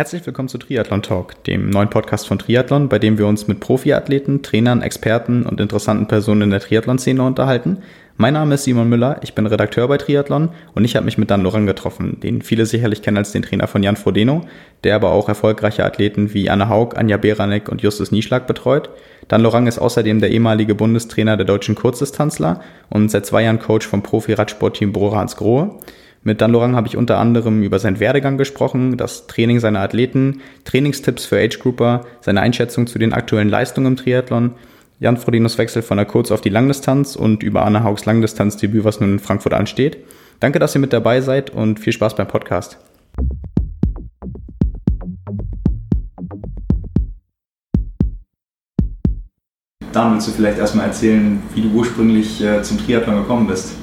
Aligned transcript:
Herzlich 0.00 0.24
willkommen 0.24 0.48
zu 0.48 0.56
Triathlon 0.56 1.02
Talk, 1.02 1.44
dem 1.44 1.68
neuen 1.68 1.90
Podcast 1.90 2.26
von 2.26 2.38
Triathlon, 2.38 2.88
bei 2.88 2.98
dem 2.98 3.18
wir 3.18 3.26
uns 3.26 3.48
mit 3.48 3.60
Profiathleten, 3.60 4.42
Trainern, 4.42 4.80
Experten 4.80 5.44
und 5.44 5.60
interessanten 5.60 6.08
Personen 6.08 6.40
in 6.40 6.50
der 6.50 6.60
Triathlon-Szene 6.60 7.22
unterhalten. 7.22 7.82
Mein 8.16 8.32
Name 8.32 8.54
ist 8.54 8.64
Simon 8.64 8.88
Müller, 8.88 9.20
ich 9.20 9.34
bin 9.34 9.44
Redakteur 9.44 9.86
bei 9.88 9.98
Triathlon 9.98 10.48
und 10.74 10.86
ich 10.86 10.96
habe 10.96 11.04
mich 11.04 11.18
mit 11.18 11.30
Dan 11.30 11.42
Loran 11.42 11.66
getroffen, 11.66 12.18
den 12.18 12.40
viele 12.40 12.64
sicherlich 12.64 13.02
kennen 13.02 13.18
als 13.18 13.32
den 13.32 13.42
Trainer 13.42 13.66
von 13.66 13.82
Jan 13.82 13.96
Frodeno, 13.96 14.40
der 14.84 14.94
aber 14.94 15.10
auch 15.10 15.28
erfolgreiche 15.28 15.84
Athleten 15.84 16.32
wie 16.32 16.48
Anne 16.48 16.70
Haug, 16.70 16.96
Anja 16.96 17.18
Beranek 17.18 17.68
und 17.68 17.82
Justus 17.82 18.10
Nieschlag 18.10 18.46
betreut. 18.46 18.88
Dan 19.28 19.42
Lorang 19.42 19.66
ist 19.66 19.78
außerdem 19.78 20.20
der 20.20 20.30
ehemalige 20.30 20.74
Bundestrainer 20.74 21.36
der 21.36 21.44
deutschen 21.44 21.74
Kurzdistanzler 21.74 22.62
und 22.88 23.10
seit 23.10 23.26
zwei 23.26 23.42
Jahren 23.42 23.58
Coach 23.58 23.86
vom 23.86 24.02
Profi-Radsportteam 24.02 24.92
Borans 24.92 25.36
Grohe. 25.36 25.78
Mit 26.22 26.42
Dan 26.42 26.52
Lorang 26.52 26.76
habe 26.76 26.86
ich 26.86 26.98
unter 26.98 27.18
anderem 27.18 27.62
über 27.62 27.78
seinen 27.78 27.98
Werdegang 27.98 28.36
gesprochen, 28.36 28.98
das 28.98 29.26
Training 29.26 29.58
seiner 29.58 29.80
Athleten, 29.80 30.42
Trainingstipps 30.64 31.24
für 31.24 31.38
Age-Grouper, 31.38 32.04
seine 32.20 32.42
Einschätzung 32.42 32.86
zu 32.86 32.98
den 32.98 33.14
aktuellen 33.14 33.48
Leistungen 33.48 33.86
im 33.86 33.96
Triathlon, 33.96 34.52
Jan 34.98 35.16
Frodinos 35.16 35.56
Wechsel 35.56 35.80
von 35.80 35.96
der 35.96 36.04
Kurz- 36.04 36.30
auf 36.30 36.42
die 36.42 36.50
Langdistanz 36.50 37.16
und 37.16 37.42
über 37.42 37.64
Anna 37.64 37.84
Haugs 37.84 38.04
Langdistanzdebüt, 38.04 38.84
was 38.84 39.00
nun 39.00 39.14
in 39.14 39.18
Frankfurt 39.18 39.54
ansteht. 39.54 39.96
Danke, 40.40 40.58
dass 40.58 40.74
ihr 40.74 40.82
mit 40.82 40.92
dabei 40.92 41.22
seid 41.22 41.48
und 41.48 41.80
viel 41.80 41.94
Spaß 41.94 42.16
beim 42.16 42.28
Podcast. 42.28 42.78
Dan, 49.92 50.12
willst 50.12 50.28
du 50.28 50.32
vielleicht 50.32 50.58
erstmal 50.58 50.86
erzählen, 50.86 51.42
wie 51.54 51.62
du 51.62 51.70
ursprünglich 51.70 52.44
äh, 52.44 52.62
zum 52.62 52.76
Triathlon 52.76 53.16
gekommen 53.16 53.46
bist? 53.46 53.74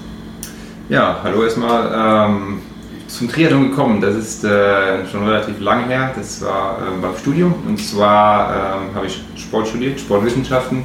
Ja, 0.89 1.19
hallo 1.21 1.43
erstmal. 1.43 2.29
Ähm, 2.29 2.61
zum 3.09 3.27
Triathlon 3.27 3.71
gekommen, 3.71 3.99
das 3.99 4.15
ist 4.15 4.45
äh, 4.45 5.05
schon 5.11 5.27
relativ 5.27 5.59
lang 5.59 5.87
her. 5.87 6.13
Das 6.15 6.41
war 6.41 6.77
äh, 6.77 7.01
beim 7.01 7.11
Studium. 7.17 7.55
Und 7.67 7.77
zwar 7.77 8.79
ähm, 8.79 8.95
habe 8.95 9.07
ich 9.07 9.21
Sport 9.35 9.67
studiert, 9.67 9.99
Sportwissenschaften. 9.99 10.83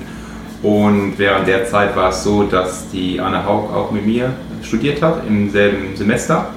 Und 0.60 1.14
während 1.18 1.46
der 1.46 1.66
Zeit 1.66 1.94
war 1.94 2.10
es 2.10 2.24
so, 2.24 2.42
dass 2.42 2.90
die 2.90 3.20
Anne 3.20 3.46
Haug 3.46 3.72
auch 3.72 3.92
mit 3.92 4.04
mir 4.04 4.32
studiert 4.64 5.00
hat 5.00 5.24
im 5.24 5.48
selben 5.50 5.94
Semester. 5.94 6.48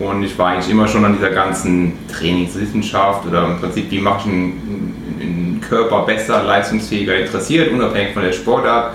Und 0.00 0.24
ich 0.24 0.36
war 0.36 0.48
eigentlich 0.48 0.68
immer 0.68 0.88
schon 0.88 1.04
an 1.04 1.14
dieser 1.14 1.30
ganzen 1.30 1.92
Trainingswissenschaft 2.12 3.28
oder 3.28 3.46
im 3.46 3.60
Prinzip, 3.60 3.92
wie 3.92 4.00
mache 4.00 4.22
ich 4.26 4.34
einen, 4.34 5.18
einen 5.20 5.60
Körper 5.60 6.04
besser, 6.04 6.42
leistungsfähiger 6.42 7.16
interessiert, 7.16 7.70
unabhängig 7.70 8.12
von 8.12 8.24
der 8.24 8.32
Sportart. 8.32 8.94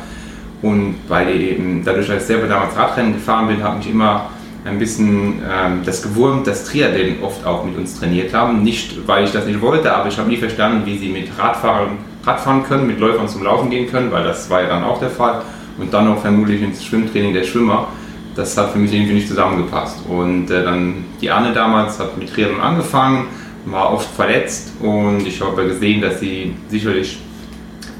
Und 0.62 0.96
weil 1.08 1.30
eben, 1.42 1.84
dadurch, 1.84 2.08
dass 2.08 2.22
ich 2.22 2.28
selber 2.28 2.48
damals 2.48 2.76
Radrennen 2.76 3.14
gefahren 3.14 3.48
bin, 3.48 3.64
habe 3.64 3.80
ich 3.80 3.90
immer 3.90 4.30
ein 4.64 4.78
bisschen 4.78 5.42
ähm, 5.50 5.82
das 5.84 6.04
gewurmt, 6.04 6.46
dass 6.46 6.66
Triathleten 6.66 7.24
oft 7.24 7.46
auch 7.46 7.66
mit 7.66 7.76
uns 7.78 8.00
trainiert 8.00 8.34
haben. 8.34 8.62
Nicht, 8.62 9.08
weil 9.08 9.24
ich 9.24 9.32
das 9.32 9.46
nicht 9.46 9.60
wollte, 9.62 9.92
aber 9.92 10.10
ich 10.10 10.18
habe 10.18 10.30
nie 10.30 10.38
verstanden, 10.38 10.86
wie 10.86 10.98
sie 10.98 11.10
mit 11.10 11.30
Radfahren 11.38 12.12
Radfahren 12.24 12.64
können, 12.64 12.88
mit 12.88 13.00
Läufern 13.00 13.28
zum 13.28 13.44
Laufen 13.44 13.70
gehen 13.70 13.90
können, 13.90 14.12
weil 14.12 14.24
das 14.24 14.50
war 14.50 14.62
ja 14.62 14.68
dann 14.68 14.84
auch 14.84 15.00
der 15.00 15.10
Fall. 15.10 15.42
Und 15.78 15.94
dann 15.94 16.08
auch 16.08 16.22
vermutlich 16.22 16.62
ins 16.62 16.84
Schwimmtraining 16.84 17.34
der 17.34 17.44
Schwimmer. 17.44 17.88
Das 18.36 18.56
hat 18.58 18.72
für 18.72 18.78
mich 18.78 18.94
irgendwie 18.94 19.14
nicht 19.14 19.28
zusammengepasst. 19.28 20.06
Und 20.08 20.52
äh, 20.52 20.64
dann 20.64 21.06
die 21.20 21.32
Anne 21.32 21.54
damals 21.54 22.00
hat 22.00 22.18
mit 22.18 22.32
Triathlon 22.32 22.62
angefangen, 22.62 23.26
war 23.66 23.94
oft 23.94 24.10
verletzt 24.16 24.74
und 24.80 25.26
ich 25.26 25.40
habe 25.42 25.66
gesehen, 25.66 26.02
dass 26.02 26.20
sie 26.20 26.56
sicherlich 26.70 27.20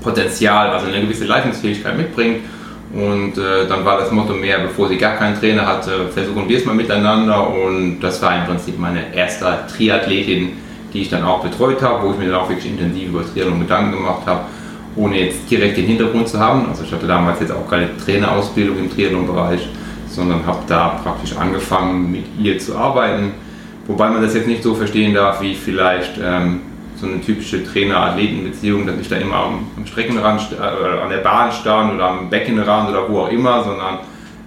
Potenzial, 0.02 0.72
also 0.72 0.88
eine 0.88 1.02
gewisse 1.02 1.26
Leistungsfähigkeit 1.26 1.96
mitbringt. 1.96 2.40
Und 2.94 3.38
äh, 3.38 3.68
dann 3.70 3.86
war 3.86 4.00
das 4.00 4.12
Motto 4.12 4.34
mehr, 4.34 4.60
bevor 4.60 4.90
sie 4.90 4.98
gar 4.98 5.16
keinen 5.16 5.40
Trainer 5.40 5.66
hatte, 5.66 6.10
versuchen 6.14 6.48
wir 6.50 6.58
es 6.58 6.66
mal 6.66 6.76
miteinander. 6.76 7.50
Und 7.50 8.00
das 8.02 8.22
war 8.22 8.36
im 8.36 8.46
Prinzip 8.46 8.78
meine 8.78 9.16
erste 9.16 9.46
Triathletin, 9.74 10.54
die 10.94 11.02
ich 11.04 11.10
dann 11.10 11.24
auch 11.24 11.42
betreut 11.42 11.82
habe, 11.82 12.06
wo 12.06 12.12
ich 12.12 12.18
mir 12.18 12.30
dann 12.30 12.42
auch 12.42 12.50
wirklich 12.50 12.70
intensiv 12.70 13.10
über 13.10 13.24
Triathlon 13.26 13.62
Gedanken 13.62 13.94
gemacht 13.94 14.24
habe, 14.26 14.42
ohne 14.98 15.20
jetzt 15.20 15.50
direkt 15.50 15.78
den 15.78 15.86
Hintergrund 15.86 16.28
zu 16.28 16.38
haben. 16.38 16.68
Also 16.68 16.84
ich 16.84 16.92
hatte 16.92 17.08
damals 17.08 17.40
jetzt 17.40 17.54
auch 17.54 17.70
keine 17.70 17.90
Trainerausbildung 17.98 18.78
im 18.78 18.94
Triathlon-Bereich, 18.94 19.70
sondern 20.10 20.46
habe 20.46 20.60
da 20.68 21.00
praktisch 21.02 21.38
angefangen, 21.38 22.12
mit 22.12 22.26
ihr 22.42 22.60
zu 22.60 22.76
arbeiten. 22.76 23.32
Wobei 23.88 24.10
man 24.10 24.22
das 24.22 24.34
jetzt 24.34 24.48
nicht 24.48 24.64
so 24.64 24.76
verstehen 24.76 25.14
darf, 25.14 25.42
wie 25.42 25.56
vielleicht 25.56 26.20
ähm, 26.22 26.60
so 27.02 27.08
eine 27.08 27.20
typische 27.20 27.64
Trainer-Athleten-Beziehung, 27.64 28.86
dass 28.86 28.96
ich 29.00 29.10
da 29.10 29.18
immer 29.18 29.36
am, 29.36 29.68
am 29.76 29.86
Streckenrand, 29.86 30.50
äh, 30.54 30.62
an 31.04 31.10
der 31.10 31.18
Bahn 31.18 31.52
stand 31.52 31.96
oder 31.96 32.10
am 32.10 32.30
Beckenrand 32.30 32.90
oder 32.90 33.10
wo 33.10 33.22
auch 33.22 33.32
immer, 33.32 33.64
sondern 33.64 34.00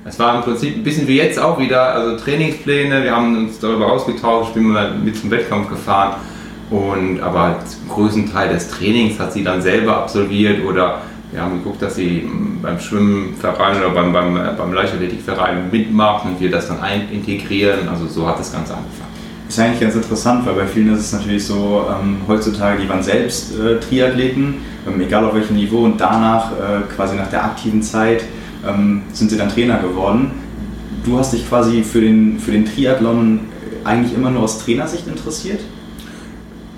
es 0.04 0.18
war 0.18 0.36
im 0.36 0.42
Prinzip 0.42 0.76
ein 0.76 0.84
bisschen 0.84 1.08
wie 1.08 1.16
jetzt 1.16 1.38
auch 1.38 1.58
wieder, 1.58 1.94
also 1.94 2.16
Trainingspläne, 2.16 3.02
wir 3.02 3.14
haben 3.14 3.36
uns 3.36 3.58
darüber 3.58 3.90
ausgetauscht, 3.90 4.50
ich 4.50 4.54
bin 4.54 4.70
mal 4.70 4.92
mit 4.92 5.16
zum 5.16 5.30
Wettkampf 5.30 5.68
gefahren 5.68 6.14
und 6.70 7.20
aber 7.20 7.56
den 7.60 7.88
größten 7.88 8.32
Teil 8.32 8.50
des 8.50 8.70
Trainings 8.70 9.18
hat 9.18 9.32
sie 9.32 9.42
dann 9.42 9.60
selber 9.60 9.96
absolviert 9.96 10.64
oder 10.64 11.00
wir 11.32 11.42
haben 11.42 11.58
geguckt, 11.58 11.82
dass 11.82 11.96
sie 11.96 12.30
beim 12.62 12.78
Schwimmverein 12.78 13.78
oder 13.78 13.90
beim, 13.90 14.12
beim, 14.12 14.38
beim 14.56 14.72
Leichtathletikverein 14.72 15.68
mitmacht 15.72 16.26
und 16.26 16.40
wir 16.40 16.48
das 16.48 16.68
dann 16.68 16.78
integrieren. 17.10 17.88
Also 17.88 18.06
so 18.06 18.24
hat 18.24 18.38
das 18.38 18.52
Ganze 18.52 18.74
angefangen. 18.74 19.13
Ist 19.48 19.58
eigentlich 19.58 19.80
ganz 19.80 19.94
interessant, 19.94 20.46
weil 20.46 20.54
bei 20.54 20.66
vielen 20.66 20.94
ist 20.94 21.00
es 21.00 21.12
natürlich 21.12 21.46
so, 21.46 21.86
ähm, 21.90 22.16
heutzutage, 22.26 22.80
die 22.82 22.88
waren 22.88 23.02
selbst 23.02 23.58
äh, 23.58 23.78
Triathleten, 23.78 24.54
ähm, 24.88 25.00
egal 25.00 25.24
auf 25.24 25.34
welchem 25.34 25.56
Niveau, 25.56 25.84
und 25.84 26.00
danach, 26.00 26.52
äh, 26.52 26.94
quasi 26.94 27.14
nach 27.14 27.28
der 27.28 27.44
aktiven 27.44 27.82
Zeit, 27.82 28.24
ähm, 28.66 29.02
sind 29.12 29.30
sie 29.30 29.36
dann 29.36 29.50
Trainer 29.50 29.78
geworden. 29.78 30.30
Du 31.04 31.18
hast 31.18 31.34
dich 31.34 31.46
quasi 31.46 31.82
für 31.82 32.00
den, 32.00 32.38
für 32.38 32.52
den 32.52 32.64
Triathlon 32.64 33.40
eigentlich 33.84 34.14
immer 34.14 34.30
nur 34.30 34.44
aus 34.44 34.64
Trainersicht 34.64 35.06
interessiert? 35.06 35.60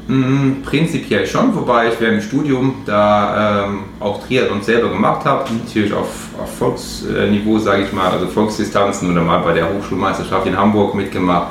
Mm, 0.09 0.63
prinzipiell 0.65 1.25
schon, 1.25 1.55
wobei 1.55 1.89
ich 1.89 2.01
während 2.01 2.21
dem 2.21 2.29
Studium 2.29 2.75
da 2.85 3.67
ähm, 3.67 3.79
auch 4.01 4.27
Triathlon 4.27 4.61
selber 4.63 4.89
gemacht 4.89 5.25
habe. 5.25 5.49
Natürlich 5.53 5.93
auf, 5.93 6.31
auf 6.43 6.53
Volksniveau, 6.59 7.59
sage 7.59 7.85
ich 7.85 7.93
mal, 7.93 8.11
also 8.11 8.27
Volksdistanzen 8.27 9.13
oder 9.13 9.23
mal 9.23 9.39
bei 9.39 9.53
der 9.53 9.73
Hochschulmeisterschaft 9.73 10.49
in 10.49 10.57
Hamburg 10.57 10.97
mitgemacht 10.97 11.49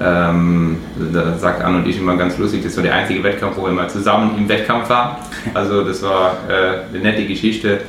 ähm, 0.00 0.78
da 1.12 1.38
sagt 1.38 1.62
Anne 1.62 1.78
und 1.78 1.86
ich 1.86 1.98
immer 1.98 2.16
ganz 2.16 2.38
lustig, 2.38 2.62
das 2.62 2.76
war 2.76 2.82
der 2.82 2.94
einzige 2.94 3.22
Wettkampf, 3.22 3.56
wo 3.56 3.64
wir 3.64 3.72
mal 3.72 3.88
zusammen 3.90 4.36
im 4.36 4.48
Wettkampf 4.48 4.88
waren. 4.88 5.16
Also 5.54 5.84
das 5.84 6.02
war 6.02 6.36
äh, 6.48 6.94
eine 6.94 7.02
nette 7.02 7.24
Geschichte. 7.26 7.80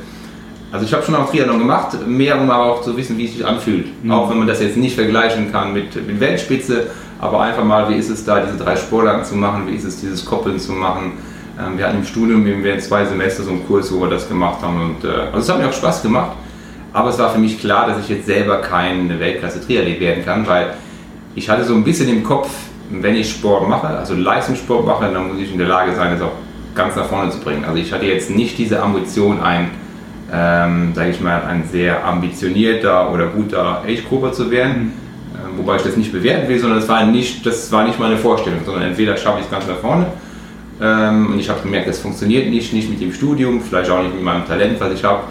Also 0.72 0.86
ich 0.86 0.92
habe 0.92 1.04
schon 1.04 1.14
auch 1.14 1.30
Triathlon 1.30 1.60
gemacht, 1.60 1.96
mehr 2.06 2.40
um 2.40 2.50
aber 2.50 2.64
auch 2.64 2.82
zu 2.82 2.96
wissen, 2.96 3.16
wie 3.16 3.26
es 3.26 3.34
sich 3.34 3.46
anfühlt. 3.46 3.86
Mhm. 4.02 4.10
Auch 4.10 4.28
wenn 4.28 4.38
man 4.38 4.48
das 4.48 4.60
jetzt 4.60 4.76
nicht 4.76 4.96
vergleichen 4.96 5.52
kann 5.52 5.72
mit, 5.72 5.94
mit 6.06 6.18
Weltspitze, 6.18 6.88
aber 7.20 7.40
einfach 7.42 7.64
mal, 7.64 7.88
wie 7.88 7.94
ist 7.94 8.10
es 8.10 8.24
da, 8.24 8.40
diese 8.40 8.56
drei 8.58 8.76
Sportarten 8.76 9.24
zu 9.24 9.36
machen, 9.36 9.68
wie 9.68 9.76
ist 9.76 9.84
es, 9.84 10.00
dieses 10.00 10.24
Koppeln 10.24 10.58
zu 10.58 10.72
machen. 10.72 11.12
Ähm, 11.58 11.78
wir 11.78 11.86
hatten 11.86 11.98
im 11.98 12.04
Studium 12.04 12.44
während 12.44 12.82
zwei 12.82 13.04
Semester 13.04 13.44
so 13.44 13.50
einen 13.50 13.66
Kurs, 13.66 13.92
wo 13.92 14.00
wir 14.00 14.10
das 14.10 14.28
gemacht 14.28 14.62
haben. 14.62 14.80
Und, 14.80 15.04
äh, 15.04 15.12
also 15.32 15.38
es 15.38 15.48
hat 15.48 15.60
mir 15.60 15.68
auch 15.68 15.72
Spaß 15.72 16.02
gemacht, 16.02 16.32
aber 16.92 17.10
es 17.10 17.18
war 17.18 17.30
für 17.30 17.38
mich 17.38 17.60
klar, 17.60 17.86
dass 17.86 18.00
ich 18.00 18.08
jetzt 18.08 18.26
selber 18.26 18.56
keine 18.58 19.18
Weltklasse-Triathlet 19.20 20.00
werden 20.00 20.24
kann, 20.24 20.46
weil 20.46 20.74
ich 21.34 21.48
hatte 21.48 21.64
so 21.64 21.74
ein 21.74 21.84
bisschen 21.84 22.08
im 22.08 22.22
Kopf, 22.22 22.50
wenn 22.90 23.16
ich 23.16 23.30
Sport 23.30 23.68
mache, 23.68 23.88
also 23.88 24.14
Leistungssport 24.14 24.86
mache, 24.86 25.10
dann 25.12 25.28
muss 25.28 25.38
ich 25.40 25.52
in 25.52 25.58
der 25.58 25.68
Lage 25.68 25.94
sein, 25.94 26.14
es 26.14 26.22
auch 26.22 26.32
ganz 26.74 26.96
nach 26.96 27.06
vorne 27.06 27.30
zu 27.30 27.38
bringen. 27.38 27.64
Also 27.64 27.78
ich 27.78 27.92
hatte 27.92 28.06
jetzt 28.06 28.30
nicht 28.30 28.58
diese 28.58 28.82
Ambition, 28.82 29.40
ein, 29.40 29.70
ähm, 30.32 30.92
sage 30.94 31.10
ich 31.10 31.20
mal, 31.20 31.42
ein 31.44 31.64
sehr 31.70 32.04
ambitionierter 32.04 33.12
oder 33.12 33.26
guter 33.28 33.82
Age-Grupper 33.86 34.32
zu 34.32 34.50
werden. 34.50 34.92
Mhm. 35.32 35.58
wobei 35.58 35.76
ich 35.76 35.82
das 35.82 35.96
nicht 35.96 36.12
bewerten 36.12 36.48
will, 36.48 36.58
sondern 36.58 36.78
das 36.78 36.88
war 36.88 37.04
nicht, 37.04 37.44
das 37.44 37.70
war 37.72 37.84
nicht 37.84 37.98
meine 37.98 38.16
Vorstellung, 38.16 38.60
sondern 38.64 38.84
entweder 38.84 39.16
schaffe 39.16 39.38
ich 39.40 39.46
es 39.46 39.50
ganz 39.50 39.66
nach 39.66 39.78
vorne 39.78 40.06
ähm, 40.80 41.32
und 41.32 41.38
ich 41.38 41.48
habe 41.48 41.60
gemerkt, 41.60 41.88
das 41.88 42.00
funktioniert 42.00 42.48
nicht, 42.50 42.72
nicht 42.72 42.90
mit 42.90 43.00
dem 43.00 43.12
Studium, 43.12 43.60
vielleicht 43.60 43.90
auch 43.90 44.02
nicht 44.02 44.14
mit 44.14 44.22
meinem 44.22 44.46
Talent, 44.46 44.80
was 44.80 44.92
ich 44.92 45.04
habe. 45.04 45.22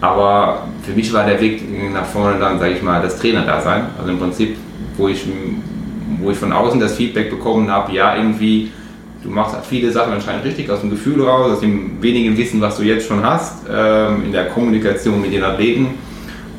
Aber 0.00 0.68
für 0.82 0.92
mich 0.92 1.12
war 1.12 1.26
der 1.26 1.40
Weg 1.40 1.62
nach 1.92 2.04
vorne 2.04 2.38
dann, 2.38 2.58
sage 2.58 2.74
ich 2.74 2.82
mal, 2.82 3.02
das 3.02 3.18
Trainer-Dasein. 3.18 3.86
Also 3.98 4.12
im 4.12 4.18
Prinzip 4.18 4.56
wo 4.98 5.08
ich, 5.08 5.24
wo 6.20 6.30
ich 6.30 6.36
von 6.36 6.52
außen 6.52 6.78
das 6.78 6.96
Feedback 6.96 7.30
bekommen 7.30 7.70
habe, 7.70 7.92
ja, 7.92 8.16
irgendwie, 8.16 8.70
du 9.22 9.30
machst 9.30 9.56
viele 9.66 9.90
Sachen 9.90 10.12
anscheinend 10.12 10.44
richtig 10.44 10.68
aus 10.70 10.80
dem 10.80 10.90
Gefühl 10.90 11.22
raus, 11.22 11.52
aus 11.52 11.60
dem 11.60 12.02
wenigen 12.02 12.36
Wissen, 12.36 12.60
was 12.60 12.76
du 12.76 12.82
jetzt 12.82 13.06
schon 13.06 13.24
hast, 13.24 13.66
ähm, 13.72 14.24
in 14.26 14.32
der 14.32 14.46
Kommunikation 14.46 15.20
mit 15.20 15.32
den 15.32 15.44
Athleten 15.44 15.86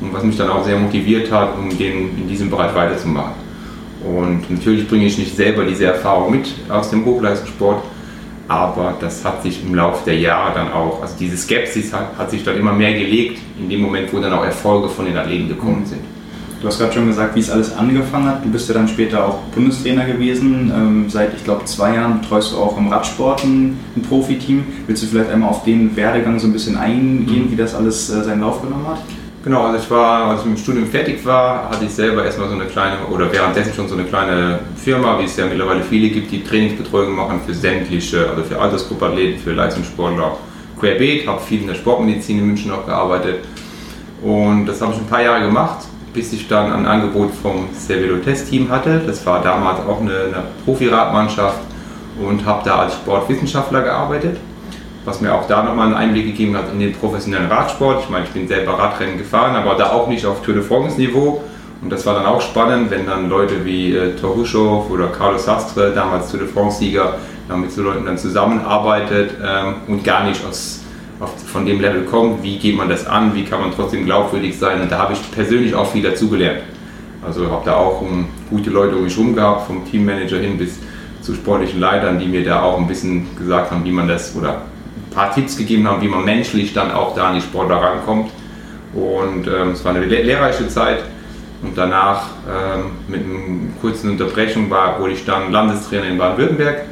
und 0.00 0.12
was 0.12 0.24
mich 0.24 0.36
dann 0.36 0.48
auch 0.50 0.64
sehr 0.64 0.78
motiviert 0.78 1.30
hat, 1.30 1.56
um 1.58 1.68
den, 1.76 2.18
in 2.18 2.28
diesem 2.28 2.50
Bereich 2.50 2.74
weiterzumachen. 2.74 3.34
Und 4.04 4.50
natürlich 4.50 4.88
bringe 4.88 5.04
ich 5.04 5.18
nicht 5.18 5.36
selber 5.36 5.64
diese 5.64 5.84
Erfahrung 5.84 6.30
mit 6.30 6.48
aus 6.70 6.88
dem 6.90 7.04
Hochleistungssport, 7.04 7.82
aber 8.48 8.94
das 8.98 9.24
hat 9.24 9.42
sich 9.42 9.62
im 9.62 9.74
Laufe 9.74 10.04
der 10.06 10.18
Jahre 10.18 10.54
dann 10.54 10.72
auch, 10.72 11.02
also 11.02 11.14
diese 11.20 11.36
Skepsis 11.36 11.92
hat, 11.92 12.16
hat 12.16 12.30
sich 12.30 12.42
dann 12.42 12.56
immer 12.56 12.72
mehr 12.72 12.94
gelegt, 12.94 13.38
in 13.58 13.68
dem 13.68 13.82
Moment, 13.82 14.12
wo 14.12 14.18
dann 14.18 14.32
auch 14.32 14.44
Erfolge 14.44 14.88
von 14.88 15.04
den 15.04 15.16
Athleten 15.16 15.48
gekommen 15.48 15.84
sind. 15.84 16.00
Du 16.60 16.66
hast 16.66 16.78
gerade 16.78 16.92
schon 16.92 17.06
gesagt, 17.06 17.34
wie 17.36 17.40
es 17.40 17.50
alles 17.50 17.74
angefangen 17.74 18.26
hat. 18.26 18.44
Du 18.44 18.50
bist 18.50 18.68
ja 18.68 18.74
dann 18.74 18.86
später 18.86 19.26
auch 19.26 19.38
Bundestrainer 19.54 20.04
gewesen. 20.04 20.70
Ähm, 20.74 21.08
seit, 21.08 21.34
ich 21.34 21.42
glaube, 21.42 21.64
zwei 21.64 21.94
Jahren 21.94 22.20
betreust 22.20 22.52
du 22.52 22.58
auch 22.58 22.76
im 22.76 22.88
Radsport 22.88 23.44
ein, 23.44 23.78
ein 23.96 24.02
Profiteam. 24.02 24.64
Willst 24.86 25.02
du 25.02 25.06
vielleicht 25.06 25.30
einmal 25.30 25.48
auf 25.48 25.64
den 25.64 25.96
Werdegang 25.96 26.38
so 26.38 26.46
ein 26.46 26.52
bisschen 26.52 26.76
eingehen, 26.76 27.46
mhm. 27.46 27.50
wie 27.50 27.56
das 27.56 27.74
alles 27.74 28.10
äh, 28.10 28.22
seinen 28.22 28.42
Lauf 28.42 28.60
genommen 28.60 28.86
hat? 28.86 28.98
Genau, 29.42 29.62
also 29.62 29.82
ich 29.82 29.90
war, 29.90 30.26
als 30.26 30.40
ich 30.40 30.46
mit 30.48 30.58
dem 30.58 30.62
Studium 30.62 30.86
fertig 30.86 31.24
war, 31.24 31.70
hatte 31.70 31.86
ich 31.86 31.92
selber 31.92 32.26
erstmal 32.26 32.50
so 32.50 32.54
eine 32.54 32.66
kleine, 32.66 33.06
oder 33.10 33.32
währenddessen 33.32 33.72
schon 33.72 33.88
so 33.88 33.94
eine 33.94 34.04
kleine 34.04 34.58
Firma, 34.76 35.18
wie 35.18 35.24
es 35.24 35.38
ja 35.38 35.46
mittlerweile 35.46 35.82
viele 35.82 36.10
gibt, 36.10 36.30
die 36.30 36.44
Trainingsbetreuung 36.44 37.16
machen 37.16 37.40
für 37.46 37.54
sämtliche, 37.54 38.28
also 38.28 38.42
für 38.42 38.60
Altersgruppenathleten, 38.60 39.40
für 39.40 39.52
Leistungssportler, 39.52 40.36
querbeet, 40.78 41.26
habe 41.26 41.40
viel 41.40 41.62
in 41.62 41.68
der 41.68 41.74
Sportmedizin 41.74 42.38
in 42.38 42.48
München 42.48 42.70
auch 42.70 42.84
gearbeitet 42.84 43.36
und 44.22 44.66
das 44.66 44.82
habe 44.82 44.92
ich 44.92 44.98
ein 44.98 45.06
paar 45.06 45.22
Jahre 45.22 45.46
gemacht, 45.46 45.86
bis 46.12 46.32
ich 46.32 46.48
dann 46.48 46.72
ein 46.72 46.86
Angebot 46.86 47.30
vom 47.34 47.68
Cervelo 47.74 48.16
Test 48.18 48.50
Team 48.50 48.70
hatte. 48.70 49.00
Das 49.06 49.24
war 49.26 49.42
damals 49.42 49.80
auch 49.80 50.00
eine, 50.00 50.12
eine 50.12 50.42
Profi-Radmannschaft 50.64 51.60
und 52.20 52.44
habe 52.44 52.62
da 52.64 52.80
als 52.80 52.94
Sportwissenschaftler 52.94 53.82
gearbeitet 53.82 54.36
was 55.04 55.20
mir 55.20 55.34
auch 55.34 55.46
da 55.46 55.62
nochmal 55.62 55.86
einen 55.86 55.96
Einblick 55.96 56.26
gegeben 56.26 56.56
hat 56.56 56.72
in 56.72 56.78
den 56.78 56.92
professionellen 56.92 57.50
Radsport. 57.50 58.02
Ich 58.04 58.10
meine, 58.10 58.24
ich 58.24 58.30
bin 58.30 58.46
selber 58.46 58.78
Radrennen 58.78 59.16
gefahren, 59.16 59.56
aber 59.56 59.74
da 59.74 59.92
auch 59.92 60.08
nicht 60.08 60.26
auf 60.26 60.42
Tour 60.42 60.54
de 60.54 60.62
France 60.62 60.98
Niveau. 60.98 61.42
Und 61.82 61.90
das 61.90 62.04
war 62.04 62.14
dann 62.14 62.26
auch 62.26 62.42
spannend, 62.42 62.90
wenn 62.90 63.06
dann 63.06 63.30
Leute 63.30 63.64
wie 63.64 63.96
äh, 63.96 64.14
Toruschow 64.14 64.90
oder 64.90 65.08
Carlos 65.08 65.46
Sastre, 65.46 65.92
damals 65.94 66.30
Tour 66.30 66.40
de 66.40 66.48
France-Sieger, 66.48 67.14
mit 67.56 67.72
so 67.72 67.82
Leuten 67.82 68.04
dann 68.04 68.16
zusammenarbeitet 68.16 69.32
ähm, 69.42 69.76
und 69.88 70.04
gar 70.04 70.24
nicht 70.24 70.40
aus, 70.46 70.82
von 71.28 71.66
dem 71.66 71.80
Level 71.80 72.04
kommt, 72.04 72.42
wie 72.42 72.58
geht 72.58 72.76
man 72.76 72.88
das 72.88 73.06
an, 73.06 73.34
wie 73.34 73.44
kann 73.44 73.60
man 73.60 73.72
trotzdem 73.72 74.06
glaubwürdig 74.06 74.58
sein. 74.58 74.80
Und 74.80 74.90
da 74.90 74.98
habe 74.98 75.12
ich 75.12 75.30
persönlich 75.30 75.74
auch 75.74 75.90
viel 75.90 76.02
dazugelernt. 76.02 76.60
Also 77.24 77.50
habe 77.50 77.62
da 77.64 77.76
auch 77.76 78.00
um, 78.00 78.26
gute 78.48 78.70
Leute 78.70 78.96
um 78.96 79.04
mich 79.04 79.16
herum 79.16 79.34
gehabt, 79.34 79.66
vom 79.66 79.84
Teammanager 79.84 80.38
hin 80.38 80.56
bis 80.56 80.78
zu 81.20 81.34
sportlichen 81.34 81.78
Leitern, 81.78 82.18
die 82.18 82.26
mir 82.26 82.44
da 82.44 82.62
auch 82.62 82.78
ein 82.78 82.86
bisschen 82.86 83.36
gesagt 83.36 83.70
haben, 83.70 83.84
wie 83.84 83.92
man 83.92 84.08
das 84.08 84.34
oder 84.34 84.62
ein 84.96 85.14
paar 85.14 85.34
Tipps 85.34 85.56
gegeben 85.56 85.86
haben, 85.86 86.00
wie 86.00 86.08
man 86.08 86.24
menschlich 86.24 86.72
dann 86.72 86.90
auch 86.90 87.14
da 87.14 87.28
an 87.28 87.34
die 87.34 87.42
Sportler 87.42 87.76
rankommt. 87.76 88.30
Und 88.94 89.46
ähm, 89.46 89.72
es 89.72 89.84
war 89.84 89.94
eine 89.94 90.04
lehrreiche 90.06 90.68
Zeit. 90.68 91.04
Und 91.62 91.76
danach 91.76 92.28
ähm, 92.48 92.84
mit 93.06 93.22
einer 93.22 93.70
kurzen 93.82 94.10
Unterbrechung 94.10 94.70
war, 94.70 94.98
wurde 94.98 95.12
ich 95.12 95.26
dann 95.26 95.52
Landestrainer 95.52 96.06
in 96.06 96.16
Baden-Württemberg, 96.16 96.86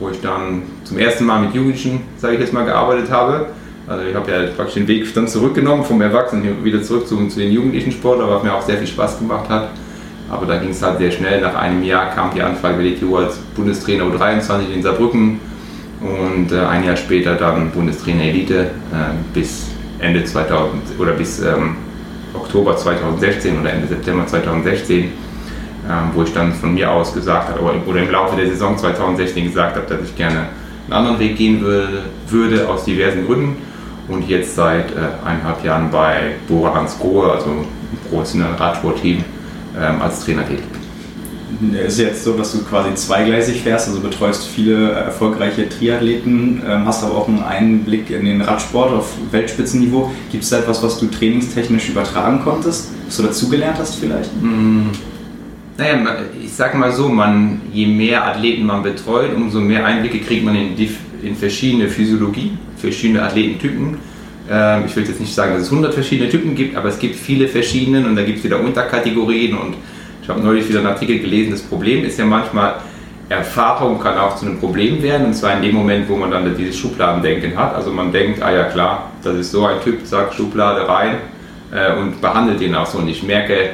wo 0.00 0.08
ich 0.08 0.20
dann 0.20 0.62
zum 0.82 0.98
ersten 0.98 1.24
Mal 1.24 1.42
mit 1.42 1.54
Jugendlichen, 1.54 2.02
sage 2.16 2.34
ich 2.34 2.40
jetzt 2.40 2.52
mal, 2.52 2.64
gearbeitet 2.64 3.08
habe. 3.08 3.46
Also 3.90 4.04
ich 4.04 4.14
habe 4.14 4.30
ja 4.30 4.46
praktisch 4.54 4.74
den 4.74 4.86
Weg 4.86 5.12
dann 5.14 5.26
zurückgenommen 5.26 5.82
vom 5.82 6.00
Erwachsenen 6.00 6.64
wieder 6.64 6.80
zurück 6.80 7.08
zu, 7.08 7.26
zu 7.26 7.40
den 7.40 7.50
jugendlichen 7.50 7.90
Sportlern, 7.90 8.30
was 8.30 8.44
mir 8.44 8.54
auch 8.54 8.62
sehr 8.62 8.78
viel 8.78 8.86
Spaß 8.86 9.18
gemacht 9.18 9.48
hat. 9.48 9.70
Aber 10.30 10.46
da 10.46 10.58
ging 10.58 10.70
es 10.70 10.80
halt 10.80 10.98
sehr 10.98 11.10
schnell. 11.10 11.40
Nach 11.40 11.56
einem 11.56 11.82
Jahr 11.82 12.14
kam 12.14 12.32
die 12.32 12.40
Anfrage 12.40 12.76
bei 12.76 12.90
DTU 12.90 13.16
als 13.16 13.38
Bundestrainer 13.56 14.04
U23 14.04 14.72
in 14.72 14.80
Saarbrücken 14.80 15.40
und 16.00 16.52
äh, 16.52 16.60
ein 16.60 16.84
Jahr 16.84 16.94
später 16.94 17.34
dann 17.34 17.72
Bundestrainer 17.72 18.22
Elite 18.22 18.60
äh, 18.60 18.66
bis 19.34 19.66
Ende 19.98 20.24
2000 20.24 20.82
oder 21.00 21.10
bis 21.14 21.40
ähm, 21.40 21.74
Oktober 22.32 22.76
2016 22.76 23.60
oder 23.60 23.72
Ende 23.72 23.88
September 23.88 24.24
2016, 24.24 24.98
ähm, 24.98 25.10
wo 26.14 26.22
ich 26.22 26.32
dann 26.32 26.52
von 26.52 26.74
mir 26.74 26.92
aus 26.92 27.12
gesagt 27.12 27.48
habe, 27.48 27.60
oder, 27.60 27.74
oder 27.84 28.00
im 28.00 28.10
Laufe 28.12 28.36
der 28.36 28.46
Saison 28.46 28.78
2016 28.78 29.46
gesagt 29.46 29.74
habe, 29.74 29.86
dass 29.88 30.08
ich 30.08 30.14
gerne 30.14 30.46
einen 30.84 30.92
anderen 30.92 31.18
Weg 31.18 31.36
gehen 31.36 31.60
würde, 31.60 32.04
würde 32.28 32.68
aus 32.68 32.84
diversen 32.84 33.26
Gründen 33.26 33.69
und 34.10 34.28
jetzt 34.28 34.54
seit 34.54 34.90
äh, 34.90 34.98
eineinhalb 35.24 35.64
Jahren 35.64 35.90
bei 35.90 36.32
Bora 36.48 36.74
Hansgrohe, 36.74 37.32
also 37.32 37.64
professionellen 38.10 38.54
Radsportteam, 38.56 39.24
ähm, 39.78 40.02
als 40.02 40.24
Trainer 40.24 40.46
tätig 40.46 40.64
bin 41.60 41.74
ist 41.74 41.98
jetzt 41.98 42.24
so, 42.24 42.36
dass 42.36 42.52
du 42.52 42.62
quasi 42.64 42.94
zweigleisig 42.94 43.62
fährst, 43.62 43.88
also 43.88 44.00
betreust 44.00 44.46
viele 44.46 44.92
erfolgreiche 44.92 45.68
Triathleten, 45.68 46.62
ähm, 46.66 46.86
hast 46.86 47.04
aber 47.04 47.16
auch 47.16 47.28
einen 47.28 47.42
Einblick 47.42 48.10
in 48.10 48.24
den 48.24 48.40
Radsport 48.40 48.92
auf 48.92 49.12
Weltspitzenniveau. 49.30 50.10
Gibt 50.30 50.44
es 50.44 50.50
da 50.50 50.58
etwas, 50.58 50.82
was 50.82 50.98
du 50.98 51.06
trainingstechnisch 51.06 51.90
übertragen 51.90 52.40
konntest, 52.42 52.90
was 53.06 53.16
du 53.16 53.22
dazugelernt 53.24 53.78
hast 53.78 53.96
vielleicht? 53.96 54.30
Mm. 54.42 54.88
Naja, 55.76 56.16
ich 56.42 56.52
sag 56.52 56.74
mal 56.74 56.92
so, 56.92 57.08
man, 57.08 57.62
je 57.72 57.86
mehr 57.86 58.26
Athleten 58.26 58.66
man 58.66 58.82
betreut, 58.82 59.34
umso 59.34 59.60
mehr 59.60 59.84
Einblicke 59.86 60.20
kriegt 60.20 60.44
man 60.44 60.54
in, 60.54 60.76
die, 60.76 60.90
in 61.22 61.34
verschiedene 61.34 61.88
Physiologie, 61.88 62.52
verschiedene 62.80 63.22
Athletentypen. 63.22 63.98
Ähm, 64.50 64.84
ich 64.86 64.96
will 64.96 65.04
jetzt 65.04 65.20
nicht 65.20 65.34
sagen, 65.34 65.54
dass 65.54 65.62
es 65.62 65.70
100 65.70 65.94
verschiedene 65.94 66.28
Typen 66.28 66.54
gibt, 66.54 66.76
aber 66.76 66.88
es 66.88 66.98
gibt 66.98 67.16
viele 67.16 67.46
verschiedene 67.46 68.06
und 68.06 68.16
da 68.16 68.22
gibt 68.22 68.38
es 68.38 68.44
wieder 68.44 68.60
Unterkategorien 68.60 69.56
und 69.56 69.76
ich 70.22 70.28
habe 70.28 70.40
neulich 70.40 70.68
wieder 70.68 70.80
einen 70.80 70.88
Artikel 70.88 71.18
gelesen, 71.18 71.52
das 71.52 71.62
Problem 71.62 72.04
ist 72.04 72.18
ja 72.18 72.24
manchmal, 72.24 72.74
Erfahrung 73.28 74.00
kann 74.00 74.18
auch 74.18 74.34
zu 74.34 74.44
einem 74.44 74.58
Problem 74.58 75.00
werden, 75.02 75.26
und 75.26 75.34
zwar 75.34 75.56
in 75.56 75.62
dem 75.62 75.76
Moment, 75.76 76.08
wo 76.08 76.16
man 76.16 76.32
dann 76.32 76.52
dieses 76.56 76.76
Schubladendenken 76.76 77.56
hat. 77.56 77.76
Also 77.76 77.92
man 77.92 78.10
denkt, 78.10 78.42
ah 78.42 78.52
ja 78.52 78.64
klar, 78.64 79.12
das 79.22 79.36
ist 79.36 79.52
so 79.52 79.66
ein 79.66 79.80
Typ, 79.84 80.04
zack, 80.04 80.34
Schublade 80.34 80.88
rein 80.88 81.18
äh, 81.72 81.96
und 81.96 82.20
behandelt 82.20 82.60
den 82.60 82.74
auch 82.74 82.86
so. 82.86 82.98
Und 82.98 83.08
ich 83.08 83.22
merke 83.22 83.70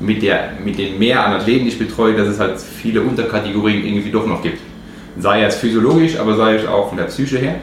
mit, 0.00 0.22
der, 0.22 0.50
mit 0.62 0.78
den 0.78 0.98
mehr 0.98 1.24
an 1.24 1.32
Athleten, 1.32 1.64
die 1.64 1.70
ich 1.70 1.78
betreue, 1.78 2.14
dass 2.14 2.28
es 2.28 2.38
halt 2.38 2.60
viele 2.60 3.00
Unterkategorien 3.00 3.86
irgendwie 3.86 4.10
doch 4.10 4.26
noch 4.26 4.42
gibt. 4.42 4.58
Sei 5.18 5.44
es 5.44 5.56
physiologisch, 5.56 6.18
aber 6.18 6.36
sei 6.36 6.56
es 6.56 6.66
auch 6.66 6.90
von 6.90 6.98
der 6.98 7.04
Psyche 7.04 7.38
her 7.38 7.54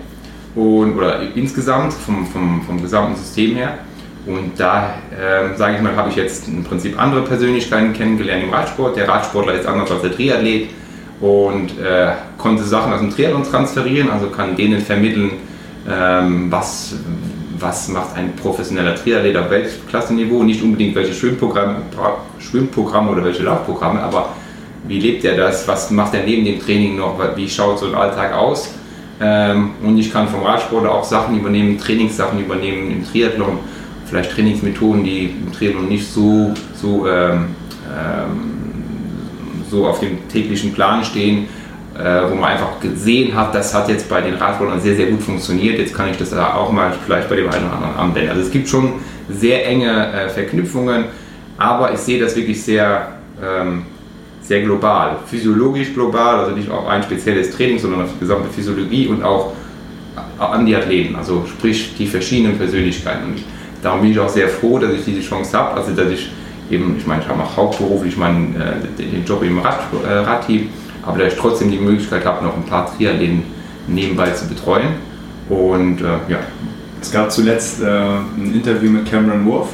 und, 0.58 0.98
oder 0.98 1.22
insgesamt 1.36 1.94
vom, 1.94 2.26
vom, 2.26 2.62
vom 2.64 2.82
gesamten 2.82 3.16
System 3.16 3.56
her. 3.56 3.78
Und 4.26 4.60
da, 4.60 4.96
äh, 5.12 5.56
sage 5.56 5.76
ich 5.76 5.82
mal, 5.82 5.96
habe 5.96 6.10
ich 6.10 6.16
jetzt 6.16 6.48
im 6.48 6.64
Prinzip 6.64 7.00
andere 7.00 7.22
Persönlichkeiten 7.22 7.94
kennengelernt 7.94 8.44
im 8.44 8.50
Radsport. 8.50 8.98
Der 8.98 9.08
Radsportler 9.08 9.54
ist 9.54 9.68
anders 9.68 9.92
als 9.92 10.02
der 10.02 10.12
Triathlet 10.12 10.70
und 11.22 11.80
äh, 11.80 12.10
konnte 12.38 12.64
Sachen 12.64 12.92
aus 12.92 13.00
dem 13.00 13.12
Triathlon 13.12 13.44
transferieren, 13.44 14.10
also 14.10 14.28
kann 14.28 14.56
denen 14.56 14.82
vermitteln, 14.82 15.32
ähm, 15.90 16.52
was, 16.52 16.96
was 17.60 17.88
macht 17.90 18.18
ein 18.18 18.36
professioneller 18.36 18.96
Triathlet 18.96 19.38
auf 19.38 19.50
Weltklasseniveau, 19.50 20.44
nicht 20.44 20.62
unbedingt 20.62 20.96
welche 20.96 21.14
Schwimmprogramme, 21.14 21.84
Schwimmprogramme 22.40 23.12
oder 23.12 23.24
welche 23.24 23.44
Laufprogramme, 23.44 24.02
aber 24.02 24.30
wie 24.88 25.00
lebt 25.00 25.24
er 25.24 25.38
das, 25.38 25.68
was 25.68 25.92
macht 25.92 26.16
er 26.16 26.24
neben 26.24 26.46
dem 26.46 26.60
Training 26.60 26.98
noch, 26.98 27.20
wie 27.36 27.48
schaut 27.48 27.80
so 27.80 27.86
ein 27.86 27.96
Alltag 27.96 28.34
aus. 28.34 28.74
Ähm, 29.20 29.72
und 29.84 29.98
ich 29.98 30.12
kann 30.12 30.28
vom 30.28 30.44
Radsportler 30.44 30.92
auch 30.92 31.04
Sachen 31.04 31.40
übernehmen, 31.40 31.78
Trainingssachen 31.78 32.40
übernehmen 32.40 32.92
im 32.92 33.06
Triathlon 33.06 33.60
vielleicht 34.08 34.32
Trainingsmethoden, 34.32 35.04
die 35.04 35.26
im 35.26 35.52
Triathlon 35.52 35.88
nicht 35.88 36.08
so, 36.08 36.54
so, 36.74 37.08
ähm, 37.08 37.48
ähm, 37.86 38.38
so 39.70 39.86
auf 39.86 40.00
dem 40.00 40.28
täglichen 40.30 40.74
Plan 40.74 41.04
stehen, 41.04 41.48
äh, 41.98 42.22
wo 42.30 42.36
man 42.36 42.52
einfach 42.52 42.80
gesehen 42.80 43.36
hat, 43.36 43.54
das 43.54 43.74
hat 43.74 43.90
jetzt 43.90 44.10
bei 44.10 44.22
den 44.22 44.36
Radrollern 44.36 44.80
sehr, 44.80 44.96
sehr 44.96 45.08
gut 45.08 45.22
funktioniert, 45.22 45.78
jetzt 45.78 45.94
kann 45.94 46.10
ich 46.10 46.18
das 46.18 46.34
auch 46.34 46.72
mal 46.72 46.94
vielleicht 47.06 47.30
bei 47.30 47.36
dem 47.36 47.50
einen 47.50 47.66
oder 47.66 47.74
anderen 47.76 47.96
anwenden. 47.96 48.30
Also 48.30 48.44
es 48.44 48.52
gibt 48.52 48.70
schon 48.70 48.94
sehr 49.30 49.68
enge 49.68 50.14
äh, 50.14 50.30
Verknüpfungen, 50.30 51.06
aber 51.58 51.94
ich 51.94 52.00
sehe 52.00 52.20
das 52.20 52.36
wirklich 52.36 52.64
sehr, 52.64 53.14
ähm, 53.44 53.84
sehr 54.48 54.62
global, 54.62 55.18
physiologisch 55.26 55.94
global, 55.94 56.40
also 56.40 56.56
nicht 56.56 56.70
auf 56.70 56.88
ein 56.88 57.04
spezielles 57.04 57.52
Training, 57.52 57.80
sondern 57.80 58.04
auf 58.04 58.10
die 58.14 58.20
gesamte 58.20 58.50
Physiologie 58.50 59.08
und 59.08 59.24
auch 59.24 59.54
an 60.40 60.66
die 60.66 60.76
Athleten, 60.76 61.16
also 61.16 61.46
sprich 61.46 61.96
die 61.98 62.08
verschiedenen 62.08 62.58
Persönlichkeiten. 62.58 63.26
Und 63.26 63.44
darum 63.82 64.02
bin 64.02 64.12
ich 64.12 64.20
auch 64.20 64.30
sehr 64.30 64.48
froh, 64.48 64.80
dass 64.80 64.94
ich 64.94 65.04
diese 65.04 65.22
Chance 65.22 65.58
habe, 65.58 65.76
also 65.76 65.92
dass 65.92 66.10
ich 66.10 66.30
eben, 66.72 66.96
ich 66.98 67.06
meine, 67.06 67.22
ich 67.22 67.28
habe 67.28 67.44
auch 67.44 67.58
hauptberuflich 67.58 68.16
meinen, 68.16 68.56
äh, 68.56 69.04
den 69.04 69.26
Job 69.26 69.44
im 69.44 69.60
Rad, 69.60 69.80
äh, 70.06 70.14
Radteam, 70.14 70.70
aber 71.04 71.20
dass 71.20 71.34
ich 71.34 71.40
trotzdem 71.40 71.70
die 71.70 71.78
Möglichkeit 71.78 72.26
habe, 72.26 72.46
noch 72.46 72.56
ein 72.56 72.64
paar 72.64 72.96
Triathleten 72.96 73.44
nebenbei 73.88 74.32
zu 74.32 74.48
betreuen. 74.48 74.96
Und 75.50 76.02
äh, 76.02 76.32
ja. 76.32 76.40
Es 77.02 77.12
gab 77.12 77.32
zuletzt 77.32 77.82
äh, 77.82 77.86
ein 77.86 78.52
Interview 78.54 78.90
mit 78.90 79.10
Cameron 79.10 79.46
Wolf, 79.46 79.68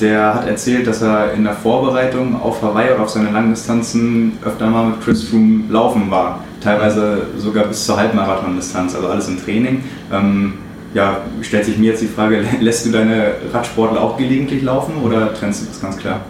der 0.00 0.34
hat 0.34 0.46
erzählt, 0.46 0.86
dass 0.86 1.02
er 1.02 1.32
in 1.32 1.44
der 1.44 1.54
Vorbereitung 1.54 2.40
auf 2.40 2.62
Hawaii 2.62 2.92
oder 2.92 3.02
auf 3.02 3.10
seine 3.10 3.30
Langdistanzen 3.30 4.38
öfter 4.44 4.66
mal 4.66 4.86
mit 4.86 5.00
Chris 5.02 5.24
Froome 5.24 5.64
laufen 5.70 6.10
war. 6.10 6.44
Teilweise 6.62 7.22
sogar 7.38 7.64
bis 7.64 7.84
zur 7.84 7.96
Halbmarathon-Distanz, 7.96 8.94
also 8.94 9.08
alles 9.08 9.28
im 9.28 9.42
Training. 9.42 9.84
Ähm, 10.12 10.54
ja, 10.94 11.18
stellt 11.42 11.64
sich 11.64 11.78
mir 11.78 11.90
jetzt 11.90 12.02
die 12.02 12.08
Frage, 12.08 12.44
lässt 12.60 12.86
du 12.86 12.90
deine 12.90 13.34
Radsportler 13.52 14.00
auch 14.00 14.16
gelegentlich 14.16 14.62
laufen 14.62 14.94
oder 15.02 15.32
trennst 15.34 15.62
du 15.62 15.66
das 15.66 15.80
ganz 15.80 15.96
klar? 15.96 16.20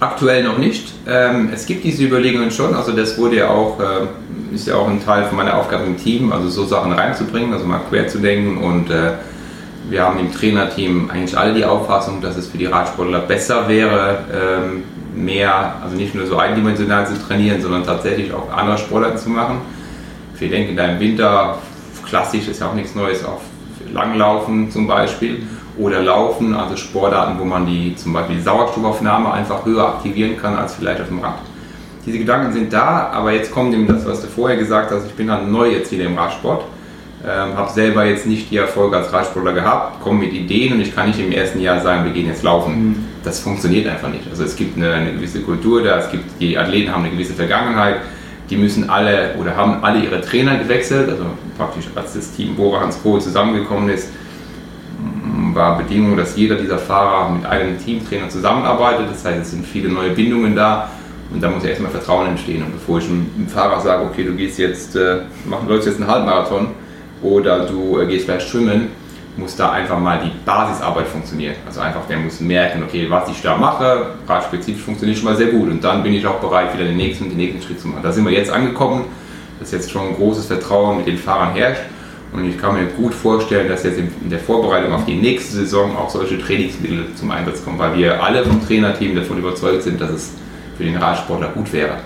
Aktuell 0.00 0.42
noch 0.44 0.58
nicht. 0.58 0.92
Ähm, 1.06 1.50
es 1.54 1.66
gibt 1.66 1.84
diese 1.84 2.04
Überlegungen 2.04 2.50
schon, 2.50 2.74
also 2.74 2.92
das 2.92 3.16
wurde 3.16 3.36
ja 3.36 3.48
auch, 3.48 3.78
äh, 3.80 4.54
ist 4.54 4.66
ja 4.66 4.74
auch 4.76 4.88
ein 4.88 5.02
Teil 5.02 5.24
von 5.24 5.36
meiner 5.36 5.56
Aufgabe 5.56 5.84
im 5.84 5.96
Team, 5.96 6.32
also 6.32 6.48
so 6.48 6.64
Sachen 6.64 6.92
reinzubringen, 6.92 7.52
also 7.52 7.64
mal 7.64 7.80
quer 7.88 8.06
zu 8.08 8.18
denken 8.18 8.58
und 8.58 8.90
äh, 8.90 9.12
wir 9.88 10.02
haben 10.02 10.18
im 10.18 10.32
Trainerteam 10.32 11.10
eigentlich 11.10 11.36
alle 11.36 11.54
die 11.54 11.64
Auffassung, 11.64 12.20
dass 12.20 12.36
es 12.36 12.48
für 12.48 12.58
die 12.58 12.66
Radsportler 12.66 13.20
besser 13.20 13.68
wäre, 13.68 14.18
ähm, 14.32 14.84
mehr, 15.14 15.74
also 15.82 15.96
nicht 15.96 16.14
nur 16.14 16.26
so 16.26 16.38
eindimensional 16.38 17.06
zu 17.06 17.14
trainieren, 17.26 17.60
sondern 17.60 17.84
tatsächlich 17.84 18.32
auch 18.32 18.50
andere 18.50 18.78
Sportarten 18.78 19.18
zu 19.18 19.30
machen. 19.30 19.58
Wir 20.38 20.48
denken 20.48 20.76
da 20.76 20.86
im 20.86 21.00
Winter, 21.00 21.58
klassisch 22.06 22.48
ist 22.48 22.60
ja 22.60 22.68
auch 22.68 22.74
nichts 22.74 22.94
Neues, 22.94 23.24
auf 23.24 23.42
Langlaufen 23.92 24.70
zum 24.70 24.86
Beispiel 24.86 25.42
oder 25.76 26.00
Laufen, 26.00 26.54
also 26.54 26.76
Sportarten, 26.76 27.38
wo 27.38 27.44
man 27.44 27.66
die 27.66 27.94
zum 27.96 28.12
Beispiel 28.12 28.36
die 28.36 28.42
Sauerstoffaufnahme 28.42 29.32
einfach 29.32 29.64
höher 29.64 29.86
aktivieren 29.88 30.36
kann 30.36 30.56
als 30.56 30.74
vielleicht 30.74 31.00
auf 31.00 31.08
dem 31.08 31.20
Rad. 31.20 31.38
Diese 32.06 32.18
Gedanken 32.18 32.52
sind 32.52 32.72
da, 32.72 33.10
aber 33.12 33.32
jetzt 33.32 33.50
kommt 33.50 33.72
eben 33.72 33.86
das, 33.86 34.06
was 34.06 34.20
du 34.20 34.26
vorher 34.26 34.56
gesagt 34.56 34.90
hast, 34.90 35.06
ich 35.06 35.14
bin 35.14 35.28
dann 35.28 35.50
neu 35.50 35.70
jetzt 35.70 35.90
wieder 35.90 36.04
im 36.04 36.18
Radsport. 36.18 36.64
Ähm, 37.26 37.56
habe 37.56 37.72
selber 37.72 38.04
jetzt 38.04 38.26
nicht 38.26 38.50
die 38.50 38.58
Erfolge 38.58 38.98
als 38.98 39.10
Radsportler 39.10 39.54
gehabt, 39.54 40.02
komme 40.02 40.20
mit 40.20 40.34
Ideen 40.34 40.74
und 40.74 40.80
ich 40.82 40.94
kann 40.94 41.06
nicht 41.06 41.18
im 41.18 41.32
ersten 41.32 41.58
Jahr 41.58 41.80
sagen, 41.80 42.04
wir 42.04 42.12
gehen 42.12 42.26
jetzt 42.26 42.42
laufen. 42.42 42.88
Mhm. 42.88 42.96
Das 43.24 43.40
funktioniert 43.40 43.88
einfach 43.88 44.10
nicht. 44.10 44.28
Also 44.28 44.44
es 44.44 44.54
gibt 44.54 44.76
eine, 44.76 44.92
eine, 44.92 45.12
gewisse 45.12 45.40
Kultur 45.40 45.82
da, 45.82 46.00
es 46.00 46.10
gibt, 46.10 46.38
die 46.38 46.58
Athleten 46.58 46.92
haben 46.92 47.04
eine 47.04 47.14
gewisse 47.14 47.32
Vergangenheit, 47.32 47.96
die 48.50 48.56
müssen 48.58 48.90
alle 48.90 49.36
oder 49.40 49.56
haben 49.56 49.82
alle 49.82 50.00
ihre 50.00 50.20
Trainer 50.20 50.58
gewechselt, 50.58 51.08
also 51.08 51.24
praktisch 51.56 51.86
als 51.94 52.12
das 52.12 52.30
Team 52.32 52.56
Bora 52.56 52.80
Hans 52.80 53.02
Kohl 53.02 53.22
zusammengekommen 53.22 53.88
ist, 53.88 54.10
war 55.54 55.78
Bedingung, 55.78 56.18
dass 56.18 56.36
jeder 56.36 56.56
dieser 56.56 56.78
Fahrer 56.78 57.30
mit 57.30 57.46
einem 57.46 57.78
Teamtrainer 57.82 58.28
zusammenarbeitet. 58.28 59.06
Das 59.10 59.24
heißt, 59.24 59.40
es 59.40 59.50
sind 59.52 59.66
viele 59.66 59.88
neue 59.88 60.10
Bindungen 60.10 60.54
da 60.54 60.90
und 61.32 61.42
da 61.42 61.48
muss 61.48 61.62
ja 61.62 61.70
erstmal 61.70 61.90
Vertrauen 61.90 62.28
entstehen. 62.28 62.62
Und 62.62 62.72
bevor 62.72 62.98
ich 62.98 63.06
einem 63.06 63.48
Fahrer 63.48 63.80
sage, 63.80 64.04
okay, 64.04 64.24
du 64.24 64.34
gehst 64.34 64.58
jetzt, 64.58 64.94
äh, 64.94 65.20
machen 65.46 65.68
läufst 65.68 65.86
jetzt 65.86 66.00
einen 66.00 66.10
Halbmarathon 66.10 66.83
oder 67.24 67.66
du 67.66 67.98
äh, 67.98 68.06
gehst 68.06 68.26
vielleicht 68.26 68.48
schwimmen, 68.48 68.88
muss 69.36 69.56
da 69.56 69.72
einfach 69.72 69.98
mal 69.98 70.20
die 70.24 70.30
Basisarbeit 70.44 71.08
funktionieren. 71.08 71.54
Also 71.66 71.80
einfach, 71.80 72.06
der 72.08 72.18
muss 72.18 72.40
merken, 72.40 72.84
okay, 72.84 73.06
was 73.08 73.28
ich 73.28 73.42
da 73.42 73.56
mache, 73.56 74.12
radspezifisch 74.28 74.82
funktioniert 74.82 75.18
schon 75.18 75.28
mal 75.28 75.36
sehr 75.36 75.48
gut. 75.48 75.68
Und 75.68 75.82
dann 75.82 76.02
bin 76.02 76.14
ich 76.14 76.24
auch 76.26 76.38
bereit, 76.38 76.72
wieder 76.74 76.84
den 76.84 76.96
nächsten, 76.96 77.28
den 77.28 77.36
nächsten 77.36 77.60
Schritt 77.60 77.80
zu 77.80 77.88
machen. 77.88 78.02
Da 78.02 78.12
sind 78.12 78.24
wir 78.24 78.32
jetzt 78.32 78.50
angekommen, 78.50 79.06
dass 79.58 79.72
jetzt 79.72 79.90
schon 79.90 80.08
ein 80.08 80.14
großes 80.14 80.46
Vertrauen 80.46 80.98
mit 80.98 81.06
den 81.06 81.18
Fahrern 81.18 81.52
herrscht. 81.54 81.82
Und 82.32 82.48
ich 82.48 82.58
kann 82.58 82.74
mir 82.74 82.86
gut 82.86 83.14
vorstellen, 83.14 83.68
dass 83.68 83.84
jetzt 83.84 83.98
in 83.98 84.30
der 84.30 84.40
Vorbereitung 84.40 84.92
auf 84.92 85.04
die 85.04 85.14
nächste 85.14 85.56
Saison 85.56 85.96
auch 85.96 86.10
solche 86.10 86.38
Trainingsmittel 86.38 87.06
zum 87.14 87.30
Einsatz 87.30 87.64
kommen, 87.64 87.78
weil 87.78 87.96
wir 87.96 88.22
alle 88.22 88.44
vom 88.44 88.64
Trainerteam 88.64 89.14
davon 89.14 89.38
überzeugt 89.38 89.82
sind, 89.82 90.00
dass 90.00 90.10
es 90.10 90.32
für 90.76 90.84
den 90.84 90.96
Radsportler 90.96 91.48
gut 91.48 91.72
wäre. 91.72 91.98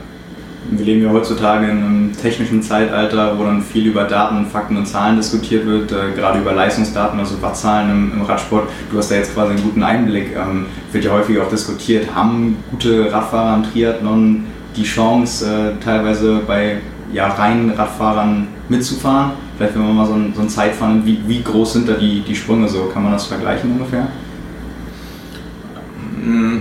Wir 0.70 0.84
leben 0.84 1.02
ja 1.02 1.10
heutzutage 1.10 1.64
in 1.64 1.78
einem 1.78 2.12
technischen 2.12 2.62
Zeitalter, 2.62 3.38
wo 3.38 3.44
dann 3.44 3.62
viel 3.62 3.86
über 3.86 4.04
Daten, 4.04 4.44
Fakten 4.46 4.76
und 4.76 4.86
Zahlen 4.86 5.16
diskutiert 5.16 5.64
wird, 5.64 5.90
äh, 5.92 6.12
gerade 6.14 6.40
über 6.40 6.52
Leistungsdaten, 6.52 7.18
also 7.18 7.40
Wattzahlen 7.40 7.90
im, 7.90 8.12
im, 8.12 8.22
Radsport. 8.22 8.68
Du 8.90 8.98
hast 8.98 9.10
da 9.10 9.14
jetzt 9.14 9.32
quasi 9.32 9.52
einen 9.52 9.62
guten 9.62 9.82
Einblick. 9.82 10.36
Ähm, 10.36 10.66
wird 10.92 11.04
ja 11.04 11.12
häufig 11.12 11.38
auch 11.40 11.48
diskutiert, 11.48 12.14
haben 12.14 12.56
gute 12.70 13.10
Radfahrer 13.10 13.56
im 13.56 13.62
Triathlon 13.64 14.44
die 14.76 14.82
Chance, 14.82 15.46
äh, 15.46 15.82
teilweise 15.82 16.40
bei 16.46 16.80
ja, 17.14 17.28
reinen 17.28 17.70
Radfahrern 17.70 18.48
mitzufahren? 18.68 19.32
Vielleicht 19.56 19.74
wenn 19.74 19.86
man 19.86 19.96
mal 19.96 20.06
so 20.06 20.14
ein, 20.14 20.34
so 20.36 20.42
ein 20.42 20.50
Zeitfahren, 20.50 21.04
wie, 21.06 21.18
wie 21.26 21.42
groß 21.42 21.72
sind 21.72 21.88
da 21.88 21.94
die, 21.94 22.20
die 22.20 22.36
Sprünge 22.36 22.68
so? 22.68 22.90
Kann 22.92 23.02
man 23.02 23.12
das 23.12 23.24
vergleichen 23.26 23.72
ungefähr? 23.72 24.06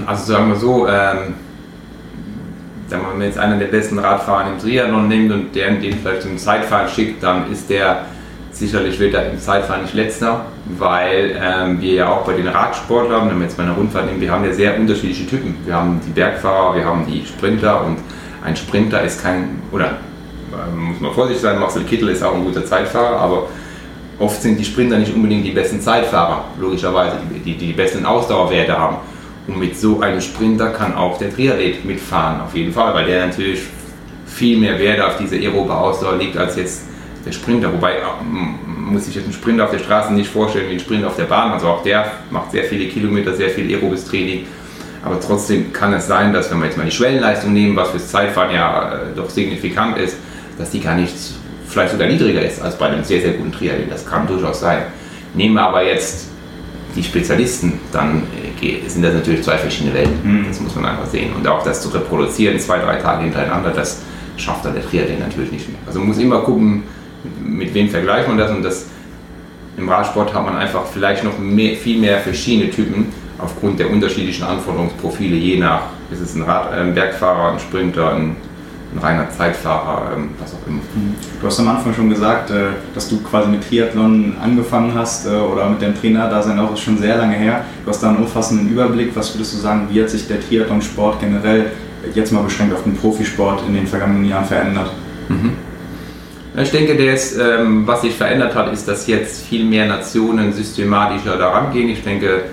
Also 0.05 0.31
sagen 0.31 0.47
wir 0.47 0.55
so, 0.55 0.87
ähm 0.87 1.33
wenn 2.89 3.01
man 3.01 3.22
jetzt 3.22 3.38
einen 3.38 3.60
der 3.60 3.67
besten 3.67 4.00
Radfahrer 4.00 4.50
im 4.50 4.60
Triathlon 4.60 5.08
nimmt 5.08 5.32
und 5.32 5.56
der 5.56 5.72
den 5.72 6.00
vielleicht 6.00 6.22
zum 6.22 6.38
Zeitfahren 6.38 6.88
schickt, 6.89 7.22
dann 7.22 7.51
ist 7.51 7.70
der 7.70 8.06
sicherlich 8.51 9.00
wird 9.00 9.13
im 9.13 9.39
Zeitfahren 9.39 9.84
nicht 9.84 9.94
letzter, 9.94 10.46
weil 10.77 11.39
ähm, 11.39 11.79
wir 11.79 11.94
ja 11.94 12.10
auch 12.10 12.25
bei 12.25 12.34
den 12.34 12.48
Radsportlern, 12.48 13.29
wenn 13.29 13.38
wir 13.38 13.44
jetzt 13.44 13.58
mal 13.58 13.65
eine 13.65 13.75
Rundfahrt 13.75 14.08
nehmen, 14.08 14.20
wir 14.20 14.32
haben 14.32 14.44
ja 14.44 14.51
sehr 14.51 14.79
unterschiedliche 14.79 15.27
Typen. 15.27 15.56
Wir 15.65 15.75
haben 15.75 16.01
die 16.06 16.12
Bergfahrer, 16.12 16.75
wir 16.75 16.86
haben 16.86 17.06
die 17.06 17.25
Sprinter 17.25 17.86
und 17.86 17.98
ein 18.44 18.56
Sprinter 18.56 19.03
ist 19.03 19.22
kein, 19.22 19.62
oder 19.72 19.86
äh, 19.86 20.75
muss 20.75 21.00
man 21.00 21.13
vorsichtig 21.13 21.41
sein, 21.41 21.60
Marcel 21.60 21.84
Kittel 21.84 22.10
ist 22.10 22.24
auch 22.24 22.34
ein 22.34 22.44
guter 22.44 22.65
Zeitfahrer, 22.65 23.17
aber 23.17 23.48
oft 24.20 24.41
sind 24.41 24.60
die 24.60 24.65
Sprinter 24.65 24.98
nicht 24.98 25.13
unbedingt 25.13 25.46
die 25.46 25.51
besten 25.51 25.79
Zeitfahrer, 25.79 26.46
logischerweise, 26.60 27.17
die 27.29 27.39
die, 27.39 27.58
die 27.58 27.74
besten 27.74 28.06
Ausdauerwerte 28.06 28.77
haben. 28.77 28.98
Und 29.48 29.60
mit 29.60 29.77
so 29.77 30.01
einem 30.01 30.20
Sprinter 30.20 30.70
kann 30.70 30.94
auch 30.94 31.18
der 31.18 31.34
Triathlet 31.34 31.86
mitfahren, 31.86 32.42
auf 32.42 32.54
jeden 32.54 32.74
Fall, 32.74 32.94
weil 32.94 33.06
der 33.06 33.27
natürlich 33.27 33.62
viel 34.25 34.58
mehr 34.58 34.77
Wert 34.77 35.01
auf 35.01 35.18
diese 35.18 35.38
aerobe 35.38 35.74
Ausdauer 35.74 36.18
liegt 36.18 36.38
als 36.38 36.58
jetzt 36.58 36.84
der 37.25 37.32
Sprinter. 37.32 37.72
Wobei 37.72 37.96
muss 38.22 39.06
sich 39.06 39.16
jetzt 39.16 39.27
ein 39.27 39.34
Sprinter 39.34 39.66
auf 39.66 39.72
der 39.72 39.80
Straße 39.80 40.13
nicht 40.13 40.30
vorstellen 40.30 40.70
wie 40.70 40.74
ein 40.74 40.80
Sprinter 40.80 41.08
auf 41.08 41.16
der 41.16 41.25
Bahn. 41.25 41.51
Also 41.51 41.68
auch 41.68 41.84
der 41.84 42.12
macht 42.30 42.51
sehr 42.51 42.63
viele 42.66 42.88
Kilometer, 42.88 43.34
sehr 43.34 43.50
viel 43.50 43.74
aerobes 43.74 44.06
Training. 44.06 44.46
Aber 45.04 45.20
trotzdem 45.20 45.72
kann 45.72 45.94
es 45.94 46.08
sein, 46.08 46.34
dass 46.34 46.51
wenn 46.51 46.60
wir 46.60 46.66
jetzt 46.66 46.77
mal 46.77 46.86
die 46.86 46.92
Schwellenleistung 46.92 47.54
nehmen, 47.54 47.75
was 47.75 47.92
fürs 47.92 48.10
Zeitfahren 48.10 48.54
ja 48.54 48.94
äh, 48.94 48.98
doch 49.16 49.30
signifikant 49.30 49.98
ist, 49.98 50.18
dass 50.58 50.72
die 50.72 50.82
gar 50.82 50.96
nicht 50.96 51.16
vielleicht 51.68 51.92
sogar 51.92 52.08
niedriger 52.08 52.42
ist 52.42 52.62
als 52.62 52.77
bei 52.77 52.88
einem 52.88 53.04
sehr, 53.04 53.22
sehr 53.22 53.34
guten 53.34 53.51
Triathlet. 53.51 53.92
Das 53.92 54.06
kann 54.06 54.27
durchaus 54.27 54.60
sein. 54.60 54.84
Nehmen 55.34 55.56
wir 55.56 55.62
aber 55.62 55.84
jetzt 55.84 56.30
die 56.98 57.04
Spezialisten, 57.04 57.74
dann 57.92 58.24
äh, 58.62 58.89
sind 58.89 59.04
das 59.04 59.13
natürlich 59.13 59.44
zwei 59.44 59.58
verschiedene 59.58 59.94
Welten. 59.94 60.20
Mhm. 60.24 60.46
Das 60.48 60.60
muss 60.60 60.75
man 60.75 60.86
einfach 60.86 61.06
sehen. 61.06 61.34
Und 61.36 61.48
auch 61.48 61.63
das 61.63 61.82
zu 61.82 61.89
reproduzieren, 61.89 62.60
zwei, 62.60 62.80
drei 62.80 62.98
Tage 62.98 63.24
hintereinander, 63.24 63.70
das 63.72 64.01
schafft 64.36 64.66
dann 64.66 64.74
der 64.74 64.86
Triathlon 64.86 65.20
natürlich 65.20 65.51
nicht 65.51 65.70
mehr. 65.70 65.80
Also 65.86 66.00
man 66.00 66.10
muss 66.10 66.18
immer 66.18 66.42
gucken, 66.42 66.84
mit 67.44 67.74
wem 67.74 67.89
vergleicht 67.89 68.27
man 68.27 68.38
das 68.38 68.51
und 68.51 68.63
das 68.63 68.88
im 69.77 69.88
Radsport 69.88 70.34
hat 70.34 70.44
man 70.44 70.58
einfach 70.58 70.86
vielleicht 70.86 71.24
noch 71.24 71.38
mehr, 71.38 71.75
viel 71.75 72.00
mehr 72.00 72.20
verschiedene 72.20 72.72
Typen 72.72 73.08
aufgrund 73.38 73.80
der 73.80 73.92
unterschiedlichen 73.92 74.44
Anforderungsprofile, 74.44 75.36
je 75.36 75.60
nach, 75.60 75.82
ist 76.12 76.22
es 76.22 76.36
ein, 76.36 76.42
Rad, 76.42 76.72
ein 76.72 76.96
Bergfahrer, 76.96 77.51
ein 77.51 77.60
Sprinter, 77.60 78.16
ein 78.16 78.36
ein 78.98 79.04
reiner 79.04 79.30
Zeitfahrer, 79.30 80.13
ähm, 80.16 80.30
was 80.39 80.54
auch 80.54 80.68
immer. 80.68 80.82
Mhm. 80.96 81.16
Du 81.39 81.48
hast 81.48 81.60
am 81.60 81.68
Anfang 81.70 81.94
schon 81.94 82.10
gesagt, 82.10 82.50
äh, 82.50 82.70
dass 82.94 83.10
du 83.10 83.22
quasi 83.22 83.50
mit 83.50 83.68
Triathlon 83.68 84.36
angefangen 84.42 84.94
hast 84.96 85.27
äh, 85.27 85.30
oder 85.30 85.70
mit 85.70 85.82
dem 85.82 85.96
Trainer 85.96 86.30
da 86.30 86.42
sein 86.42 86.60
auch 86.60 86.74
ist 86.74 86.82
schon 86.82 86.98
sehr 86.98 87.18
lange 87.18 87.36
her. 87.36 87.66
Du 87.84 87.89
hast 87.89 88.01
da 88.01 88.10
einen 88.10 88.18
umfassenden 88.18 88.70
Überblick. 88.70 89.16
Was 89.16 89.34
würdest 89.36 89.54
du 89.54 89.58
sagen, 89.58 89.88
wie 89.89 90.01
hat 90.01 90.10
sich 90.10 90.27
der 90.27 90.39
Triathlon-Sport 90.42 91.20
generell 91.20 91.72
jetzt 92.13 92.32
mal 92.32 92.44
beschränkt 92.44 92.74
auf 92.74 92.84
den 92.84 92.96
Profisport 92.96 93.63
in 93.68 93.74
den 93.74 93.88
vergangenen 93.88 94.25
Jahren 94.25 94.46
verändert? 94.46 94.92
Mhm. 95.30 95.54
Ich 96.60 96.72
denke, 96.72 96.96
das, 96.96 97.38
ähm, 97.38 97.86
was 97.86 98.01
sich 98.01 98.16
verändert 98.16 98.56
hat, 98.56 98.74
ist, 98.74 98.88
dass 98.88 99.06
jetzt 99.06 99.46
viel 99.46 99.63
mehr 99.63 99.86
Nationen 99.86 100.51
systematischer 100.54 101.38
daran 101.38 101.72
gehen. 101.72 101.89
Ich 101.89 102.01
denke, 102.01 102.46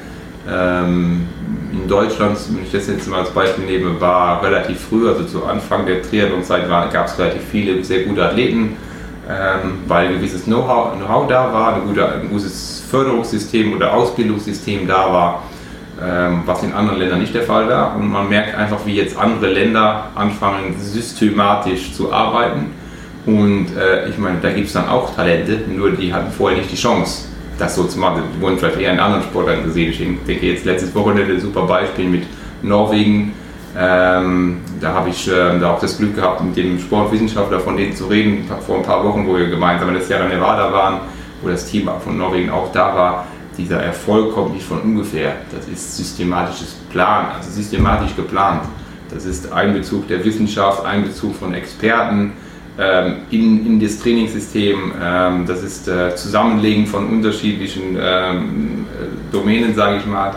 ähm, 0.46 1.26
in 1.74 1.88
Deutschland, 1.88 2.38
wenn 2.50 2.64
ich 2.64 2.72
das 2.72 2.86
jetzt 2.86 3.08
mal 3.08 3.20
als 3.20 3.30
Beispiel 3.30 3.64
nehme, 3.64 4.00
war 4.00 4.42
relativ 4.42 4.80
früh, 4.80 5.08
also 5.08 5.24
zu 5.24 5.44
Anfang 5.44 5.84
der 5.86 6.02
Triathlon-Zeit 6.02 6.68
gab 6.68 7.06
es 7.06 7.18
relativ 7.18 7.42
viele 7.50 7.82
sehr 7.82 8.04
gute 8.04 8.24
Athleten, 8.24 8.76
ähm, 9.28 9.78
weil 9.88 10.08
ein 10.08 10.14
gewisses 10.14 10.44
Know-how 10.44 10.96
Know 10.96 11.26
da 11.28 11.52
war, 11.52 11.74
ein, 11.74 11.86
guter, 11.86 12.14
ein 12.14 12.28
gutes 12.30 12.84
Förderungssystem 12.88 13.74
oder 13.74 13.92
Ausbildungssystem 13.92 14.86
da 14.86 15.12
war, 15.12 15.42
ähm, 16.00 16.42
was 16.46 16.62
in 16.62 16.72
anderen 16.72 16.98
Ländern 16.98 17.20
nicht 17.20 17.34
der 17.34 17.42
Fall 17.42 17.68
war. 17.68 17.96
Und 17.96 18.08
man 18.08 18.28
merkt 18.28 18.56
einfach, 18.56 18.86
wie 18.86 18.94
jetzt 18.94 19.18
andere 19.18 19.52
Länder 19.52 20.10
anfangen, 20.14 20.76
systematisch 20.78 21.92
zu 21.92 22.12
arbeiten. 22.12 22.72
Und 23.26 23.68
äh, 23.76 24.08
ich 24.08 24.18
meine, 24.18 24.38
da 24.40 24.50
gibt 24.50 24.68
es 24.68 24.74
dann 24.74 24.88
auch 24.88 25.14
Talente, 25.14 25.60
nur 25.68 25.90
die 25.92 26.12
hatten 26.12 26.30
vorher 26.30 26.58
nicht 26.58 26.70
die 26.70 26.76
Chance 26.76 27.33
das 27.58 27.74
so 27.74 27.84
zu 27.84 27.98
machen. 27.98 28.22
Die 28.36 28.40
wurden 28.40 28.58
vielleicht 28.58 28.78
eher 28.78 28.92
in 28.92 29.00
anderen 29.00 29.22
Sportarten 29.22 29.64
gesehen. 29.64 29.90
Ich 29.90 29.98
denke 29.98 30.46
jetzt 30.46 30.64
letztes 30.64 30.94
Wochenende 30.94 31.38
super 31.40 31.62
Beispiel 31.62 32.08
mit 32.08 32.24
Norwegen. 32.62 33.32
Ähm, 33.76 34.60
da 34.80 34.92
habe 34.92 35.08
ich 35.08 35.28
äh, 35.28 35.58
da 35.58 35.74
auch 35.74 35.80
das 35.80 35.98
Glück 35.98 36.14
gehabt, 36.14 36.42
mit 36.42 36.56
dem 36.56 36.78
Sportwissenschaftler 36.78 37.58
von 37.58 37.76
denen 37.76 37.94
zu 37.94 38.06
reden, 38.06 38.48
vor 38.64 38.76
ein 38.76 38.82
paar 38.82 39.04
Wochen, 39.04 39.26
wo 39.26 39.36
wir 39.36 39.48
gemeinsam 39.48 39.88
in 39.88 39.94
der 39.94 40.04
Sierra 40.04 40.28
Nevada 40.28 40.72
waren, 40.72 41.00
wo 41.42 41.48
das 41.48 41.66
Team 41.66 41.90
von 42.02 42.16
Norwegen 42.16 42.50
auch 42.50 42.70
da 42.72 42.94
war. 42.94 43.26
Dieser 43.58 43.82
Erfolg 43.82 44.34
kommt 44.34 44.54
nicht 44.54 44.66
von 44.66 44.80
ungefähr. 44.80 45.36
Das 45.52 45.68
ist 45.68 45.96
systematisches 45.96 46.74
Plan, 46.90 47.26
also 47.36 47.50
systematisch 47.50 48.14
geplant. 48.14 48.62
Das 49.10 49.24
ist 49.24 49.52
Einbezug 49.52 50.08
der 50.08 50.24
Wissenschaft, 50.24 50.84
Einbezug 50.84 51.36
von 51.36 51.54
Experten, 51.54 52.32
in, 52.76 53.66
in 53.66 53.80
das 53.80 54.00
Trainingssystem. 54.00 54.92
Ähm, 55.00 55.46
das 55.46 55.62
ist 55.62 55.86
äh, 55.86 56.14
Zusammenlegen 56.16 56.86
von 56.86 57.06
unterschiedlichen 57.08 57.96
ähm, 58.00 58.86
Domänen, 59.30 59.74
sage 59.74 59.98
ich 59.98 60.06
mal. 60.06 60.34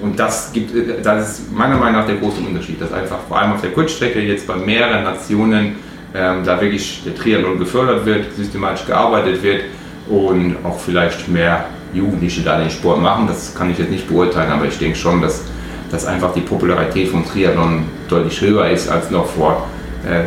Und 0.00 0.18
das, 0.18 0.52
gibt, 0.52 0.74
äh, 0.74 1.00
das 1.02 1.38
ist 1.38 1.52
meiner 1.52 1.76
Meinung 1.76 2.00
nach 2.00 2.06
der 2.06 2.16
große 2.16 2.40
Unterschied, 2.40 2.80
dass 2.80 2.92
einfach 2.92 3.18
vor 3.28 3.38
allem 3.38 3.52
auf 3.52 3.60
der 3.60 3.70
Kurzstrecke 3.70 4.20
jetzt 4.20 4.46
bei 4.46 4.56
mehreren 4.56 5.04
Nationen 5.04 5.76
ähm, 6.14 6.42
da 6.44 6.60
wirklich 6.60 7.02
der 7.04 7.14
Triathlon 7.14 7.58
gefördert 7.58 8.04
wird, 8.04 8.34
systematisch 8.34 8.86
gearbeitet 8.86 9.42
wird 9.42 9.62
und 10.08 10.56
auch 10.64 10.78
vielleicht 10.78 11.28
mehr 11.28 11.66
Jugendliche 11.92 12.42
da 12.42 12.58
den 12.58 12.70
Sport 12.70 13.00
machen. 13.00 13.26
Das 13.28 13.54
kann 13.54 13.70
ich 13.70 13.78
jetzt 13.78 13.90
nicht 13.90 14.08
beurteilen, 14.08 14.50
aber 14.50 14.64
ich 14.64 14.78
denke 14.78 14.96
schon, 14.96 15.20
dass, 15.22 15.44
dass 15.90 16.06
einfach 16.06 16.32
die 16.34 16.40
Popularität 16.40 17.08
vom 17.08 17.24
Triathlon 17.24 17.84
deutlich 18.08 18.40
höher 18.40 18.68
ist 18.70 18.88
als 18.88 19.10
noch 19.10 19.26
vor 19.26 19.68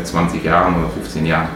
20 0.03 0.43
äh, 0.43 0.47
Jahren 0.47 0.75
oder 0.75 0.89
15 0.89 1.25
Jahren. 1.25 1.47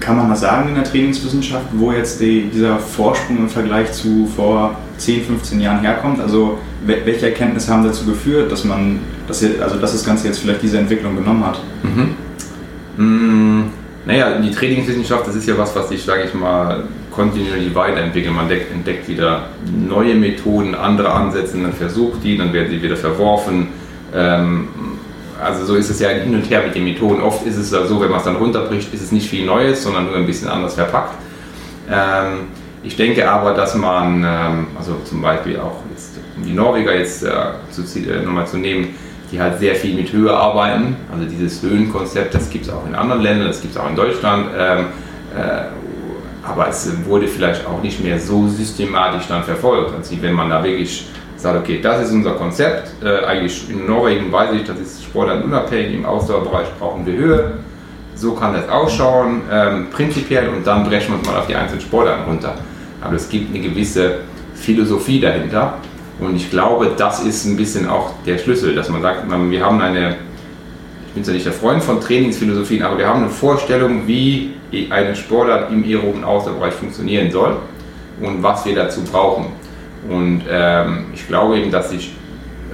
Kann 0.00 0.16
man 0.16 0.30
das 0.30 0.40
sagen 0.40 0.68
in 0.68 0.74
der 0.74 0.84
Trainingswissenschaft, 0.84 1.66
wo 1.72 1.92
jetzt 1.92 2.20
die, 2.20 2.48
dieser 2.52 2.78
Vorsprung 2.78 3.38
im 3.38 3.48
Vergleich 3.48 3.92
zu 3.92 4.26
vor 4.34 4.76
10, 4.96 5.24
15 5.24 5.60
Jahren 5.60 5.80
herkommt? 5.80 6.20
Also 6.20 6.58
welche 6.84 7.26
Erkenntnisse 7.26 7.72
haben 7.72 7.84
dazu 7.84 8.04
geführt, 8.06 8.50
dass 8.50 8.64
man, 8.64 9.00
dass, 9.26 9.40
hier, 9.40 9.62
also 9.62 9.76
dass 9.76 9.92
das 9.92 10.04
Ganze 10.04 10.28
jetzt 10.28 10.38
vielleicht 10.38 10.62
diese 10.62 10.78
Entwicklung 10.78 11.16
genommen 11.16 11.44
hat? 11.44 11.60
Mhm. 11.82 12.14
Mmh, 12.96 13.64
naja, 14.06 14.38
die 14.38 14.50
Trainingswissenschaft, 14.50 15.26
das 15.26 15.34
ist 15.34 15.46
ja 15.46 15.58
was, 15.58 15.74
was 15.74 15.88
sich, 15.88 16.02
sage 16.02 16.24
ich 16.24 16.34
mal, 16.34 16.84
kontinuierlich 17.10 17.74
weiterentwickelt. 17.74 18.34
Man 18.34 18.44
entdeckt, 18.44 18.72
entdeckt 18.72 19.08
wieder 19.08 19.48
neue 19.66 20.14
Methoden, 20.14 20.74
andere 20.74 21.12
Ansätze, 21.12 21.58
dann 21.58 21.72
versucht 21.72 22.22
die, 22.22 22.36
dann 22.36 22.52
werden 22.52 22.70
sie 22.70 22.80
wieder 22.82 22.96
verworfen. 22.96 23.68
Ähm, 24.14 24.68
also 25.42 25.64
so 25.64 25.74
ist 25.74 25.90
es 25.90 26.00
ja 26.00 26.08
hin 26.08 26.34
und 26.34 26.48
her 26.50 26.62
mit 26.64 26.74
den 26.74 26.84
Methoden. 26.84 27.20
Oft 27.20 27.46
ist 27.46 27.56
es 27.56 27.70
so, 27.70 28.00
wenn 28.00 28.10
man 28.10 28.18
es 28.18 28.24
dann 28.24 28.36
runterbricht, 28.36 28.92
ist 28.92 29.02
es 29.02 29.12
nicht 29.12 29.28
viel 29.28 29.44
Neues, 29.44 29.82
sondern 29.82 30.06
nur 30.06 30.16
ein 30.16 30.26
bisschen 30.26 30.48
anders 30.48 30.74
verpackt. 30.74 31.14
Ähm, 31.90 32.48
ich 32.82 32.96
denke 32.96 33.28
aber, 33.28 33.52
dass 33.52 33.74
man, 33.74 34.24
ähm, 34.24 34.66
also 34.78 34.96
zum 35.04 35.20
Beispiel 35.20 35.58
auch 35.58 35.82
jetzt, 35.90 36.18
um 36.36 36.44
die 36.44 36.52
Norweger 36.52 36.94
jetzt 36.94 37.22
äh, 37.24 37.30
zu, 37.70 37.82
äh, 37.98 38.22
nochmal 38.22 38.46
zu 38.46 38.58
nehmen, 38.58 38.94
die 39.32 39.40
halt 39.40 39.58
sehr 39.58 39.74
viel 39.74 39.94
mit 39.94 40.12
Höhe 40.12 40.32
arbeiten. 40.32 40.96
Also 41.12 41.24
dieses 41.24 41.62
Höhenkonzept, 41.62 42.34
das 42.34 42.48
gibt 42.48 42.66
es 42.66 42.72
auch 42.72 42.86
in 42.86 42.94
anderen 42.94 43.22
Ländern, 43.22 43.48
das 43.48 43.60
gibt 43.60 43.74
es 43.74 43.80
auch 43.80 43.88
in 43.88 43.96
Deutschland. 43.96 44.46
Ähm, 44.56 44.86
äh, 45.36 45.64
aber 46.48 46.68
es 46.68 46.88
wurde 47.06 47.26
vielleicht 47.26 47.66
auch 47.66 47.82
nicht 47.82 48.02
mehr 48.02 48.20
so 48.20 48.46
systematisch 48.48 49.26
dann 49.28 49.42
verfolgt. 49.42 49.92
Also 49.96 50.14
wenn 50.20 50.34
man 50.34 50.48
da 50.48 50.62
wirklich 50.62 51.08
sagt, 51.36 51.58
okay, 51.58 51.80
das 51.82 52.06
ist 52.06 52.12
unser 52.12 52.32
Konzept, 52.32 52.92
äh, 53.02 53.24
eigentlich 53.24 53.68
in 53.70 53.86
Norwegen 53.86 54.32
weiß 54.32 54.54
ich, 54.54 54.64
das 54.64 54.78
ist 54.80 55.04
sportartunabhängig, 55.04 55.94
im 55.94 56.06
Ausdauerbereich 56.06 56.68
brauchen 56.78 57.04
wir 57.06 57.14
Höhe, 57.14 57.52
so 58.14 58.32
kann 58.32 58.54
das 58.54 58.68
ausschauen, 58.68 59.42
ähm, 59.52 59.86
prinzipiell, 59.90 60.48
und 60.48 60.66
dann 60.66 60.84
brechen 60.84 61.12
wir 61.12 61.18
uns 61.18 61.26
mal 61.26 61.38
auf 61.38 61.46
die 61.46 61.54
einzelnen 61.54 61.82
Sportarten 61.82 62.24
runter. 62.24 62.54
Aber 63.02 63.14
es 63.14 63.28
gibt 63.28 63.54
eine 63.54 63.62
gewisse 63.62 64.20
Philosophie 64.54 65.20
dahinter. 65.20 65.74
Und 66.18 66.34
ich 66.34 66.50
glaube, 66.50 66.92
das 66.96 67.22
ist 67.22 67.44
ein 67.44 67.56
bisschen 67.56 67.88
auch 67.88 68.14
der 68.24 68.38
Schlüssel, 68.38 68.74
dass 68.74 68.88
man 68.88 69.02
sagt, 69.02 69.24
wir 69.28 69.64
haben 69.64 69.80
eine, 69.80 70.16
ich 71.08 71.12
bin 71.12 71.22
zwar 71.22 71.34
nicht 71.34 71.44
der 71.44 71.52
Freund 71.52 71.82
von 71.82 72.00
Trainingsphilosophien, 72.00 72.82
aber 72.82 72.96
wir 72.96 73.06
haben 73.06 73.22
eine 73.22 73.30
Vorstellung, 73.30 74.06
wie 74.06 74.54
eine 74.88 75.14
Sportart 75.14 75.70
im 75.70 75.84
aeroben 75.84 76.24
Ausdauerbereich 76.24 76.72
funktionieren 76.72 77.30
soll 77.30 77.58
und 78.20 78.42
was 78.42 78.64
wir 78.64 78.74
dazu 78.74 79.02
brauchen. 79.02 79.46
Und 80.08 80.42
ähm, 80.50 81.06
ich 81.14 81.26
glaube 81.26 81.58
eben, 81.58 81.70
dass 81.70 81.90
sich 81.90 82.14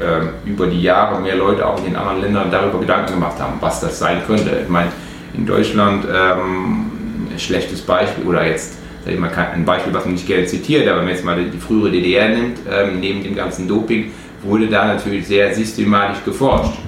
ähm, 0.00 0.30
über 0.44 0.66
die 0.66 0.82
Jahre 0.82 1.20
mehr 1.20 1.36
Leute 1.36 1.66
auch 1.66 1.78
in 1.78 1.84
den 1.84 1.96
anderen 1.96 2.20
Ländern 2.20 2.50
darüber 2.50 2.78
Gedanken 2.78 3.14
gemacht 3.14 3.38
haben, 3.38 3.54
was 3.60 3.80
das 3.80 3.98
sein 3.98 4.18
könnte. 4.26 4.60
Ich 4.62 4.68
meine, 4.68 4.90
in 5.34 5.46
Deutschland 5.46 6.04
ähm, 6.04 6.90
ein 7.32 7.38
schlechtes 7.38 7.80
Beispiel 7.82 8.26
oder 8.26 8.46
jetzt 8.46 8.78
sag 9.04 9.14
ich 9.14 9.18
mal, 9.18 9.30
ein 9.30 9.64
Beispiel, 9.64 9.92
was 9.92 10.04
man 10.04 10.14
nicht 10.14 10.26
gerne 10.26 10.46
zitiert, 10.46 10.86
aber 10.86 10.98
wenn 10.98 11.06
man 11.06 11.14
jetzt 11.14 11.24
mal 11.24 11.44
die 11.44 11.58
frühere 11.58 11.90
DDR 11.90 12.28
nimmt, 12.28 12.58
ähm, 12.70 13.00
neben 13.00 13.22
dem 13.22 13.34
ganzen 13.34 13.66
Doping, 13.66 14.12
wurde 14.42 14.68
da 14.68 14.86
natürlich 14.86 15.26
sehr 15.26 15.52
systematisch 15.54 16.24
geforscht. 16.24 16.78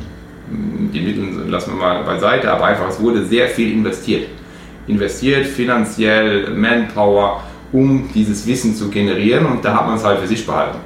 Die 0.49 1.00
Mittel 1.00 1.49
lassen 1.49 1.73
wir 1.73 1.81
mal 1.81 2.05
beiseite, 2.05 2.53
aber 2.53 2.67
einfach, 2.67 2.88
es 2.88 3.00
wurde 3.00 3.25
sehr 3.25 3.49
viel 3.49 3.73
investiert. 3.73 4.29
Investiert 4.87 5.47
finanziell, 5.47 6.50
Manpower, 6.50 7.43
um 7.75 8.09
dieses 8.14 8.47
Wissen 8.47 8.75
zu 8.75 8.88
generieren 8.88 9.47
und 9.47 9.64
da 9.64 9.75
hat 9.75 9.87
man 9.87 9.97
es 9.97 10.04
halt 10.04 10.21
für 10.21 10.28
sich 10.28 10.47
behalten. 10.47 10.78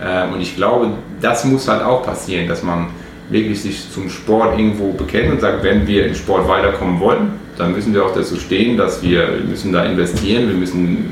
Ähm, 0.00 0.34
und 0.34 0.40
ich 0.40 0.54
glaube, 0.54 0.90
das 1.20 1.44
muss 1.44 1.66
halt 1.68 1.82
auch 1.82 2.04
passieren, 2.04 2.48
dass 2.48 2.62
man 2.62 2.86
wirklich 3.28 3.60
sich 3.60 3.90
zum 3.90 4.08
Sport 4.08 4.56
irgendwo 4.58 4.92
bekennt 4.92 5.32
und 5.32 5.40
sagt, 5.40 5.64
wenn 5.64 5.86
wir 5.86 6.06
im 6.06 6.14
Sport 6.14 6.48
weiterkommen 6.48 7.00
wollen, 7.00 7.32
dann 7.58 7.72
müssen 7.72 7.92
wir 7.92 8.04
auch 8.04 8.14
dazu 8.14 8.36
stehen, 8.36 8.76
dass 8.76 9.02
wir, 9.02 9.38
wir 9.38 9.44
müssen 9.48 9.72
da 9.72 9.84
investieren, 9.84 10.48
wir 10.48 10.54
müssen 10.54 11.06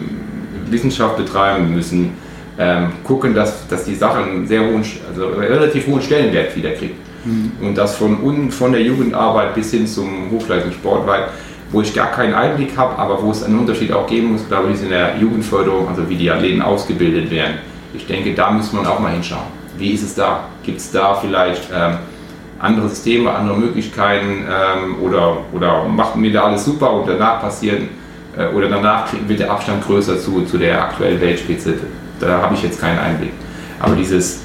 Wissenschaft 0.71 1.17
betreiben, 1.17 1.69
wir 1.69 1.77
müssen 1.77 2.13
ähm, 2.59 2.93
gucken, 3.03 3.35
dass, 3.35 3.67
dass 3.67 3.85
die 3.85 3.97
Sache 3.97 4.23
einen 4.23 4.47
sehr 4.47 4.61
hohen, 4.61 4.85
also 5.09 5.29
relativ 5.29 5.89
hohen 5.89 6.03
Stellenwert 6.03 6.55
wieder 6.55 6.71
kriegt. 6.71 6.95
Mhm. 7.25 7.53
Und 7.61 7.77
das 7.77 7.97
von, 7.97 8.51
von 8.51 8.73
der 8.73 8.83
Jugendarbeit 8.83 9.55
bis 9.55 9.73
hin 9.73 9.87
zum 9.89 10.31
Hochleistungssport, 10.31 11.07
weil 11.07 11.25
wo 11.73 11.81
ich 11.81 11.95
gar 11.95 12.11
keinen 12.11 12.35
Einblick 12.35 12.77
habe, 12.77 12.99
aber 12.99 13.23
wo 13.23 13.31
es 13.31 13.43
einen 13.43 13.59
Unterschied 13.59 13.93
auch 13.93 14.07
geben 14.07 14.33
muss, 14.33 14.47
glaube 14.49 14.69
ich, 14.69 14.75
ist 14.75 14.83
in 14.83 14.91
der 14.91 15.17
Jugendförderung, 15.17 15.89
also 15.89 16.09
wie 16.09 16.17
die 16.17 16.31
Athleten 16.31 16.63
ausgebildet 16.63 17.31
werden. 17.31 17.59
Ich 17.95 18.07
denke, 18.07 18.35
da 18.35 18.51
muss 18.51 18.73
man 18.73 18.87
auch 18.87 18.99
mal 18.99 19.13
hinschauen. 19.13 19.47
Wie 19.79 19.93
ist 19.93 20.03
es 20.03 20.15
da? 20.15 20.45
Gibt 20.63 20.79
es 20.79 20.91
da 20.91 21.15
vielleicht 21.15 21.69
ähm, 21.75 21.99
andere 22.59 22.89
Systeme, 22.89 23.33
andere 23.33 23.57
Möglichkeiten 23.57 24.45
ähm, 24.47 25.01
oder, 25.01 25.39
oder 25.53 25.85
machen 25.85 26.23
wir 26.23 26.33
da 26.33 26.45
alles 26.45 26.65
super 26.65 26.93
und 26.93 27.09
danach 27.09 27.41
passieren 27.41 27.89
äh, 28.37 28.55
oder 28.55 28.69
danach 28.69 29.07
wird 29.27 29.41
der 29.41 29.51
Abstand 29.51 29.85
größer 29.85 30.19
zu, 30.19 30.45
zu 30.45 30.59
der 30.59 30.83
aktuellen 30.83 31.21
Weltspitze? 31.21 31.75
Da 32.19 32.43
habe 32.43 32.55
ich 32.55 32.63
jetzt 32.63 32.81
keinen 32.81 32.99
Einblick. 32.99 33.33
Aber 33.79 33.95
dieses 33.97 34.43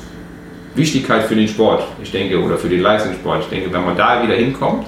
Wichtigkeit 0.76 1.24
für 1.24 1.36
den 1.36 1.48
Sport, 1.48 1.84
ich 2.02 2.12
denke, 2.12 2.42
oder 2.42 2.58
für 2.58 2.70
den 2.70 2.82
Leistungssport, 2.82 3.42
ich 3.42 3.50
denke, 3.50 3.74
wenn 3.74 3.84
man 3.84 3.98
da 3.98 4.24
wieder 4.24 4.36
hinkommt, 4.36 4.86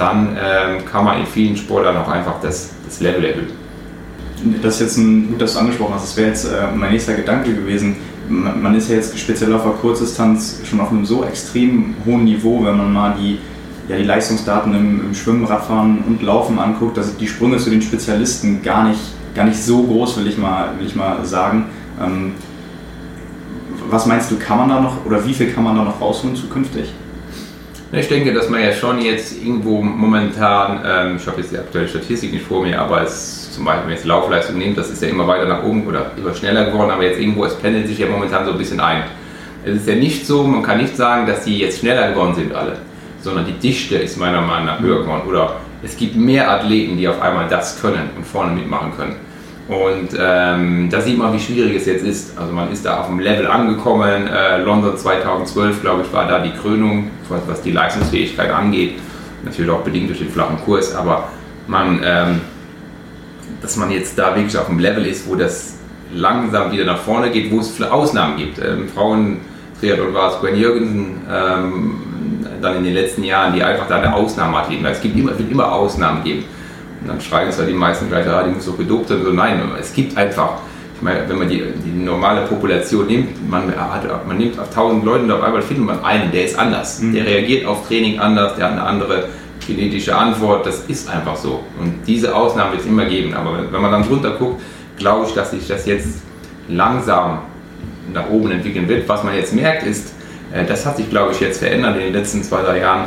dann 0.00 0.36
ähm, 0.40 0.84
kann 0.86 1.04
man 1.04 1.20
in 1.20 1.26
vielen 1.26 1.56
Sportarten 1.56 1.98
auch 1.98 2.08
einfach 2.08 2.40
das, 2.40 2.70
das 2.86 3.00
Level 3.00 3.24
erhöhen. 3.24 3.48
Das 4.62 4.74
ist 4.74 4.80
jetzt 4.80 4.96
ein 4.96 5.28
gut, 5.28 5.42
dass 5.42 5.52
du 5.52 5.58
angesprochen 5.58 5.94
hast. 5.94 6.04
Das 6.04 6.16
wäre 6.16 6.28
jetzt 6.28 6.46
äh, 6.46 6.66
mein 6.74 6.92
nächster 6.92 7.14
Gedanke 7.14 7.52
gewesen. 7.52 7.96
Man, 8.28 8.62
man, 8.62 8.74
ist 8.74 8.88
ja 8.88 8.96
jetzt 8.96 9.18
speziell 9.18 9.52
auf 9.54 9.64
der 9.64 9.72
Kurzdistanz 9.72 10.60
schon 10.64 10.80
auf 10.80 10.90
einem 10.90 11.04
so 11.04 11.24
extrem 11.24 11.94
hohen 12.06 12.24
Niveau, 12.24 12.64
wenn 12.64 12.78
man 12.78 12.92
mal 12.92 13.14
die, 13.20 13.38
ja, 13.88 13.96
die 13.96 14.04
Leistungsdaten 14.04 14.74
im, 14.74 15.00
im 15.06 15.14
Schwimmen, 15.14 15.44
Radfahren 15.44 15.98
und 16.06 16.22
Laufen 16.22 16.58
anguckt, 16.58 16.96
dass 16.96 17.14
die 17.16 17.26
Sprünge 17.26 17.58
zu 17.58 17.68
den 17.68 17.82
Spezialisten 17.82 18.62
gar 18.62 18.88
nicht, 18.88 19.00
gar 19.34 19.44
nicht 19.44 19.62
so 19.62 19.82
groß, 19.82 20.18
will 20.18 20.28
ich 20.28 20.38
mal, 20.38 20.70
will 20.78 20.86
ich 20.86 20.96
mal 20.96 21.22
sagen. 21.26 21.66
Ähm, 22.00 22.32
was 23.90 24.06
meinst 24.06 24.30
du, 24.30 24.36
kann 24.36 24.56
man 24.56 24.68
da 24.70 24.80
noch 24.80 25.04
oder 25.04 25.26
wie 25.26 25.34
viel 25.34 25.52
kann 25.52 25.64
man 25.64 25.76
da 25.76 25.84
noch 25.84 26.00
rausholen 26.00 26.36
zukünftig? 26.36 26.94
Ich 27.92 28.06
denke, 28.06 28.32
dass 28.32 28.48
man 28.48 28.62
ja 28.62 28.72
schon 28.72 29.00
jetzt 29.00 29.42
irgendwo 29.42 29.82
momentan, 29.82 30.80
ähm, 30.86 31.16
ich 31.16 31.26
habe 31.26 31.40
jetzt 31.40 31.50
die 31.50 31.58
aktuelle 31.58 31.88
Statistik 31.88 32.32
nicht 32.32 32.46
vor 32.46 32.62
mir, 32.62 32.80
aber 32.80 33.02
es 33.02 33.50
zum 33.50 33.64
Beispiel, 33.64 33.86
wenn 33.86 33.94
jetzt 33.96 34.04
Laufleistung 34.04 34.58
nimmt, 34.58 34.78
das 34.78 34.90
ist 34.90 35.02
ja 35.02 35.08
immer 35.08 35.26
weiter 35.26 35.46
nach 35.46 35.64
oben 35.64 35.84
oder 35.84 36.12
immer 36.16 36.32
schneller 36.32 36.66
geworden, 36.66 36.92
aber 36.92 37.02
jetzt 37.02 37.18
irgendwo, 37.18 37.44
es 37.44 37.56
pendelt 37.56 37.88
sich 37.88 37.98
ja 37.98 38.06
momentan 38.06 38.44
so 38.44 38.52
ein 38.52 38.58
bisschen 38.58 38.78
ein. 38.78 39.02
Es 39.64 39.74
ist 39.74 39.88
ja 39.88 39.96
nicht 39.96 40.24
so, 40.24 40.44
man 40.44 40.62
kann 40.62 40.78
nicht 40.78 40.96
sagen, 40.96 41.26
dass 41.26 41.44
die 41.44 41.58
jetzt 41.58 41.80
schneller 41.80 42.10
geworden 42.10 42.36
sind 42.36 42.54
alle, 42.54 42.76
sondern 43.22 43.44
die 43.44 43.54
Dichte 43.54 43.96
ist 43.96 44.16
meiner 44.18 44.40
Meinung 44.40 44.66
nach 44.66 44.80
höher 44.80 45.00
geworden 45.00 45.22
oder 45.28 45.56
es 45.82 45.96
gibt 45.96 46.14
mehr 46.14 46.48
Athleten, 46.48 46.96
die 46.96 47.08
auf 47.08 47.20
einmal 47.20 47.48
das 47.48 47.80
können 47.82 48.10
und 48.16 48.24
vorne 48.24 48.52
mitmachen 48.52 48.92
können. 48.96 49.16
Und 49.70 50.08
ähm, 50.18 50.88
da 50.90 51.00
sieht 51.00 51.16
man, 51.16 51.32
wie 51.32 51.38
schwierig 51.38 51.76
es 51.76 51.86
jetzt 51.86 52.04
ist. 52.04 52.36
Also 52.36 52.52
man 52.52 52.72
ist 52.72 52.84
da 52.84 53.02
auf 53.02 53.06
dem 53.06 53.20
Level 53.20 53.46
angekommen. 53.46 54.26
Äh, 54.26 54.62
London 54.62 54.96
2012, 54.96 55.80
glaube 55.80 56.02
ich, 56.02 56.12
war 56.12 56.26
da 56.26 56.40
die 56.40 56.50
Krönung, 56.50 57.08
was 57.28 57.62
die 57.62 57.70
Leistungsfähigkeit 57.70 58.50
angeht. 58.50 58.94
Natürlich 59.44 59.70
auch 59.70 59.82
bedingt 59.82 60.08
durch 60.08 60.18
den 60.18 60.28
flachen 60.28 60.58
Kurs, 60.64 60.92
aber 60.96 61.28
man, 61.68 62.00
ähm, 62.04 62.40
dass 63.62 63.76
man 63.76 63.92
jetzt 63.92 64.18
da 64.18 64.34
wirklich 64.34 64.58
auf 64.58 64.66
dem 64.66 64.80
Level 64.80 65.06
ist, 65.06 65.28
wo 65.28 65.36
das 65.36 65.78
langsam 66.12 66.72
wieder 66.72 66.84
nach 66.84 66.98
vorne 66.98 67.30
geht, 67.30 67.52
wo 67.52 67.60
es 67.60 67.80
Ausnahmen 67.80 68.38
gibt. 68.38 68.58
Ähm, 68.58 68.88
Frauen 68.92 69.36
Triathlon 69.80 70.12
war 70.12 70.34
es 70.34 70.40
Gwen 70.40 70.56
Jürgensen, 70.56 71.20
ähm, 71.32 72.00
dann 72.60 72.76
in 72.78 72.84
den 72.84 72.94
letzten 72.94 73.22
Jahren, 73.22 73.54
die 73.54 73.62
einfach 73.62 73.86
da 73.86 73.98
eine 73.98 74.12
Ausnahme 74.12 74.58
hat. 74.58 74.66
Es 74.90 75.00
gibt 75.00 75.16
immer, 75.16 75.38
wird 75.38 75.48
immer 75.48 75.72
Ausnahmen 75.72 76.24
geben. 76.24 76.44
Und 77.00 77.08
dann 77.08 77.20
schreien 77.20 77.50
zwar 77.50 77.66
die 77.66 77.72
meisten 77.72 78.08
gleich, 78.08 78.26
ah, 78.26 78.42
die 78.42 78.50
muss 78.50 78.66
doch 78.66 78.76
gedopt 78.76 79.08
sein. 79.08 79.22
So, 79.24 79.32
nein, 79.32 79.60
es 79.78 79.92
gibt 79.92 80.16
einfach, 80.16 80.58
ich 80.96 81.02
meine, 81.02 81.28
wenn 81.28 81.38
man 81.38 81.48
die, 81.48 81.62
die 81.84 82.02
normale 82.02 82.42
Population 82.46 83.06
nimmt, 83.06 83.50
man, 83.50 83.74
hat, 83.74 84.26
man 84.26 84.36
nimmt 84.36 84.58
auf 84.58 84.68
1000 84.68 85.04
Leute 85.04 85.24
und 85.24 85.30
auf 85.32 85.42
einmal 85.42 85.62
findet 85.62 85.86
man 85.86 86.04
einen, 86.04 86.30
der 86.30 86.44
ist 86.44 86.58
anders. 86.58 87.00
Mhm. 87.00 87.14
Der 87.14 87.26
reagiert 87.26 87.66
auf 87.66 87.86
Training 87.88 88.18
anders, 88.18 88.56
der 88.56 88.66
hat 88.66 88.72
eine 88.72 88.82
andere 88.82 89.28
genetische 89.66 90.14
Antwort. 90.14 90.66
Das 90.66 90.84
ist 90.88 91.08
einfach 91.08 91.36
so. 91.36 91.64
Und 91.80 92.06
diese 92.06 92.34
Ausnahmen 92.34 92.72
wird 92.72 92.82
es 92.82 92.86
immer 92.86 93.06
geben. 93.06 93.34
Aber 93.34 93.70
wenn 93.70 93.80
man 93.80 93.92
dann 93.92 94.02
drunter 94.02 94.32
guckt, 94.32 94.60
glaube 94.96 95.26
ich, 95.26 95.34
dass 95.34 95.52
sich 95.52 95.66
das 95.66 95.86
jetzt 95.86 96.22
langsam 96.68 97.40
nach 98.12 98.28
oben 98.30 98.50
entwickeln 98.50 98.88
wird. 98.88 99.08
Was 99.08 99.24
man 99.24 99.34
jetzt 99.34 99.54
merkt, 99.54 99.84
ist, 99.84 100.12
äh, 100.52 100.64
das 100.64 100.86
hat 100.86 100.96
sich, 100.96 101.08
glaube 101.10 101.32
ich, 101.32 101.40
jetzt 101.40 101.58
verändert 101.58 101.96
in 101.96 102.02
den 102.02 102.12
letzten 102.12 102.42
zwei, 102.42 102.62
drei 102.62 102.80
Jahren 102.80 103.06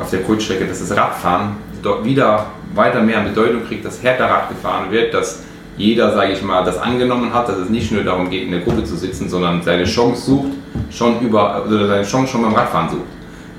auf 0.00 0.10
der 0.10 0.20
Kurzstrecke, 0.20 0.66
dass 0.66 0.80
das 0.80 0.96
Radfahren 0.96 1.56
dort 1.82 2.04
wieder 2.04 2.46
weiter 2.74 3.02
mehr 3.02 3.18
an 3.18 3.24
Bedeutung 3.24 3.66
kriegt, 3.66 3.84
dass 3.84 4.02
härter 4.02 4.26
Rad 4.26 4.48
gefahren 4.48 4.90
wird, 4.90 5.12
dass 5.14 5.44
jeder, 5.76 6.12
sage 6.12 6.32
ich 6.32 6.42
mal, 6.42 6.64
das 6.64 6.78
angenommen 6.78 7.32
hat, 7.32 7.48
dass 7.48 7.56
es 7.56 7.70
nicht 7.70 7.90
nur 7.90 8.04
darum 8.04 8.28
geht, 8.30 8.44
in 8.44 8.50
der 8.50 8.60
Gruppe 8.60 8.84
zu 8.84 8.96
sitzen, 8.96 9.28
sondern 9.28 9.62
seine 9.62 9.84
Chance 9.84 10.22
sucht, 10.22 10.52
schon 10.90 11.20
über, 11.20 11.64
oder 11.66 11.86
seine 11.86 12.04
Chance 12.04 12.32
schon 12.32 12.42
beim 12.42 12.54
Radfahren 12.54 12.90
sucht. 12.90 13.00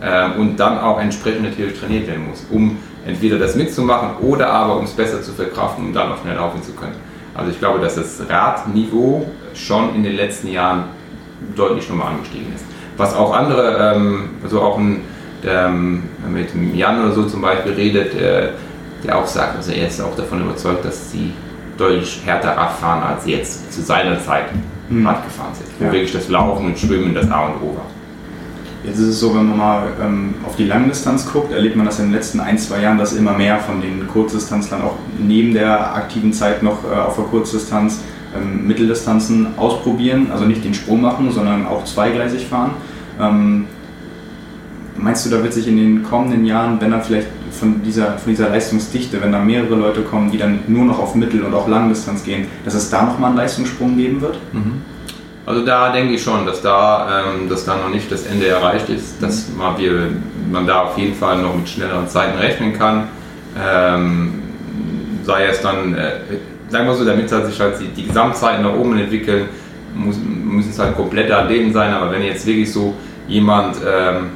Ähm, 0.03 0.33
und 0.39 0.57
dann 0.59 0.79
auch 0.79 0.99
entsprechend 0.99 1.43
natürlich 1.43 1.79
trainiert 1.79 2.07
werden 2.07 2.27
muss, 2.27 2.45
um 2.51 2.77
entweder 3.05 3.39
das 3.39 3.55
mitzumachen 3.55 4.17
oder 4.21 4.49
aber 4.49 4.77
um 4.77 4.85
es 4.85 4.91
besser 4.91 5.21
zu 5.21 5.31
verkraften, 5.31 5.85
um 5.85 5.93
dann 5.93 6.11
auch 6.11 6.21
schnell 6.21 6.35
laufen 6.35 6.61
zu 6.61 6.73
können. 6.73 6.95
Also 7.33 7.51
ich 7.51 7.59
glaube, 7.59 7.79
dass 7.79 7.95
das 7.95 8.21
Radniveau 8.29 9.25
schon 9.53 9.95
in 9.95 10.03
den 10.03 10.15
letzten 10.15 10.47
Jahren 10.47 10.85
deutlich 11.55 11.89
nochmal 11.89 12.13
angestiegen 12.13 12.53
ist. 12.53 12.65
Was 12.97 13.15
auch 13.15 13.33
andere, 13.33 13.93
ähm, 13.95 14.29
also 14.43 14.61
auch 14.61 14.77
ein, 14.77 15.01
der, 15.43 15.65
ähm, 15.65 16.03
mit 16.31 16.49
Jan 16.75 17.03
oder 17.03 17.13
so 17.13 17.23
zum 17.23 17.41
Beispiel 17.41 17.73
redet, 17.73 18.13
äh, 18.13 18.49
der 19.03 19.17
auch 19.17 19.27
sagt, 19.27 19.55
also 19.55 19.71
er 19.71 19.87
ist 19.87 20.01
auch 20.01 20.15
davon 20.15 20.41
überzeugt, 20.41 20.85
dass 20.85 21.11
sie 21.11 21.33
deutlich 21.77 22.21
härter 22.25 22.55
Rad 22.55 22.73
fahren, 22.73 23.03
als 23.03 23.23
sie 23.23 23.31
jetzt 23.31 23.73
zu 23.73 23.81
seiner 23.81 24.23
Zeit 24.23 24.45
mhm. 24.89 25.05
Rad 25.05 25.23
gefahren 25.23 25.53
sind. 25.53 25.67
Wo 25.79 25.85
ja. 25.85 25.91
wirklich 25.91 26.11
das 26.11 26.29
Laufen 26.29 26.67
und 26.67 26.77
Schwimmen 26.77 27.13
das 27.13 27.29
A 27.29 27.47
und 27.47 27.61
O 27.61 27.75
war. 27.75 27.85
Jetzt 28.83 28.97
ist 28.97 29.07
es 29.07 29.19
so, 29.19 29.35
wenn 29.35 29.47
man 29.47 29.57
mal 29.57 29.87
ähm, 30.01 30.33
auf 30.45 30.55
die 30.55 30.65
Langdistanz 30.65 31.31
guckt, 31.31 31.51
erlebt 31.51 31.75
man 31.75 31.85
das 31.85 31.99
in 31.99 32.05
den 32.05 32.13
letzten 32.13 32.39
ein, 32.39 32.57
zwei 32.57 32.81
Jahren, 32.81 32.97
dass 32.97 33.13
immer 33.13 33.33
mehr 33.33 33.59
von 33.59 33.79
den 33.79 34.07
Kurzdistanzlern 34.07 34.81
auch 34.81 34.95
neben 35.19 35.53
der 35.53 35.95
aktiven 35.95 36.33
Zeit 36.33 36.63
noch 36.63 36.79
äh, 36.83 36.95
auf 36.95 37.15
der 37.15 37.25
Kurzdistanz 37.25 37.99
ähm, 38.35 38.65
Mitteldistanzen 38.65 39.47
ausprobieren, 39.57 40.31
also 40.31 40.45
nicht 40.45 40.63
den 40.63 40.73
Sprung 40.73 41.01
machen, 41.01 41.31
sondern 41.31 41.67
auch 41.67 41.85
zweigleisig 41.85 42.47
fahren. 42.47 42.71
Ähm, 43.19 43.67
Meinst 45.01 45.25
du, 45.25 45.31
da 45.31 45.41
wird 45.41 45.53
sich 45.53 45.67
in 45.67 45.77
den 45.77 46.03
kommenden 46.03 46.45
Jahren, 46.45 46.79
wenn 46.79 46.91
dann 46.91 47.01
vielleicht 47.01 47.27
von 47.51 47.83
dieser, 47.83 48.17
von 48.17 48.31
dieser 48.31 48.49
Leistungsdichte, 48.49 49.21
wenn 49.21 49.31
da 49.31 49.39
mehrere 49.39 49.75
Leute 49.75 50.01
kommen, 50.01 50.31
die 50.31 50.37
dann 50.37 50.59
nur 50.67 50.85
noch 50.85 50.99
auf 50.99 51.15
Mittel- 51.15 51.43
und 51.43 51.53
auch 51.53 51.67
Langdistanz 51.67 52.23
gehen, 52.23 52.47
dass 52.65 52.73
es 52.73 52.89
da 52.89 53.03
nochmal 53.03 53.29
einen 53.29 53.37
Leistungssprung 53.37 53.97
geben 53.97 54.21
wird? 54.21 54.37
Mhm. 54.53 54.81
Also 55.45 55.65
da 55.65 55.91
denke 55.91 56.13
ich 56.13 56.23
schon, 56.23 56.45
dass 56.45 56.61
da, 56.61 57.23
ähm, 57.25 57.49
dass 57.49 57.65
da 57.65 57.75
noch 57.75 57.89
nicht 57.89 58.11
das 58.11 58.25
Ende 58.25 58.47
erreicht 58.47 58.89
ist, 58.89 59.21
dass 59.21 59.49
mhm. 59.49 59.57
man, 59.57 59.77
wir, 59.77 60.09
man 60.51 60.65
da 60.65 60.83
auf 60.83 60.97
jeden 60.97 61.15
Fall 61.15 61.41
noch 61.41 61.55
mit 61.55 61.67
schnelleren 61.67 62.07
Zeiten 62.07 62.37
rechnen 62.37 62.73
kann. 62.73 63.07
Ähm, 63.59 64.33
sei 65.23 65.45
es 65.45 65.61
dann, 65.61 65.93
äh, 65.95 66.11
sagen 66.69 66.87
wir 66.87 66.95
so, 66.95 67.05
damit 67.05 67.31
halt 67.31 67.47
sich 67.47 67.59
halt 67.59 67.79
die, 67.79 67.87
die 67.87 68.07
Gesamtzeiten 68.07 68.63
nach 68.63 68.73
oben 68.73 68.97
entwickeln, 68.97 69.49
muss, 69.93 70.15
müssen 70.17 70.69
es 70.69 70.79
halt 70.79 70.95
komplette 70.95 71.35
Athleten 71.35 71.73
sein, 71.73 71.93
aber 71.93 72.11
wenn 72.11 72.23
jetzt 72.23 72.45
wirklich 72.45 72.71
so 72.71 72.95
jemand, 73.27 73.77
ähm, 73.77 74.29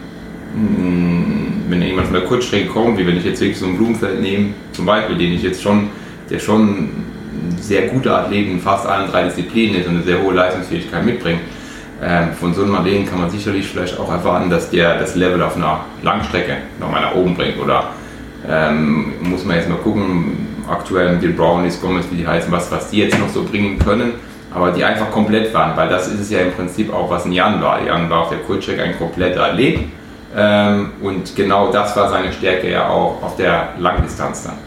hm, 0.54 1.45
wenn 1.68 1.82
jemand 1.82 2.08
von 2.08 2.16
der 2.16 2.26
Kurzstrecke 2.26 2.68
kommt, 2.68 2.98
wie 2.98 3.08
wenn 3.08 3.18
ich 3.18 3.26
jetzt 3.26 3.42
wirklich 3.42 3.58
so 3.58 3.66
ein 3.66 3.78
Blumenfeld 3.78 4.22
nehme, 4.22 4.54
zum 4.72 4.86
Beispiel, 4.86 5.18
den 5.18 5.34
ich 5.34 5.44
jetzt 5.44 5.62
schon, 5.62 5.90
der 6.30 6.40
schon 6.40 6.90
sehr 7.60 7.88
guter 7.88 8.20
Athlet 8.20 8.48
in 8.48 8.60
fast 8.60 8.86
allen 8.86 9.10
drei 9.10 9.24
Disziplinen 9.24 9.82
ist 9.82 9.88
und 9.88 9.96
eine 9.96 10.04
sehr 10.04 10.22
hohe 10.22 10.34
Leistungsfähigkeit 10.34 11.06
mitbringt. 11.06 11.40
Ähm, 12.04 12.34
von 12.40 12.54
so 12.54 12.64
einem 12.64 12.76
Athleten 12.76 13.06
kann 13.06 13.20
man 13.20 13.30
sicherlich 13.30 13.66
vielleicht 13.66 14.00
auch 14.00 14.12
erwarten, 14.12 14.50
dass 14.50 14.70
der 14.70 15.00
das 15.00 15.16
Level 15.16 15.42
auf 15.42 15.56
einer 15.56 15.86
Langstrecke 16.04 16.58
nochmal 16.80 17.02
nach 17.02 17.16
oben 17.16 17.36
bringt. 17.36 17.58
Oder 17.60 17.92
ähm, 18.48 19.14
muss 19.22 19.46
man 19.46 19.56
jetzt 19.58 19.70
mal 19.70 19.78
gucken, 19.78 20.48
aktuell 20.70 21.14
mit 21.14 21.24
den 21.24 21.36
Brownies, 21.36 21.82
Gomez, 21.82 22.06
wie 22.12 22.18
die 22.18 22.28
heißen, 22.28 22.52
was, 22.52 22.72
was 22.72 22.90
die 22.90 22.98
jetzt 22.98 23.18
noch 23.18 23.30
so 23.30 23.44
bringen 23.44 23.80
können 23.80 24.14
aber 24.56 24.72
die 24.72 24.86
einfach 24.86 25.12
komplett 25.12 25.54
waren, 25.54 25.76
weil 25.76 25.90
das 25.90 26.08
ist 26.08 26.22
es 26.22 26.32
ja 26.32 26.40
im 26.40 26.54
Prinzip 26.54 26.92
auch, 26.92 27.10
was 27.10 27.26
ein 27.26 27.34
Jan 27.34 27.62
war. 27.62 27.84
Jan 27.84 28.10
war 28.10 28.22
auf 28.22 28.30
der 28.30 28.38
Kurzstrecke 28.40 28.84
ein 28.84 28.98
kompletter 28.98 29.44
Athlet 29.44 29.80
ähm, 30.36 30.92
und 31.02 31.36
genau 31.36 31.72
das 31.72 31.96
war 31.96 32.10
seine 32.10 32.34
Stärke 32.34 32.70
ja 32.70 32.90
auch 32.90 33.22
auf 33.24 33.36
der 33.38 33.70
Langdistanz 33.80 34.44
dann. 34.44 34.58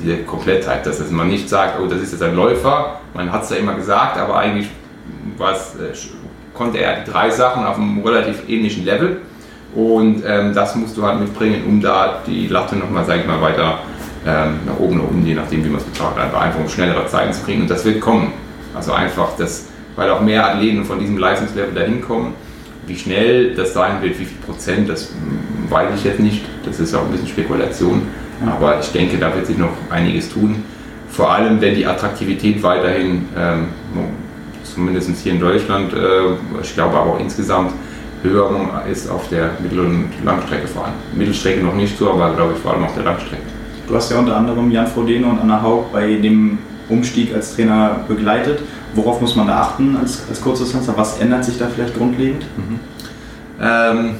Diese 0.00 0.18
Komplettheit, 0.18 0.84
dass 0.84 1.10
man 1.10 1.28
nicht 1.28 1.48
sagt, 1.48 1.80
oh, 1.80 1.86
das 1.86 2.00
ist 2.00 2.12
jetzt 2.12 2.22
ein 2.22 2.34
Läufer, 2.34 3.00
man 3.14 3.32
hat 3.32 3.44
es 3.44 3.50
ja 3.50 3.56
immer 3.56 3.74
gesagt, 3.74 4.18
aber 4.18 4.38
eigentlich 4.38 4.66
äh, 4.66 5.94
konnte 6.52 6.78
er 6.78 7.00
die 7.00 7.10
drei 7.10 7.30
Sachen 7.30 7.64
auf 7.64 7.76
einem 7.76 8.02
relativ 8.04 8.48
ähnlichen 8.48 8.84
Level 8.84 9.20
und 9.74 10.22
ähm, 10.26 10.54
das 10.54 10.74
musst 10.76 10.96
du 10.96 11.02
halt 11.02 11.20
mitbringen, 11.20 11.64
um 11.66 11.80
da 11.80 12.20
die 12.26 12.46
Latte 12.46 12.76
nochmal, 12.76 13.04
sag 13.04 13.20
ich 13.20 13.26
mal, 13.26 13.40
weiter 13.40 13.78
ähm, 14.26 14.60
nach 14.66 14.78
oben 14.78 15.00
oder 15.00 15.08
unten, 15.08 15.26
je 15.26 15.34
nachdem, 15.34 15.64
wie 15.64 15.68
man 15.68 15.78
es 15.80 15.84
betrachtet, 15.84 16.22
einfach, 16.22 16.40
einfach 16.40 16.60
um 16.60 16.68
schnellere 16.68 17.06
Zeiten 17.06 17.32
zu 17.32 17.42
kriegen 17.42 17.62
und 17.62 17.70
das 17.70 17.84
wird 17.84 18.00
kommen. 18.00 18.32
Also 18.74 18.92
einfach, 18.92 19.30
das, 19.36 19.66
weil 19.96 20.10
auch 20.10 20.20
mehr 20.20 20.46
Athleten 20.46 20.84
von 20.84 20.98
diesem 20.98 21.18
Leistungslevel 21.18 21.74
dahin 21.74 22.00
kommen. 22.00 22.34
Wie 22.86 22.96
schnell 22.96 23.54
das 23.54 23.72
sein 23.72 24.02
wird, 24.02 24.18
wie 24.18 24.24
viel 24.24 24.38
Prozent, 24.44 24.88
das 24.88 25.12
weiß 25.68 25.90
ich 25.96 26.04
jetzt 26.04 26.20
nicht. 26.20 26.44
Das 26.64 26.80
ist 26.80 26.94
auch 26.94 27.04
ein 27.04 27.10
bisschen 27.10 27.28
Spekulation. 27.28 28.02
Aber 28.46 28.80
ich 28.80 28.90
denke, 28.92 29.16
da 29.16 29.34
wird 29.34 29.46
sich 29.46 29.56
noch 29.58 29.72
einiges 29.90 30.30
tun. 30.30 30.64
Vor 31.08 31.32
allem, 31.32 31.60
wenn 31.60 31.74
die 31.74 31.86
Attraktivität 31.86 32.62
weiterhin, 32.62 33.28
ähm, 33.36 33.68
zumindest 34.64 35.10
hier 35.22 35.32
in 35.32 35.40
Deutschland, 35.40 35.92
äh, 35.92 36.32
ich 36.60 36.74
glaube 36.74 36.96
aber 36.96 37.14
auch 37.14 37.20
insgesamt, 37.20 37.72
höher 38.22 38.82
ist 38.90 39.08
auf 39.08 39.28
der 39.28 39.50
Mittel- 39.62 39.80
und 39.80 40.08
Langstrecke 40.24 40.66
vor 40.66 40.86
allem. 40.86 40.94
Mittelstrecke 41.14 41.62
noch 41.62 41.74
nicht 41.74 41.96
so, 41.96 42.10
aber 42.10 42.34
glaube 42.34 42.54
ich 42.54 42.58
vor 42.58 42.72
allem 42.72 42.84
auf 42.84 42.94
der 42.94 43.04
Langstrecke. 43.04 43.42
Du 43.86 43.94
hast 43.94 44.10
ja 44.10 44.18
unter 44.18 44.36
anderem 44.36 44.70
Jan 44.70 44.86
Frodeno 44.86 45.28
und 45.28 45.40
Anna 45.40 45.62
Haug 45.62 45.92
bei 45.92 46.14
dem 46.14 46.58
Umstieg 46.88 47.34
als 47.34 47.54
Trainer 47.54 48.00
begleitet. 48.08 48.60
Worauf 48.94 49.20
muss 49.20 49.34
man 49.36 49.46
da 49.46 49.60
achten 49.60 49.96
als, 49.96 50.22
als 50.28 50.40
Kurzdistanzler? 50.40 50.94
Was 50.96 51.18
ändert 51.18 51.44
sich 51.44 51.58
da 51.58 51.66
vielleicht 51.66 51.96
grundlegend? 51.96 52.44
Mhm. 52.56 52.80
Ähm, 53.60 54.16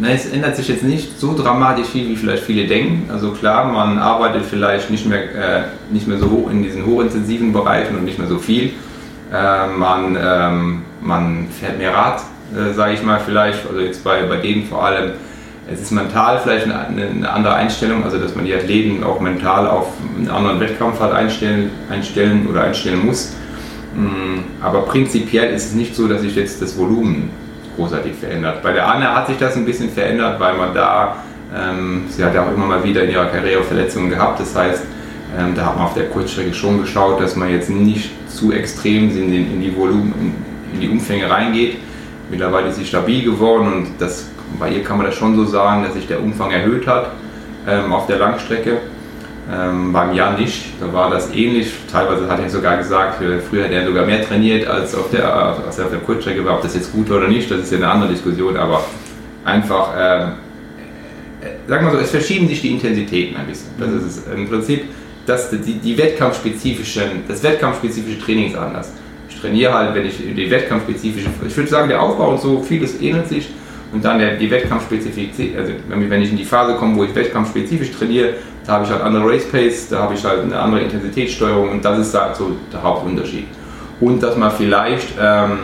na, 0.00 0.08
es 0.10 0.30
ändert 0.30 0.56
sich 0.56 0.68
jetzt 0.68 0.84
nicht 0.84 1.18
so 1.18 1.36
dramatisch 1.36 1.88
viel, 1.88 2.08
wie 2.08 2.16
vielleicht 2.16 2.44
viele 2.44 2.66
denken. 2.66 3.10
Also 3.10 3.32
klar, 3.32 3.64
man 3.72 3.98
arbeitet 3.98 4.44
vielleicht 4.44 4.90
nicht 4.90 5.06
mehr, 5.06 5.22
äh, 5.34 5.62
nicht 5.90 6.06
mehr 6.06 6.18
so 6.18 6.30
hoch 6.30 6.50
in 6.50 6.62
diesen 6.62 6.86
hochintensiven 6.86 7.52
Bereichen 7.52 7.96
und 7.96 8.04
nicht 8.04 8.18
mehr 8.18 8.28
so 8.28 8.38
viel. 8.38 8.72
Äh, 9.32 9.66
man, 9.66 10.16
ähm, 10.20 10.82
man 11.00 11.48
fährt 11.58 11.78
mehr 11.78 11.94
Rad, 11.94 12.22
äh, 12.54 12.72
sage 12.74 12.94
ich 12.94 13.02
mal 13.02 13.20
vielleicht, 13.20 13.66
also 13.68 13.80
jetzt 13.80 14.04
bei, 14.04 14.22
bei 14.22 14.36
denen 14.36 14.66
vor 14.66 14.84
allem 14.84 15.12
es 15.70 15.82
ist 15.82 15.90
mental 15.90 16.40
vielleicht 16.42 16.64
eine, 16.64 16.86
eine, 16.86 17.30
andere 17.30 17.54
Einstellung, 17.54 18.02
also 18.04 18.18
dass 18.18 18.34
man 18.34 18.46
die 18.46 18.54
Athleten 18.54 19.04
auch 19.04 19.20
mental 19.20 19.66
auf 19.66 19.88
einen 20.16 20.30
anderen 20.30 20.60
Wettkampf 20.60 20.98
halt 20.98 21.12
einstellen, 21.12 21.70
einstellen 21.90 22.46
oder 22.48 22.62
einstellen 22.62 23.04
muss. 23.04 23.34
Mm, 23.98 24.62
aber 24.62 24.82
prinzipiell 24.82 25.52
ist 25.52 25.66
es 25.66 25.74
nicht 25.74 25.94
so, 25.94 26.06
dass 26.06 26.20
sich 26.20 26.36
jetzt 26.36 26.62
das 26.62 26.78
Volumen 26.78 27.30
großartig 27.76 28.14
verändert. 28.14 28.62
Bei 28.62 28.72
der 28.72 28.86
Anne 28.86 29.12
hat 29.12 29.26
sich 29.26 29.38
das 29.38 29.56
ein 29.56 29.64
bisschen 29.64 29.90
verändert, 29.90 30.38
weil 30.38 30.56
man 30.56 30.72
da, 30.72 31.16
ähm, 31.54 32.04
sie 32.08 32.24
hat 32.24 32.34
ja 32.34 32.44
auch 32.44 32.52
immer 32.52 32.66
mal 32.66 32.84
wieder 32.84 33.02
in 33.02 33.10
ihrer 33.10 33.26
Karriere 33.26 33.62
Verletzungen 33.64 34.10
gehabt, 34.10 34.38
das 34.40 34.54
heißt, 34.54 34.84
ähm, 35.36 35.54
da 35.54 35.66
hat 35.66 35.76
man 35.76 35.86
auf 35.86 35.94
der 35.94 36.06
Kurzstrecke 36.06 36.54
schon 36.54 36.80
geschaut, 36.80 37.20
dass 37.20 37.36
man 37.36 37.50
jetzt 37.50 37.70
nicht 37.70 38.10
zu 38.28 38.52
extrem 38.52 39.10
in, 39.10 39.30
den, 39.30 39.52
in 39.52 39.60
die 39.60 39.76
Volumen, 39.76 40.34
in, 40.72 40.80
die 40.80 40.88
Umfänge 40.88 41.28
reingeht. 41.28 41.78
Mittlerweile 42.30 42.68
ist 42.68 42.76
sie 42.76 42.84
stabil 42.84 43.24
geworden 43.24 43.72
und 43.72 43.86
das 43.98 44.30
bei 44.58 44.70
ihr 44.70 44.82
kann 44.82 44.96
man 44.96 45.06
das 45.06 45.14
schon 45.16 45.36
so 45.36 45.44
sagen, 45.44 45.82
dass 45.82 45.94
sich 45.94 46.06
der 46.06 46.22
Umfang 46.22 46.50
erhöht 46.50 46.86
hat 46.86 47.10
ähm, 47.66 47.92
auf 47.92 48.06
der 48.06 48.18
Langstrecke. 48.18 48.78
Ähm, 49.50 49.94
beim 49.94 50.12
Jan 50.12 50.38
nicht, 50.38 50.74
da 50.78 50.92
war 50.92 51.10
das 51.10 51.32
ähnlich. 51.34 51.72
Teilweise 51.90 52.28
hat 52.28 52.38
er 52.38 52.50
sogar 52.50 52.76
gesagt, 52.76 53.22
früher 53.48 53.64
hat 53.64 53.70
er 53.70 53.86
sogar 53.86 54.04
mehr 54.04 54.22
trainiert 54.22 54.66
als 54.66 54.94
auf 54.94 55.10
der, 55.10 55.32
als 55.32 55.80
auf 55.80 55.90
der 55.90 56.00
Kurzstrecke 56.00 56.44
war. 56.44 56.56
Ob 56.56 56.62
das 56.62 56.74
jetzt 56.74 56.92
gut 56.92 57.08
war 57.08 57.16
oder 57.16 57.28
nicht, 57.28 57.50
das 57.50 57.60
ist 57.60 57.72
ja 57.72 57.78
eine 57.78 57.88
andere 57.88 58.10
Diskussion, 58.10 58.58
aber 58.58 58.84
einfach, 59.44 59.90
ähm, 59.98 60.32
äh, 61.40 61.68
sagen 61.68 61.86
wir 61.86 61.92
so, 61.92 61.98
es 61.98 62.10
verschieben 62.10 62.46
sich 62.46 62.60
die 62.60 62.72
Intensitäten 62.72 63.36
ein 63.36 63.46
bisschen. 63.46 63.70
Das 63.78 63.90
ist 63.90 64.04
es. 64.04 64.34
im 64.34 64.48
Prinzip 64.48 64.84
das, 65.24 65.50
die, 65.50 65.74
die 65.74 65.96
wettkampfspezifischen, 65.96 67.24
das 67.26 67.42
wettkampfspezifische 67.42 68.20
Training 68.20 68.48
ist 68.48 68.56
anders. 68.56 68.92
Ich 69.30 69.40
trainiere 69.40 69.72
halt, 69.72 69.94
wenn 69.94 70.06
ich 70.06 70.18
die 70.18 70.50
wettkampfspezifische, 70.50 71.28
ich 71.46 71.56
würde 71.56 71.70
sagen, 71.70 71.88
der 71.88 72.02
Aufbau 72.02 72.32
und 72.32 72.40
so, 72.40 72.62
vieles 72.62 73.00
ähnelt 73.00 73.28
sich 73.28 73.48
und 73.92 74.04
dann 74.04 74.18
der, 74.18 74.36
die 74.36 74.50
Wettkampfspezifität, 74.50 75.56
also 75.56 75.72
wenn 75.88 76.22
ich 76.22 76.30
in 76.30 76.36
die 76.36 76.44
Phase 76.44 76.74
komme, 76.74 76.96
wo 76.96 77.04
ich 77.04 77.14
wettkampfspezifisch 77.14 77.92
trainiere, 77.92 78.34
da 78.68 78.74
habe 78.74 78.84
ich 78.84 78.90
halt 78.90 79.02
andere 79.02 79.26
Race 79.26 79.48
Pace, 79.50 79.88
da 79.88 80.00
habe 80.00 80.12
ich 80.12 80.22
halt 80.22 80.42
eine 80.42 80.58
andere 80.58 80.82
Intensitätssteuerung 80.82 81.70
und 81.70 81.84
das 81.84 81.98
ist 82.00 82.14
da 82.14 82.34
so 82.34 82.52
der 82.70 82.82
Hauptunterschied. 82.82 83.46
Und 83.98 84.22
dass 84.22 84.36
man 84.36 84.50
vielleicht 84.50 85.14
ähm, 85.20 85.58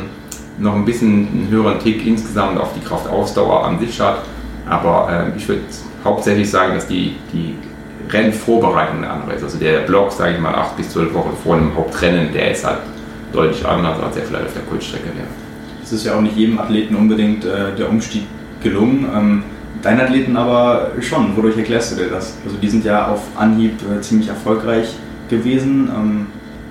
noch 0.58 0.74
ein 0.74 0.86
bisschen 0.86 1.28
einen 1.28 1.48
höheren 1.50 1.78
Tick 1.78 2.04
insgesamt 2.06 2.58
auf 2.58 2.72
die 2.72 2.80
Kraftausdauer 2.80 3.66
an 3.66 3.78
sich 3.78 4.00
hat, 4.00 4.22
aber 4.66 5.08
äh, 5.12 5.36
ich 5.36 5.46
würde 5.46 5.60
hauptsächlich 6.02 6.50
sagen, 6.50 6.74
dass 6.74 6.88
die, 6.88 7.16
die 7.30 7.54
eine 8.10 9.10
andere 9.10 9.34
ist. 9.34 9.44
Also 9.44 9.58
der 9.58 9.80
Block, 9.80 10.10
sage 10.10 10.34
ich 10.34 10.40
mal, 10.40 10.54
8 10.54 10.76
bis 10.76 10.90
12 10.90 11.12
Wochen 11.14 11.36
vor 11.42 11.56
einem 11.56 11.74
Hauptrennen, 11.76 12.32
der 12.32 12.52
ist 12.52 12.64
halt 12.64 12.78
deutlich 13.32 13.66
anders, 13.66 14.00
als 14.02 14.16
er 14.16 14.22
vielleicht 14.22 14.46
auf 14.46 14.54
der 14.54 14.62
Kurzstrecke 14.62 15.06
wäre 15.06 15.28
es 15.84 15.92
ist 15.92 16.06
ja 16.06 16.16
auch 16.16 16.20
nicht 16.22 16.36
jedem 16.36 16.58
Athleten 16.58 16.96
unbedingt 16.96 17.44
äh, 17.44 17.74
der 17.76 17.90
Umstieg 17.90 18.24
gelungen. 18.62 19.06
Ähm, 19.14 19.42
deinen 19.84 20.00
Athleten 20.00 20.36
aber 20.36 20.92
schon. 21.00 21.36
Wodurch 21.36 21.56
erklärst 21.56 21.92
du 21.92 21.96
dir 21.96 22.10
das? 22.10 22.36
Also 22.44 22.56
die 22.56 22.68
sind 22.68 22.84
ja 22.84 23.08
auf 23.08 23.20
Anhieb 23.36 23.74
äh, 23.82 24.00
ziemlich 24.00 24.28
erfolgreich 24.28 24.88
gewesen. 25.28 25.90
Ähm. 25.94 26.26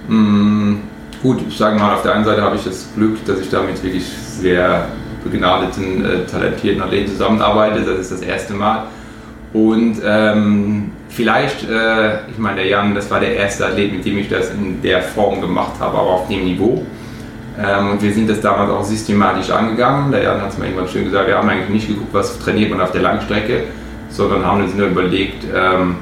Mm, 0.07 0.81
gut, 1.21 1.39
ich 1.47 1.57
sage 1.57 1.77
mal, 1.79 1.93
auf 1.93 2.01
der 2.01 2.15
einen 2.15 2.25
Seite 2.25 2.41
habe 2.41 2.55
ich 2.55 2.63
das 2.63 2.87
Glück, 2.95 3.23
dass 3.25 3.39
ich 3.39 3.49
da 3.49 3.61
mit 3.61 3.81
wirklich 3.83 4.05
sehr 4.05 4.87
begnadeten, 5.23 6.03
äh, 6.03 6.25
talentierten 6.25 6.81
Athleten 6.81 7.11
zusammenarbeite. 7.11 7.81
Das 7.81 7.99
ist 7.99 8.11
das 8.11 8.21
erste 8.21 8.53
Mal. 8.53 8.87
Und 9.53 9.97
ähm, 10.03 10.91
vielleicht, 11.09 11.69
äh, 11.69 12.15
ich 12.31 12.39
meine, 12.39 12.57
der 12.57 12.67
Jan, 12.67 12.95
das 12.95 13.09
war 13.11 13.19
der 13.19 13.35
erste 13.35 13.67
Athlet, 13.67 13.93
mit 13.93 14.03
dem 14.03 14.17
ich 14.17 14.27
das 14.27 14.49
in 14.49 14.81
der 14.81 15.01
Form 15.01 15.39
gemacht 15.39 15.73
habe, 15.79 15.97
aber 15.97 16.09
auf 16.09 16.27
dem 16.27 16.43
Niveau. 16.43 16.83
Ähm, 17.59 17.91
und 17.91 18.01
wir 18.01 18.13
sind 18.13 18.29
das 18.29 18.41
damals 18.41 18.71
auch 18.71 18.83
systematisch 18.83 19.51
angegangen. 19.51 20.11
Der 20.11 20.23
Jan 20.23 20.41
hat 20.41 20.51
es 20.51 20.57
mir 20.57 20.65
irgendwann 20.65 20.87
schön 20.87 21.05
gesagt, 21.05 21.27
wir 21.27 21.37
haben 21.37 21.49
eigentlich 21.49 21.69
nicht 21.69 21.87
geguckt, 21.87 22.13
was 22.13 22.39
trainiert 22.39 22.71
man 22.71 22.81
auf 22.81 22.91
der 22.91 23.01
Langstrecke, 23.01 23.65
sondern 24.09 24.45
haben 24.45 24.63
uns 24.63 24.73
nur 24.73 24.87
überlegt, 24.87 25.45
ähm, 25.53 25.97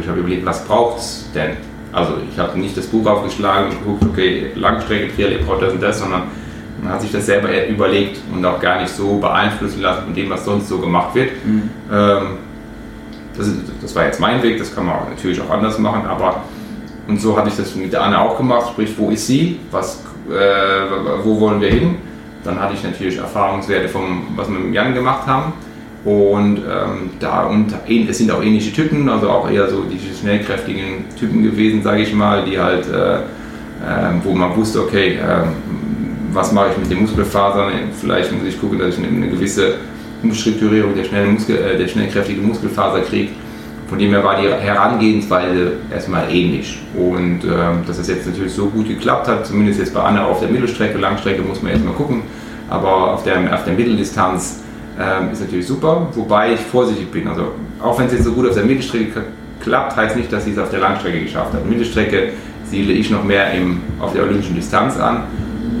ich 0.00 0.08
habe 0.08 0.20
überlegt, 0.20 0.44
was 0.44 0.64
braucht 0.64 0.98
es 0.98 1.30
denn? 1.32 1.52
Also 1.92 2.14
ich 2.28 2.36
habe 2.38 2.58
nicht 2.58 2.76
das 2.76 2.86
Buch 2.86 3.06
aufgeschlagen 3.06 3.70
und 3.70 3.78
geguckt, 3.78 4.04
okay, 4.10 4.50
Langstrecke, 4.56 5.14
Triathlon 5.14 5.46
braucht 5.46 5.62
das 5.62 5.72
und 5.72 5.82
das, 5.82 6.00
sondern 6.00 6.22
man 6.82 6.92
hat 6.92 7.02
sich 7.02 7.12
das 7.12 7.26
selber 7.26 7.48
überlegt 7.68 8.20
und 8.32 8.44
auch 8.44 8.58
gar 8.60 8.80
nicht 8.80 8.92
so 8.92 9.18
beeinflussen 9.18 9.80
lassen 9.80 10.04
von 10.04 10.14
dem, 10.14 10.28
was 10.28 10.44
sonst 10.44 10.68
so 10.68 10.78
gemacht 10.78 11.14
wird. 11.14 11.30
Mhm. 11.44 11.70
Ähm, 11.92 12.22
das, 13.36 13.46
ist, 13.46 13.58
das, 13.80 13.94
war 13.94 14.06
jetzt 14.06 14.18
mein 14.18 14.42
Weg, 14.42 14.58
das 14.58 14.74
kann 14.74 14.86
man 14.86 14.96
natürlich 15.10 15.40
auch 15.40 15.50
anders 15.50 15.78
machen, 15.78 16.04
aber 16.06 16.42
und 17.06 17.20
so 17.20 17.36
hatte 17.36 17.48
ich 17.48 17.56
das 17.56 17.74
mit 17.74 17.92
der 17.92 18.02
Anne 18.02 18.18
auch 18.18 18.36
gemacht, 18.36 18.68
sprich, 18.68 18.94
wo 18.96 19.10
ist 19.10 19.26
sie, 19.26 19.60
was 19.70 20.02
äh, 20.30 21.24
wo 21.24 21.40
wollen 21.40 21.60
wir 21.60 21.70
hin. 21.70 21.96
Dann 22.44 22.60
hatte 22.60 22.74
ich 22.74 22.82
natürlich 22.82 23.16
Erfahrungswerte 23.16 23.88
vom, 23.88 24.26
was 24.36 24.50
wir 24.50 24.58
mit 24.58 24.74
Jan 24.74 24.94
gemacht 24.94 25.26
haben. 25.26 25.52
Und 26.04 26.58
ähm, 26.58 27.10
da 27.18 27.44
und 27.44 27.72
es 27.88 28.18
sind 28.18 28.30
auch 28.30 28.42
ähnliche 28.42 28.72
Typen, 28.72 29.08
also 29.08 29.30
auch 29.30 29.50
eher 29.50 29.70
so 29.70 29.84
die 29.84 29.98
schnellkräftigen 30.14 31.06
Typen 31.18 31.42
gewesen, 31.42 31.82
sage 31.82 32.02
ich 32.02 32.12
mal, 32.12 32.44
die 32.44 32.58
halt, 32.58 32.86
äh, 32.86 33.16
äh, 33.16 33.20
wo 34.22 34.32
man 34.32 34.54
wusste, 34.54 34.82
okay, 34.82 35.18
ähm, 35.18 35.54
was 36.32 36.52
mache 36.52 36.72
ich 36.72 36.78
mit 36.78 36.90
den 36.90 37.00
Muskelfasern? 37.00 37.72
Vielleicht 37.98 38.32
muss 38.32 38.46
ich 38.46 38.60
gucken, 38.60 38.78
dass 38.78 38.98
ich 38.98 39.04
eine, 39.04 39.16
eine 39.16 39.28
gewisse 39.28 39.76
Umstrukturierung 40.22 40.94
der, 40.94 41.04
schnellen 41.04 41.34
Muskel, 41.34 41.56
äh, 41.56 41.78
der 41.78 41.88
schnellkräftige 41.88 42.42
Muskelfaserkrieg. 42.42 43.30
Von 43.88 43.98
dem 43.98 44.10
her 44.10 44.24
war 44.24 44.40
die 44.40 44.48
Herangehensweise 44.48 45.72
erstmal 45.92 46.30
ähnlich. 46.30 46.80
Und 46.94 47.40
ähm, 47.44 47.84
dass 47.86 47.98
es 47.98 48.08
jetzt 48.08 48.26
natürlich 48.26 48.52
so 48.52 48.66
gut 48.66 48.88
geklappt 48.88 49.28
hat, 49.28 49.46
zumindest 49.46 49.78
jetzt 49.78 49.94
bei 49.94 50.00
Anna 50.00 50.24
auf 50.24 50.40
der 50.40 50.48
Mittelstrecke, 50.48 50.98
Langstrecke 50.98 51.42
muss 51.42 51.62
man 51.62 51.72
erstmal 51.72 51.94
gucken, 51.94 52.22
aber 52.70 53.12
auf 53.12 53.24
der, 53.24 53.52
auf 53.52 53.64
der 53.64 53.74
Mitteldistanz 53.74 54.62
ähm, 54.98 55.32
ist 55.32 55.40
natürlich 55.40 55.66
super, 55.66 56.08
wobei 56.14 56.54
ich 56.54 56.60
vorsichtig 56.60 57.10
bin. 57.10 57.28
Also 57.28 57.52
auch 57.80 57.98
wenn 57.98 58.06
es 58.06 58.12
jetzt 58.12 58.24
so 58.24 58.32
gut 58.32 58.48
auf 58.48 58.54
der 58.54 58.64
Mittelstrecke 58.64 59.22
klappt, 59.60 59.96
heißt 59.96 60.16
nicht, 60.16 60.32
dass 60.32 60.44
sie 60.44 60.52
es 60.52 60.58
auf 60.58 60.70
der 60.70 60.80
Langstrecke 60.80 61.20
geschafft 61.20 61.52
hat. 61.52 61.66
Mittelstrecke 61.66 62.30
siedle 62.64 62.92
ich 62.92 63.10
noch 63.10 63.24
mehr 63.24 63.52
im, 63.52 63.80
auf 64.00 64.12
der 64.12 64.22
olympischen 64.22 64.54
Distanz 64.54 64.98
an 64.98 65.24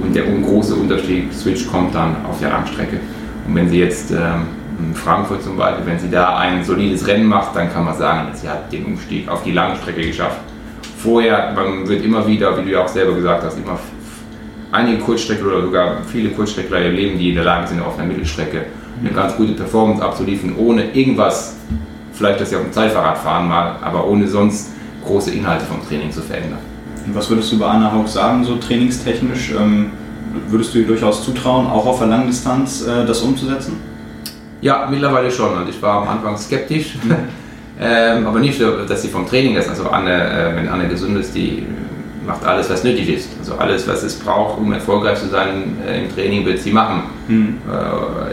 und 0.02 0.14
der 0.14 0.24
große 0.24 0.74
Unterschied, 0.74 1.32
Switch 1.32 1.66
kommt 1.70 1.94
dann 1.94 2.16
auf 2.28 2.38
der 2.38 2.50
Langstrecke. 2.50 3.00
Und 3.46 3.54
wenn 3.54 3.68
sie 3.68 3.78
jetzt 3.78 4.10
ähm, 4.10 4.46
Frankfurt 4.94 5.42
zum 5.42 5.56
Beispiel, 5.56 5.86
wenn 5.86 5.98
sie 5.98 6.10
da 6.10 6.36
ein 6.36 6.64
solides 6.64 7.06
Rennen 7.06 7.26
macht, 7.26 7.54
dann 7.54 7.72
kann 7.72 7.84
man 7.84 7.96
sagen, 7.96 8.28
sie 8.34 8.48
hat 8.48 8.72
den 8.72 8.84
Umstieg 8.86 9.28
auf 9.28 9.42
die 9.42 9.52
Langstrecke 9.52 10.02
geschafft. 10.02 10.38
Vorher, 10.98 11.52
man 11.54 11.86
wird 11.86 12.04
immer 12.04 12.26
wieder, 12.26 12.56
wie 12.58 12.62
du 12.62 12.70
ja 12.72 12.84
auch 12.84 12.88
selber 12.88 13.14
gesagt 13.14 13.44
hast, 13.44 13.58
immer 13.58 13.78
einige 14.72 14.98
Kurzstreckler 14.98 15.46
oder 15.46 15.62
sogar 15.62 15.96
viele 16.10 16.30
Kurzstreckler 16.30 16.78
erleben, 16.78 17.18
die 17.18 17.30
in 17.30 17.34
der 17.36 17.44
Lage 17.44 17.68
sind, 17.68 17.82
auf 17.82 17.98
einer 17.98 18.08
Mittelstrecke 18.08 18.66
eine 19.00 19.10
ganz 19.10 19.36
gute 19.36 19.52
Performance 19.52 20.02
abzuliefern, 20.02 20.54
ohne 20.56 20.90
irgendwas, 20.92 21.56
vielleicht 22.12 22.40
dass 22.40 22.50
sie 22.50 22.56
auf 22.56 22.62
dem 22.62 22.72
Zeitfahrrad 22.72 23.18
fahren 23.18 23.48
mal, 23.48 23.76
aber 23.82 24.06
ohne 24.06 24.26
sonst 24.26 24.72
große 25.04 25.30
Inhalte 25.32 25.64
vom 25.66 25.86
Training 25.86 26.10
zu 26.10 26.22
verändern. 26.22 26.58
Was 27.12 27.28
würdest 27.28 27.52
du 27.52 27.58
bei 27.58 27.66
Anna 27.66 27.92
Haug 27.92 28.08
sagen, 28.08 28.44
so 28.44 28.56
trainingstechnisch? 28.56 29.52
Ähm, 29.52 29.90
würdest 30.48 30.74
du 30.74 30.78
ihr 30.78 30.86
durchaus 30.86 31.22
zutrauen, 31.24 31.66
auch 31.66 31.86
auf 31.86 31.98
der 31.98 32.08
Langdistanz 32.08 32.86
äh, 32.86 33.04
das 33.04 33.20
umzusetzen? 33.20 33.76
Ja, 34.64 34.88
mittlerweile 34.90 35.30
schon. 35.30 35.58
Also 35.58 35.68
ich 35.68 35.82
war 35.82 36.00
am 36.00 36.08
Anfang 36.08 36.38
skeptisch, 36.38 36.94
mhm. 37.02 37.14
ähm, 37.80 38.26
aber 38.26 38.40
nicht, 38.40 38.58
dass 38.88 39.02
sie 39.02 39.08
vom 39.08 39.26
Training 39.26 39.56
ist. 39.56 39.68
Also 39.68 39.90
Anne, 39.90 40.10
äh, 40.10 40.56
wenn 40.56 40.68
Anne 40.68 40.88
gesund 40.88 41.18
ist, 41.18 41.34
die 41.34 41.66
macht 42.26 42.46
alles, 42.46 42.70
was 42.70 42.82
nötig 42.82 43.10
ist. 43.10 43.28
Also 43.38 43.56
alles, 43.56 43.86
was 43.86 44.02
es 44.02 44.18
braucht, 44.18 44.58
um 44.58 44.72
erfolgreich 44.72 45.18
zu 45.18 45.28
sein 45.28 45.76
äh, 45.86 46.04
im 46.04 46.14
Training, 46.14 46.46
wird 46.46 46.60
sie 46.60 46.72
machen. 46.72 47.02
Mhm. 47.28 47.58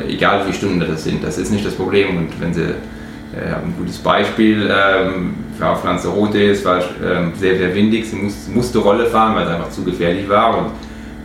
Äh, 0.07 0.13
egal 0.13 0.39
wie 0.39 0.43
viele 0.43 0.53
Stunden 0.53 0.79
das 0.79 1.03
sind, 1.03 1.21
das 1.21 1.37
ist 1.37 1.51
nicht 1.51 1.65
das 1.65 1.73
Problem. 1.75 2.15
Und 2.15 2.39
wenn 2.39 2.53
sie 2.53 2.61
äh, 2.61 3.53
ein 3.53 3.75
gutes 3.77 3.97
Beispiel, 3.97 4.71
ähm, 4.71 5.33
war 5.59 5.73
auf 5.73 5.83
Lanzarote, 5.83 6.49
es 6.49 6.63
war 6.63 6.77
ähm, 6.77 7.33
sehr, 7.37 7.57
sehr 7.57 7.75
windig, 7.75 8.09
sie 8.09 8.15
muss, 8.15 8.47
musste 8.47 8.79
Rolle 8.79 9.05
fahren, 9.07 9.35
weil 9.35 9.47
es 9.47 9.49
einfach 9.49 9.69
zu 9.69 9.83
gefährlich 9.83 10.29
war. 10.29 10.59
Und 10.59 10.67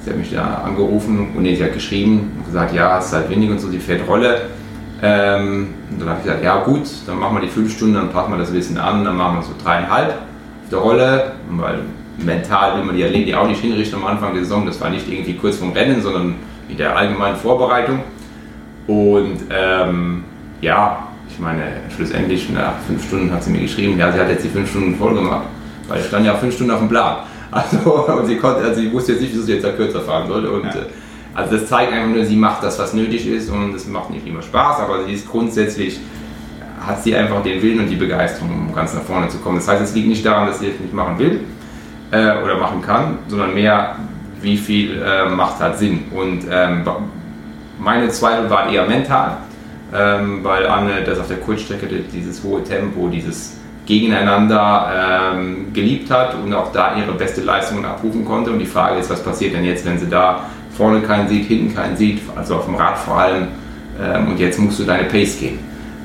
sie 0.00 0.10
hat 0.10 0.18
mich 0.18 0.32
da 0.32 0.62
angerufen 0.64 1.28
und 1.36 1.44
sie 1.44 1.62
hat 1.62 1.74
geschrieben 1.74 2.32
und 2.38 2.46
gesagt, 2.46 2.74
ja, 2.74 2.98
es 2.98 3.06
ist 3.06 3.12
halt 3.12 3.30
windig 3.30 3.50
und 3.50 3.60
so, 3.60 3.68
sie 3.68 3.78
fährt 3.78 4.08
Rolle. 4.08 4.48
Ähm, 5.02 5.74
und 5.90 6.00
dann 6.00 6.08
habe 6.08 6.18
ich 6.20 6.24
gesagt, 6.24 6.44
ja 6.44 6.62
gut, 6.62 6.82
dann 7.06 7.18
machen 7.18 7.36
wir 7.36 7.42
die 7.42 7.48
fünf 7.48 7.72
Stunden, 7.72 7.94
dann 7.94 8.10
passen 8.10 8.32
wir 8.32 8.38
das 8.38 8.52
Wissen 8.52 8.78
an, 8.78 9.04
dann 9.04 9.16
machen 9.16 9.36
wir 9.36 9.42
so 9.42 9.52
dreieinhalb 9.62 10.10
auf 10.10 10.70
der 10.70 10.78
Rolle, 10.78 11.32
weil 11.50 11.80
mental 12.18 12.78
will 12.78 12.84
man 12.84 12.96
die 12.96 13.04
Athleten 13.04 13.34
auch 13.34 13.46
nicht 13.46 13.60
hinrichten 13.60 13.98
am 13.98 14.06
Anfang 14.06 14.32
der 14.32 14.42
Saison. 14.42 14.64
Das 14.64 14.80
war 14.80 14.90
nicht 14.90 15.08
irgendwie 15.10 15.34
kurz 15.34 15.56
vorm 15.56 15.72
Rennen, 15.72 16.00
sondern 16.00 16.36
in 16.68 16.76
der 16.76 16.96
allgemeinen 16.96 17.36
Vorbereitung. 17.36 18.00
Und 18.86 19.38
ähm, 19.50 20.24
ja, 20.60 21.08
ich 21.28 21.38
meine, 21.38 21.62
schlussendlich 21.94 22.48
nach 22.50 22.78
fünf 22.86 23.06
Stunden 23.06 23.32
hat 23.32 23.42
sie 23.42 23.50
mir 23.50 23.60
geschrieben, 23.60 23.98
ja, 23.98 24.10
sie 24.10 24.18
hat 24.18 24.28
jetzt 24.30 24.44
die 24.44 24.48
fünf 24.48 24.70
Stunden 24.70 24.96
voll 24.96 25.14
gemacht, 25.14 25.46
weil 25.88 26.00
es 26.00 26.06
stand 26.06 26.24
ja 26.24 26.34
fünf 26.34 26.54
Stunden 26.54 26.72
auf 26.72 26.80
dem 26.80 26.88
Plan. 26.88 27.16
Also, 27.48 27.78
und 28.12 28.26
sie, 28.26 28.36
konnte, 28.36 28.60
also 28.60 28.80
sie 28.80 28.92
wusste 28.92 29.12
jetzt 29.12 29.20
nicht, 29.20 29.32
wieso 29.32 29.44
sie 29.44 29.52
jetzt 29.52 29.64
da 29.64 29.70
kürzer 29.70 30.00
fahren 30.00 30.26
sollte. 30.26 30.50
Und, 30.50 30.64
ja. 30.64 30.74
Also 31.36 31.56
das 31.56 31.66
zeigt 31.66 31.92
einfach 31.92 32.08
nur, 32.08 32.24
sie 32.24 32.36
macht 32.36 32.62
das, 32.62 32.78
was 32.78 32.94
nötig 32.94 33.28
ist 33.28 33.50
und 33.50 33.74
es 33.74 33.86
macht 33.86 34.08
nicht 34.10 34.26
immer 34.26 34.40
Spaß, 34.40 34.80
aber 34.80 35.04
sie 35.04 35.12
ist 35.12 35.28
grundsätzlich, 35.30 36.00
hat 36.80 37.02
sie 37.02 37.14
einfach 37.14 37.42
den 37.42 37.60
Willen 37.60 37.80
und 37.80 37.88
die 37.88 37.96
Begeisterung, 37.96 38.68
um 38.68 38.74
ganz 38.74 38.94
nach 38.94 39.02
vorne 39.02 39.28
zu 39.28 39.38
kommen. 39.38 39.56
Das 39.56 39.68
heißt, 39.68 39.82
es 39.82 39.94
liegt 39.94 40.08
nicht 40.08 40.24
daran, 40.24 40.46
dass 40.46 40.60
sie 40.60 40.68
es 40.68 40.80
nicht 40.80 40.94
machen 40.94 41.18
will, 41.18 41.40
äh, 42.10 42.42
oder 42.42 42.56
machen 42.56 42.80
kann, 42.80 43.18
sondern 43.28 43.52
mehr, 43.52 43.96
wie 44.40 44.56
viel 44.56 45.02
äh, 45.02 45.28
macht 45.28 45.60
halt 45.60 45.76
Sinn. 45.76 46.04
Und 46.14 46.44
ähm, 46.50 46.84
meine 47.78 48.08
Zweifel 48.08 48.48
waren 48.48 48.72
eher 48.72 48.86
mental, 48.86 49.36
ähm, 49.94 50.42
weil 50.42 50.66
Anne 50.66 51.02
das 51.04 51.18
auf 51.18 51.28
der 51.28 51.38
Kurzstrecke 51.38 51.86
dieses 51.86 52.42
hohe 52.42 52.64
Tempo, 52.64 53.08
dieses 53.08 53.58
Gegeneinander 53.84 55.34
ähm, 55.34 55.72
geliebt 55.72 56.10
hat 56.10 56.34
und 56.34 56.52
auch 56.54 56.72
da 56.72 56.96
ihre 56.96 57.12
beste 57.12 57.42
Leistung 57.42 57.84
abrufen 57.84 58.24
konnte. 58.24 58.50
Und 58.50 58.58
die 58.58 58.66
Frage 58.66 58.98
ist, 58.98 59.10
was 59.10 59.22
passiert 59.22 59.54
denn 59.54 59.64
jetzt, 59.64 59.84
wenn 59.84 59.98
sie 59.98 60.08
da 60.08 60.44
vorne 60.76 61.00
keinen 61.00 61.28
sieht, 61.28 61.46
hinten 61.46 61.74
keinen 61.74 61.96
sieht, 61.96 62.20
also 62.34 62.56
auf 62.56 62.66
dem 62.66 62.74
Rad 62.74 62.98
vor 62.98 63.18
allem, 63.18 63.48
ähm, 64.00 64.28
und 64.28 64.38
jetzt 64.38 64.58
musst 64.58 64.78
du 64.78 64.84
deine 64.84 65.04
Pace 65.04 65.38
gehen. 65.38 65.58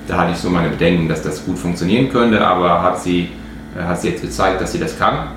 Da 0.08 0.18
hatte 0.18 0.32
ich 0.32 0.38
so 0.38 0.50
meine 0.50 0.70
Bedenken, 0.70 1.08
dass 1.08 1.22
das 1.22 1.46
gut 1.46 1.58
funktionieren 1.58 2.10
könnte, 2.10 2.46
aber 2.46 2.82
hat 2.82 3.02
sie, 3.02 3.30
äh, 3.78 3.84
hat 3.84 4.02
sie 4.02 4.10
jetzt 4.10 4.22
gezeigt, 4.22 4.62
dass 4.62 4.72
sie 4.72 4.80
das 4.80 4.98
kann. 4.98 5.30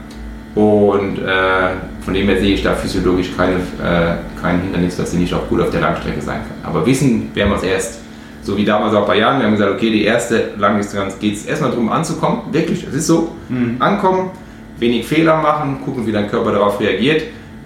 Und 0.55 1.19
äh, 1.19 1.71
von 2.05 2.15
dem 2.15 2.29
her 2.29 2.39
sehe 2.39 2.55
ich 2.55 2.63
da 2.63 2.75
physiologisch 2.75 3.31
keine, 3.37 3.55
äh, 3.55 4.41
kein 4.41 4.61
Hindernis, 4.61 4.97
dass 4.97 5.11
sie 5.11 5.19
nicht 5.19 5.35
auch 5.35 5.49
gut 5.49 5.61
auf 5.61 5.71
der 5.71 5.81
Langstrecke 5.81 6.21
sein 6.21 6.41
kann. 6.41 6.71
Aber 6.71 6.87
wissen 6.87 7.35
werden 7.35 7.51
wir 7.51 7.57
es 7.57 7.63
erst, 7.65 8.01
so 8.43 8.57
wie 8.57 8.65
damals 8.65 8.95
auch 8.95 9.07
bei 9.07 9.19
Jahren, 9.19 9.39
wir 9.39 9.47
haben 9.47 9.55
gesagt, 9.55 9.73
okay, 9.73 9.91
die 9.91 10.05
erste 10.05 10.51
Langdistanz 10.59 11.19
geht 11.19 11.35
es 11.35 11.47
erstmal 11.47 11.71
darum 11.71 11.91
anzukommen, 11.91 12.43
wirklich, 12.53 12.87
es 12.87 12.95
ist 12.95 13.07
so, 13.07 13.35
mhm. 13.49 13.77
ankommen, 13.81 14.31
wenig 14.79 15.07
Fehler 15.07 15.39
machen, 15.39 15.81
gucken, 15.85 16.07
wie 16.07 16.13
dein 16.13 16.29
Körper 16.29 16.53
darauf 16.53 16.79
reagiert. 16.79 17.23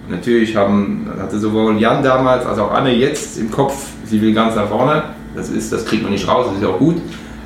Natürlich 0.09 0.55
haben, 0.55 1.07
hatte 1.19 1.39
sowohl 1.39 1.79
Jan 1.79 2.01
damals 2.01 2.45
als 2.45 2.57
auch 2.57 2.71
Anne 2.71 2.95
jetzt 2.95 3.39
im 3.39 3.51
Kopf, 3.51 3.87
sie 4.05 4.19
will 4.21 4.33
ganz 4.33 4.55
nach 4.55 4.67
vorne, 4.67 5.03
das, 5.35 5.49
ist, 5.49 5.71
das 5.71 5.85
kriegt 5.85 6.03
man 6.03 6.11
nicht 6.11 6.27
raus, 6.27 6.47
das 6.49 6.61
ist 6.61 6.67
auch 6.67 6.79
gut. 6.79 6.95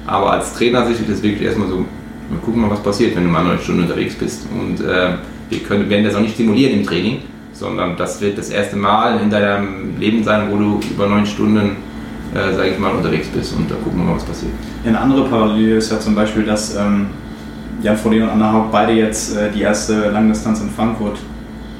Aber 0.07 0.31
als 0.31 0.53
Trainer 0.53 0.85
sehe 0.85 0.95
ich 0.95 1.07
das 1.07 1.21
wirklich 1.21 1.43
erstmal 1.43 1.67
so, 1.67 1.85
wir 2.29 2.39
gucken 2.39 2.61
mal, 2.61 2.69
was 2.69 2.81
passiert, 2.81 3.15
wenn 3.15 3.25
du 3.25 3.29
mal 3.29 3.43
neun 3.43 3.59
Stunden 3.59 3.83
unterwegs 3.83 4.15
bist. 4.15 4.47
Und 4.51 4.85
äh, 4.85 5.15
wir 5.49 5.59
können, 5.59 5.89
werden 5.89 6.05
das 6.05 6.15
auch 6.15 6.21
nicht 6.21 6.37
simulieren 6.37 6.79
im 6.79 6.85
Training, 6.85 7.19
sondern 7.51 7.97
das 7.97 8.21
wird 8.21 8.37
das 8.37 8.49
erste 8.49 8.77
Mal 8.77 9.19
in 9.19 9.29
deinem 9.29 9.97
Leben 9.99 10.23
sein, 10.23 10.47
wo 10.49 10.57
du 10.57 10.79
über 10.89 11.07
neun 11.07 11.25
Stunden, 11.25 11.75
äh, 12.33 12.53
sage 12.53 12.69
ich 12.69 12.79
mal, 12.79 12.91
unterwegs 12.91 13.27
bist 13.27 13.55
und 13.55 13.69
da 13.69 13.75
gucken 13.75 13.99
wir 13.99 14.05
mal, 14.05 14.15
was 14.15 14.23
passiert. 14.23 14.51
Eine 14.85 14.99
andere 14.99 15.25
Parallele 15.25 15.75
ist 15.75 15.91
ja 15.91 15.99
zum 15.99 16.15
Beispiel, 16.15 16.43
dass 16.43 16.75
ähm, 16.75 17.07
Jan 17.81 17.97
Frodeno 17.97 18.25
und 18.25 18.31
Anna 18.31 18.53
Haupt 18.53 18.71
beide 18.71 18.93
jetzt 18.93 19.35
äh, 19.35 19.51
die 19.51 19.61
erste 19.61 20.09
Langdistanz 20.09 20.61
in 20.61 20.69
Frankfurt 20.69 21.19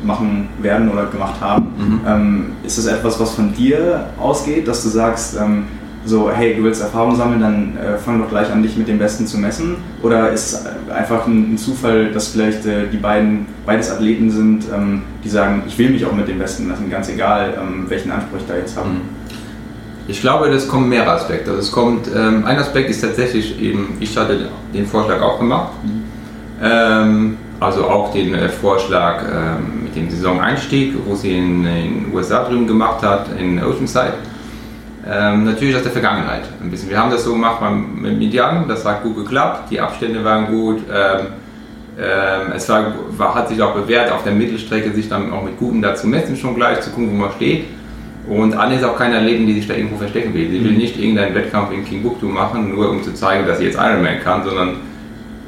machen 0.03 0.49
werden 0.61 0.89
oder 0.89 1.05
gemacht 1.05 1.39
haben. 1.41 1.65
Mhm. 1.77 1.99
Ähm, 2.07 2.45
ist 2.63 2.77
das 2.77 2.85
etwas, 2.87 3.19
was 3.19 3.31
von 3.31 3.53
dir 3.53 4.07
ausgeht, 4.19 4.67
dass 4.67 4.83
du 4.83 4.89
sagst, 4.89 5.37
ähm, 5.39 5.65
so, 6.05 6.29
hey, 6.29 6.55
du 6.55 6.63
willst 6.63 6.81
Erfahrung 6.81 7.15
sammeln, 7.15 7.39
dann 7.39 7.77
äh, 7.77 7.97
fang 7.97 8.21
doch 8.21 8.29
gleich 8.29 8.51
an, 8.51 8.61
dich 8.61 8.75
mit 8.75 8.87
dem 8.87 8.99
Besten 8.99 9.25
zu 9.25 9.37
messen? 9.37 9.77
Oder 10.01 10.31
ist 10.31 10.53
es 10.53 10.91
einfach 10.91 11.25
ein, 11.27 11.53
ein 11.53 11.57
Zufall, 11.57 12.11
dass 12.11 12.29
vielleicht 12.29 12.65
äh, 12.65 12.87
die 12.91 12.97
beiden 12.97 13.45
beides 13.65 13.89
Athleten 13.89 14.29
sind, 14.29 14.65
ähm, 14.73 15.03
die 15.23 15.29
sagen, 15.29 15.63
ich 15.65 15.77
will 15.77 15.89
mich 15.89 16.05
auch 16.05 16.11
mit 16.11 16.27
dem 16.27 16.39
Besten 16.39 16.67
messen, 16.67 16.89
ganz 16.89 17.09
egal, 17.09 17.53
ähm, 17.57 17.85
welchen 17.87 18.11
Anspruch 18.11 18.39
ich 18.39 18.47
da 18.47 18.55
jetzt 18.55 18.75
habe? 18.75 18.89
Mhm. 18.89 19.01
Ich 20.05 20.19
glaube, 20.19 20.49
das 20.49 20.67
kommen 20.67 20.89
mehrere 20.89 21.11
Aspekte. 21.11 21.51
Also 21.51 21.61
es 21.61 21.71
kommt, 21.71 22.09
ähm, 22.13 22.43
ein 22.45 22.57
Aspekt 22.57 22.89
ist 22.89 22.99
tatsächlich 22.99 23.61
eben, 23.61 23.95
ich 24.01 24.17
hatte 24.17 24.49
den 24.73 24.85
Vorschlag 24.85 25.21
auch 25.21 25.39
gemacht. 25.39 25.71
Mhm. 25.83 26.03
Ähm, 26.61 27.37
also 27.61 27.85
auch 27.85 28.11
den 28.11 28.33
äh, 28.33 28.49
Vorschlag 28.49 29.23
ähm, 29.23 29.82
dem 29.95 30.09
Saisoneinstieg, 30.09 30.93
wo 31.05 31.15
sie 31.15 31.37
in 31.37 31.63
den 31.63 32.05
USA 32.13 32.43
drüben 32.43 32.67
gemacht 32.67 33.01
hat, 33.01 33.27
in 33.39 33.63
Oceanside 33.63 34.13
ähm, 35.05 35.45
natürlich 35.45 35.75
aus 35.75 35.83
der 35.83 35.91
Vergangenheit 35.91 36.43
ein 36.61 36.71
bisschen. 36.71 36.89
Wir 36.89 36.97
haben 36.97 37.11
das 37.11 37.23
so 37.23 37.33
gemacht 37.33 37.59
mit 37.95 38.17
Median, 38.17 38.67
das 38.67 38.85
hat 38.85 39.03
gut 39.03 39.15
geklappt, 39.17 39.69
die 39.71 39.79
Abstände 39.79 40.23
waren 40.23 40.47
gut. 40.47 40.81
Ähm, 40.91 41.27
ähm, 41.99 42.53
es 42.55 42.67
war, 42.69 42.93
war, 43.17 43.35
hat 43.35 43.49
sich 43.49 43.61
auch 43.61 43.75
bewährt, 43.75 44.11
auf 44.11 44.23
der 44.23 44.33
Mittelstrecke 44.33 44.91
sich 44.93 45.09
dann 45.09 45.31
auch 45.31 45.43
mit 45.43 45.57
Guten 45.59 45.81
dazu 45.81 46.07
messen, 46.07 46.35
schon 46.35 46.55
gleich 46.55 46.81
zu 46.81 46.89
gucken, 46.89 47.11
wo 47.11 47.15
man 47.15 47.31
steht. 47.33 47.65
Und 48.27 48.55
Anne 48.55 48.75
ist 48.75 48.83
auch 48.83 48.97
keine 48.97 49.17
Athletin, 49.17 49.45
die 49.45 49.53
sich 49.53 49.67
da 49.67 49.73
irgendwo 49.73 49.97
verstecken 49.97 50.33
will. 50.33 50.49
Sie 50.49 50.63
will 50.63 50.71
mhm. 50.71 50.77
nicht 50.77 50.97
irgendeinen 50.97 51.35
Wettkampf 51.35 51.71
in 51.73 51.85
Timbuktu 51.85 52.27
machen, 52.27 52.73
nur 52.73 52.89
um 52.89 53.03
zu 53.03 53.13
zeigen, 53.13 53.45
dass 53.45 53.57
sie 53.57 53.65
jetzt 53.65 53.77
Ironman 53.77 54.21
kann, 54.23 54.43
sondern 54.43 54.77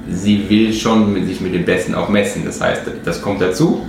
sie 0.09 0.47
will 0.49 0.73
schon 0.73 1.13
mit 1.13 1.25
sich 1.25 1.39
mit 1.39 1.53
den 1.53 1.63
Besten 1.63 1.95
auch 1.95 2.09
messen. 2.09 2.43
Das 2.45 2.61
heißt, 2.61 2.81
das 3.05 3.21
kommt 3.21 3.41
dazu. 3.41 3.85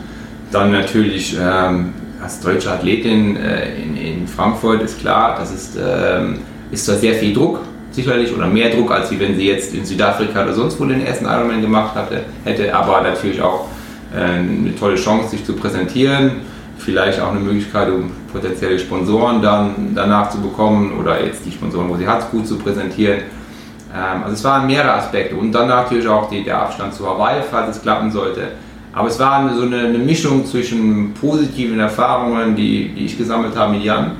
Dann 0.50 0.72
natürlich 0.72 1.36
ähm, 1.40 1.92
als 2.22 2.40
deutsche 2.40 2.70
Athletin 2.70 3.36
äh, 3.36 3.76
in, 3.76 3.96
in, 3.96 4.28
Frankfurt 4.28 4.82
ist 4.82 5.00
klar, 5.00 5.36
das 5.38 5.52
ist, 5.52 5.76
ähm, 5.76 6.38
ist 6.70 6.86
zwar 6.86 6.96
sehr 6.96 7.14
viel 7.14 7.34
Druck, 7.34 7.60
sicherlich, 7.90 8.34
oder 8.34 8.46
mehr 8.46 8.70
Druck, 8.70 8.90
als 8.90 9.10
wenn 9.18 9.36
sie 9.36 9.46
jetzt 9.46 9.74
in 9.74 9.84
Südafrika 9.84 10.44
oder 10.44 10.54
sonst 10.54 10.80
wo 10.80 10.84
den 10.84 11.04
ersten 11.04 11.24
Ironman 11.24 11.60
gemacht 11.60 11.94
hatte, 11.94 12.22
hätte, 12.44 12.74
aber 12.74 13.00
natürlich 13.02 13.40
auch 13.40 13.66
äh, 14.14 14.20
eine 14.20 14.74
tolle 14.78 14.96
Chance, 14.96 15.30
sich 15.30 15.44
zu 15.44 15.54
präsentieren. 15.54 16.32
Vielleicht 16.78 17.20
auch 17.20 17.30
eine 17.30 17.40
Möglichkeit, 17.40 17.88
um 17.88 18.10
potenzielle 18.32 18.78
Sponsoren 18.78 19.40
dann 19.40 19.92
danach 19.94 20.30
zu 20.30 20.40
bekommen 20.40 20.98
oder 21.00 21.24
jetzt 21.24 21.44
die 21.46 21.50
Sponsoren, 21.50 21.88
wo 21.88 21.96
sie 21.96 22.06
hat, 22.06 22.30
gut 22.30 22.46
zu 22.46 22.58
präsentieren. 22.58 23.20
Ähm, 23.94 24.22
also 24.22 24.34
es 24.34 24.44
waren 24.44 24.66
mehrere 24.66 24.92
Aspekte 24.94 25.36
und 25.36 25.52
dann 25.52 25.68
natürlich 25.68 26.06
auch 26.06 26.28
die, 26.28 26.44
der 26.44 26.60
Abstand 26.60 26.94
zu 26.94 27.06
Hawaii, 27.06 27.42
falls 27.50 27.76
es 27.76 27.82
klappen 27.82 28.10
sollte. 28.10 28.48
Aber 28.96 29.08
es 29.08 29.18
war 29.18 29.54
so 29.54 29.62
eine, 29.64 29.80
eine 29.80 29.98
Mischung 29.98 30.46
zwischen 30.46 31.12
positiven 31.12 31.78
Erfahrungen, 31.78 32.56
die, 32.56 32.94
die, 32.96 33.04
ich 33.04 33.18
gesammelt 33.18 33.54
habe 33.54 33.74
mit 33.74 33.84
Jan 33.84 34.12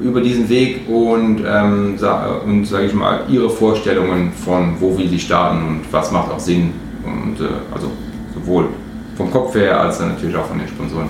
über 0.00 0.20
diesen 0.20 0.48
Weg 0.48 0.88
und, 0.88 1.40
ähm, 1.44 1.98
und 2.46 2.64
sage 2.64 2.86
ich 2.86 2.94
mal, 2.94 3.22
ihre 3.28 3.50
Vorstellungen 3.50 4.30
von, 4.32 4.76
wo 4.78 4.96
will 4.96 5.08
sie 5.08 5.18
starten 5.18 5.66
und 5.66 5.80
was 5.90 6.12
macht 6.12 6.30
auch 6.30 6.38
Sinn. 6.38 6.70
Und 7.04 7.44
äh, 7.44 7.48
also 7.74 7.90
sowohl 8.32 8.68
vom 9.16 9.28
Kopf 9.28 9.56
her 9.56 9.80
als 9.80 9.98
dann 9.98 10.10
natürlich 10.10 10.36
auch 10.36 10.46
von 10.46 10.58
den 10.60 10.68
Sponsoren. 10.68 11.08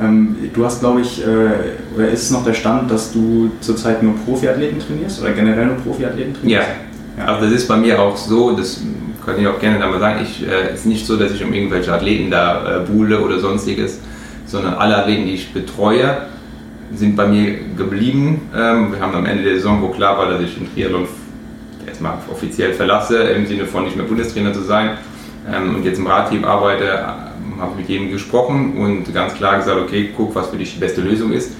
Ähm, 0.00 0.36
du 0.54 0.64
hast, 0.64 0.80
glaube 0.80 1.02
ich, 1.02 1.22
äh, 1.22 1.94
oder 1.94 2.08
ist 2.08 2.22
es 2.22 2.30
noch 2.30 2.42
der 2.42 2.54
Stand, 2.54 2.90
dass 2.90 3.12
du 3.12 3.50
zurzeit 3.60 4.02
nur 4.02 4.14
Profiathleten 4.24 4.78
trainierst 4.78 5.20
oder 5.20 5.32
generell 5.32 5.66
nur 5.66 5.76
Profiathleten 5.76 6.32
trainierst? 6.32 6.68
Ja. 7.18 7.22
ja. 7.22 7.32
Also 7.34 7.44
das 7.50 7.54
ist 7.54 7.68
bei 7.68 7.76
mir 7.76 8.00
auch 8.00 8.16
so, 8.16 8.52
das 8.56 8.80
kann 9.26 9.40
ich 9.40 9.46
auch 9.46 9.58
gerne 9.58 9.82
einmal 9.82 10.00
sagen, 10.00 10.20
ich 10.22 10.46
äh, 10.46 10.72
ist 10.72 10.86
nicht 10.86 11.04
so, 11.04 11.16
dass 11.16 11.32
ich 11.32 11.44
um 11.44 11.52
irgendwelche 11.52 11.92
Athleten 11.92 12.30
da 12.30 12.78
äh, 12.78 12.80
buhle 12.80 13.20
oder 13.20 13.40
sonstiges, 13.40 14.00
sondern 14.46 14.74
alle 14.74 14.96
Athleten, 14.96 15.26
die 15.26 15.34
ich 15.34 15.52
betreue, 15.52 16.18
sind 16.94 17.16
bei 17.16 17.26
mir 17.26 17.58
geblieben. 17.76 18.42
Ähm, 18.56 18.92
wir 18.92 19.00
haben 19.00 19.14
am 19.14 19.26
Ende 19.26 19.42
der 19.42 19.56
Saison, 19.56 19.82
wo 19.82 19.88
klar 19.88 20.16
war, 20.16 20.30
dass 20.30 20.40
ich 20.40 20.54
den 20.54 20.72
Triathlon 20.72 21.08
erstmal 21.86 22.14
offiziell 22.30 22.72
verlasse, 22.72 23.18
im 23.18 23.46
Sinne 23.46 23.64
von 23.64 23.84
nicht 23.84 23.96
mehr 23.96 24.06
Bundestrainer 24.06 24.52
zu 24.52 24.62
sein 24.62 24.90
ähm, 25.52 25.74
und 25.74 25.84
jetzt 25.84 25.98
im 25.98 26.06
Radteam 26.06 26.44
arbeite, 26.44 26.84
ähm, 26.84 27.60
habe 27.60 27.72
ich 27.72 27.78
mit 27.78 27.88
jedem 27.88 28.10
gesprochen 28.10 28.76
und 28.78 29.12
ganz 29.12 29.34
klar 29.34 29.56
gesagt, 29.56 29.78
okay, 29.80 30.10
guck, 30.16 30.34
was 30.34 30.48
für 30.48 30.56
dich 30.56 30.74
die 30.74 30.80
beste 30.80 31.00
Lösung 31.00 31.32
ist. 31.32 31.52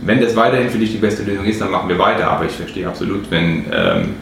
Wenn 0.00 0.20
das 0.20 0.36
weiterhin 0.36 0.68
für 0.68 0.78
dich 0.78 0.92
die 0.92 0.98
beste 0.98 1.22
Lösung 1.22 1.44
ist, 1.44 1.60
dann 1.60 1.70
machen 1.70 1.88
wir 1.88 1.98
weiter. 1.98 2.30
Aber 2.30 2.44
ich 2.44 2.52
verstehe 2.52 2.86
absolut, 2.86 3.30
wenn, 3.30 3.64
ähm, 3.72 4.14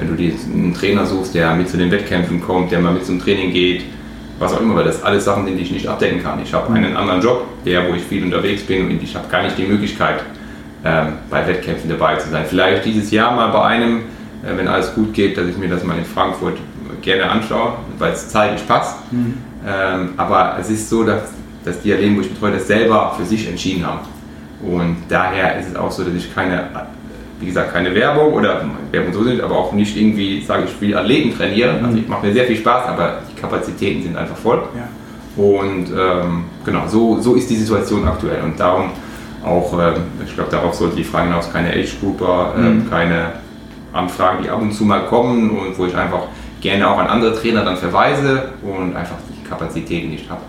wenn 0.00 0.08
du 0.08 0.14
dir 0.14 0.32
einen 0.32 0.72
Trainer 0.72 1.04
suchst, 1.04 1.34
der 1.34 1.54
mit 1.54 1.68
zu 1.68 1.76
den 1.76 1.90
Wettkämpfen 1.90 2.40
kommt, 2.40 2.72
der 2.72 2.80
mal 2.80 2.92
mit 2.92 3.04
zum 3.04 3.20
Training 3.20 3.52
geht, 3.52 3.84
was 4.38 4.54
auch 4.54 4.60
immer, 4.60 4.74
weil 4.74 4.84
das 4.84 5.02
alles 5.02 5.26
Sachen 5.26 5.44
sind, 5.44 5.58
die 5.58 5.62
ich 5.62 5.70
nicht 5.70 5.86
abdecken 5.86 6.22
kann. 6.22 6.40
Ich 6.42 6.54
habe 6.54 6.72
einen 6.72 6.96
anderen 6.96 7.20
Job, 7.20 7.44
der, 7.66 7.86
wo 7.86 7.94
ich 7.94 8.02
viel 8.02 8.24
unterwegs 8.24 8.62
bin 8.62 8.86
und 8.86 9.02
ich 9.02 9.14
habe 9.14 9.28
gar 9.28 9.42
nicht 9.42 9.58
die 9.58 9.66
Möglichkeit, 9.66 10.22
ähm, 10.82 11.14
bei 11.28 11.46
Wettkämpfen 11.46 11.90
dabei 11.90 12.16
zu 12.16 12.30
sein. 12.30 12.44
Vielleicht 12.48 12.86
dieses 12.86 13.10
Jahr 13.10 13.36
mal 13.36 13.48
bei 13.48 13.62
einem, 13.62 13.98
äh, 14.42 14.56
wenn 14.56 14.66
alles 14.66 14.94
gut 14.94 15.12
geht, 15.12 15.36
dass 15.36 15.46
ich 15.46 15.58
mir 15.58 15.68
das 15.68 15.84
mal 15.84 15.98
in 15.98 16.06
Frankfurt 16.06 16.56
gerne 17.02 17.30
anschaue, 17.30 17.74
weil 17.98 18.12
es 18.12 18.30
zeitlich 18.30 18.66
passt. 18.66 18.96
Mhm. 19.12 19.34
Ähm, 19.66 20.10
aber 20.16 20.56
es 20.58 20.70
ist 20.70 20.88
so, 20.88 21.04
dass, 21.04 21.24
dass 21.62 21.82
die 21.82 21.92
Athleten, 21.92 22.16
wo 22.16 22.22
ich 22.22 22.32
betreue, 22.32 22.52
das 22.52 22.66
selber 22.66 23.14
für 23.18 23.26
sich 23.26 23.46
entschieden 23.46 23.86
haben. 23.86 24.00
Und 24.62 24.96
daher 25.10 25.58
ist 25.58 25.68
es 25.68 25.76
auch 25.76 25.90
so, 25.90 26.02
dass 26.04 26.14
ich 26.14 26.34
keine 26.34 26.70
wie 27.40 27.46
gesagt, 27.46 27.72
keine 27.72 27.94
Werbung 27.94 28.34
oder 28.34 28.64
Werbung 28.90 29.12
so 29.12 29.24
sind, 29.24 29.40
aber 29.40 29.56
auch 29.56 29.72
nicht 29.72 29.96
irgendwie, 29.96 30.42
sage 30.42 30.64
ich, 30.64 30.80
wie 30.80 30.94
Athleten 30.94 31.36
trainieren. 31.36 31.84
Also 31.84 31.96
ich 31.98 32.06
mache 32.06 32.26
mir 32.26 32.32
sehr 32.32 32.44
viel 32.44 32.56
Spaß, 32.56 32.88
aber 32.88 33.20
die 33.30 33.40
Kapazitäten 33.40 34.02
sind 34.02 34.16
einfach 34.16 34.36
voll. 34.36 34.62
Ja. 34.74 35.42
Und 35.42 35.86
ähm, 35.90 36.44
genau, 36.64 36.86
so, 36.86 37.18
so 37.20 37.34
ist 37.34 37.48
die 37.48 37.56
Situation 37.56 38.06
aktuell. 38.06 38.42
Und 38.42 38.60
darum 38.60 38.90
auch, 39.44 39.78
äh, 39.78 39.92
ich 40.24 40.34
glaube, 40.34 40.50
darauf 40.50 40.74
sollte 40.74 40.96
die 40.96 41.04
Frage 41.04 41.28
hinaus 41.28 41.50
keine 41.50 41.70
Age-Grouper, 41.70 42.54
äh, 42.56 42.60
mhm. 42.60 42.90
keine 42.90 43.32
Anfragen, 43.92 44.42
die 44.42 44.50
ab 44.50 44.60
und 44.60 44.72
zu 44.72 44.84
mal 44.84 45.06
kommen 45.06 45.50
und 45.50 45.78
wo 45.78 45.86
ich 45.86 45.96
einfach 45.96 46.24
gerne 46.60 46.88
auch 46.88 46.98
an 46.98 47.06
andere 47.06 47.34
Trainer 47.34 47.64
dann 47.64 47.76
verweise 47.76 48.50
und 48.62 48.94
einfach 48.94 49.16
die 49.28 49.48
Kapazitäten 49.48 50.10
nicht 50.10 50.28
habe. 50.28 50.42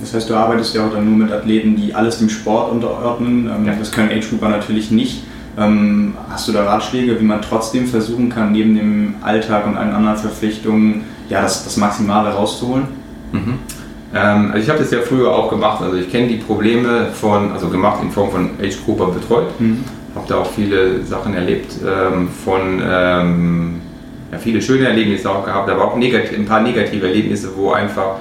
Das 0.00 0.14
heißt, 0.14 0.30
du 0.30 0.34
arbeitest 0.34 0.74
ja 0.74 0.86
auch 0.86 0.92
dann 0.92 1.04
nur 1.04 1.26
mit 1.26 1.32
Athleten, 1.32 1.76
die 1.76 1.94
alles 1.94 2.18
dem 2.18 2.28
Sport 2.28 2.72
unterordnen. 2.72 3.50
Ähm, 3.54 3.66
ja. 3.66 3.74
Das 3.78 3.92
können 3.92 4.10
Age-Grouper 4.10 4.48
natürlich 4.48 4.90
nicht. 4.90 5.24
Ähm, 5.58 6.14
hast 6.30 6.46
du 6.46 6.52
da 6.52 6.64
Ratschläge, 6.64 7.18
wie 7.18 7.24
man 7.24 7.42
trotzdem 7.42 7.86
versuchen 7.86 8.28
kann, 8.28 8.52
neben 8.52 8.76
dem 8.76 9.14
Alltag 9.22 9.66
und 9.66 9.76
allen 9.76 9.92
anderen 9.92 10.16
Verpflichtungen 10.16 11.04
ja, 11.28 11.42
das, 11.42 11.64
das 11.64 11.76
Maximale 11.76 12.30
rauszuholen? 12.30 12.84
Mhm. 13.32 13.58
Ähm, 14.14 14.50
also 14.52 14.58
ich 14.58 14.68
habe 14.68 14.78
das 14.78 14.90
ja 14.90 15.00
früher 15.00 15.30
auch 15.30 15.50
gemacht. 15.50 15.82
Also 15.82 15.96
ich 15.96 16.10
kenne 16.10 16.28
die 16.28 16.36
Probleme 16.36 17.06
von, 17.12 17.52
also 17.52 17.68
gemacht 17.68 17.98
in 18.02 18.10
Form 18.10 18.30
von 18.30 18.50
Age 18.62 18.76
Grouper 18.84 19.06
betreut. 19.06 19.48
Mhm. 19.58 19.84
Habe 20.14 20.26
da 20.28 20.36
auch 20.36 20.50
viele 20.50 21.04
Sachen 21.04 21.34
erlebt 21.34 21.72
ähm, 21.84 22.28
von 22.44 22.80
ähm, 22.82 23.80
ja, 24.30 24.38
viele 24.38 24.62
schöne 24.62 24.88
Erlebnisse 24.88 25.30
auch 25.30 25.44
gehabt, 25.44 25.70
aber 25.70 25.84
auch 25.84 25.96
ein 25.96 26.44
paar 26.46 26.60
negative 26.60 27.06
Erlebnisse, 27.06 27.50
wo 27.56 27.72
einfach, 27.72 28.16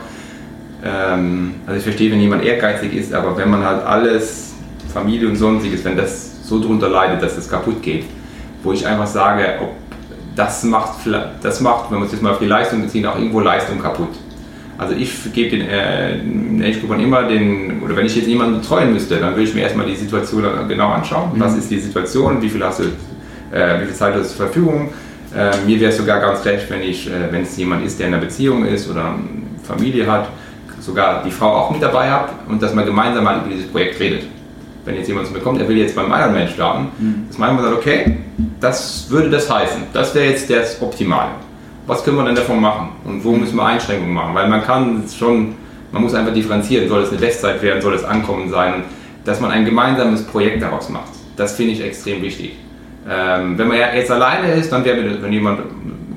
ähm, 0.84 1.56
also 1.66 1.78
ich 1.78 1.84
verstehe, 1.84 2.12
wenn 2.12 2.20
jemand 2.20 2.44
ehrgeizig 2.44 2.94
ist, 2.94 3.14
aber 3.14 3.38
wenn 3.38 3.50
man 3.50 3.64
halt 3.64 3.86
alles, 3.86 4.54
Familie 4.94 5.28
und 5.28 5.36
sonstiges, 5.36 5.84
wenn 5.84 5.98
das 5.98 6.37
so 6.48 6.60
drunter 6.60 6.90
leidet, 6.90 7.22
dass 7.22 7.38
es 7.38 7.50
kaputt 7.50 7.82
geht. 7.82 8.06
Wo 8.64 8.72
ich 8.72 8.86
einfach 8.88 9.08
sage, 9.08 9.60
ob 9.62 9.70
das 10.36 10.64
macht, 10.64 11.00
das 11.42 11.62
macht, 11.62 11.92
wenn 11.92 12.00
wir 12.00 12.06
es 12.06 12.12
jetzt 12.12 12.22
mal 12.22 12.32
auf 12.32 12.40
die 12.40 12.46
Leistung 12.46 12.82
beziehen, 12.82 13.06
auch 13.06 13.18
irgendwo 13.18 13.40
Leistung 13.40 13.80
kaputt. 13.80 14.10
Also 14.78 14.94
ich 14.94 15.12
gebe 15.34 15.58
den 15.58 15.68
äh, 15.68 16.70
Age-Gruppern 16.70 17.00
immer 17.00 17.24
den, 17.24 17.82
oder 17.84 17.96
wenn 17.96 18.06
ich 18.06 18.16
jetzt 18.16 18.28
jemanden 18.28 18.62
betreuen 18.62 18.94
müsste, 18.94 19.18
dann 19.18 19.32
würde 19.32 19.44
ich 19.44 19.56
mir 19.56 19.62
erstmal 19.62 19.88
die 19.88 19.96
Situation 19.96 20.44
genau 20.68 20.90
anschauen. 20.90 21.32
Mhm. 21.34 21.40
Was 21.40 21.58
ist 21.58 21.72
die 21.72 21.80
Situation, 21.80 22.42
wie 22.42 22.50
viel 22.50 22.64
hast 22.64 22.80
du, 22.80 22.84
äh, 23.56 23.82
wie 23.82 23.86
viel 23.86 23.96
Zeit 23.96 24.14
hast 24.14 24.32
du 24.32 24.38
zur 24.38 24.46
Verfügung. 24.46 24.90
Äh, 25.36 25.52
mir 25.66 25.80
wäre 25.80 25.92
es 25.92 25.98
sogar 25.98 26.20
ganz 26.20 26.46
recht, 26.46 26.70
wenn 26.70 26.84
ich, 26.84 27.08
äh, 27.08 27.32
wenn 27.32 27.42
es 27.42 27.58
jemand 27.58 27.86
ist, 27.86 28.00
der 28.00 28.08
in 28.08 28.14
einer 28.14 28.24
Beziehung 28.24 28.66
ist 28.66 28.90
oder 28.90 29.16
Familie 29.64 30.10
hat, 30.10 30.30
sogar 30.80 31.24
die 31.24 31.32
Frau 31.32 31.52
auch 31.52 31.72
mit 31.72 31.82
dabei 31.82 32.12
habe 32.12 32.30
und 32.48 32.62
dass 32.62 32.76
man 32.76 32.86
gemeinsam 32.86 33.24
mal 33.24 33.40
über 33.40 33.50
dieses 33.50 33.68
Projekt 33.68 34.00
redet 34.00 34.24
wenn 34.88 34.96
jetzt 34.96 35.08
jemand 35.08 35.28
zu 35.28 35.34
mir 35.34 35.40
kommt, 35.40 35.60
er 35.60 35.68
will 35.68 35.78
jetzt 35.78 35.96
beim 35.96 36.10
Ironman 36.12 36.48
starten, 36.48 36.88
mhm. 36.98 37.26
dass 37.28 37.38
man 37.38 37.60
sagt, 37.62 37.76
okay, 37.76 38.18
das 38.62 39.08
würde 39.10 39.30
das 39.30 39.52
heißen, 39.52 39.84
das 39.92 40.16
wäre 40.16 40.28
jetzt 40.28 40.50
das 40.50 40.82
Optimale. 40.82 41.32
Was 41.86 42.04
können 42.04 42.18
wir 42.18 42.24
denn 42.24 42.36
davon 42.36 42.62
machen 42.62 42.90
und 43.04 43.24
wo 43.24 43.34
müssen 43.34 43.58
wir 43.58 43.66
Einschränkungen 43.66 44.14
machen? 44.14 44.34
Weil 44.34 44.48
man 44.50 44.64
kann 44.64 45.04
schon, 45.14 45.56
man 45.92 46.02
muss 46.02 46.14
einfach 46.14 46.34
differenzieren, 46.34 46.88
soll 46.88 47.04
es 47.04 47.10
eine 47.10 47.20
Bestzeit 47.20 47.62
werden, 47.62 47.82
soll 47.82 47.96
es 47.96 48.04
Ankommen 48.04 48.50
sein, 48.50 48.84
dass 49.26 49.42
man 49.42 49.52
ein 49.52 49.66
gemeinsames 49.66 50.24
Projekt 50.24 50.62
daraus 50.62 50.90
macht. 50.90 51.12
Das 51.36 51.56
finde 51.56 51.74
ich 51.74 51.84
extrem 51.84 52.22
wichtig. 52.22 52.58
Ähm, 53.10 53.58
wenn 53.58 53.68
man 53.68 53.78
ja 53.78 53.94
jetzt 53.94 54.10
alleine 54.10 54.54
ist, 54.54 54.72
dann 54.72 54.86
wäre 54.86 55.22
wenn 55.22 55.34
jemand 55.34 55.60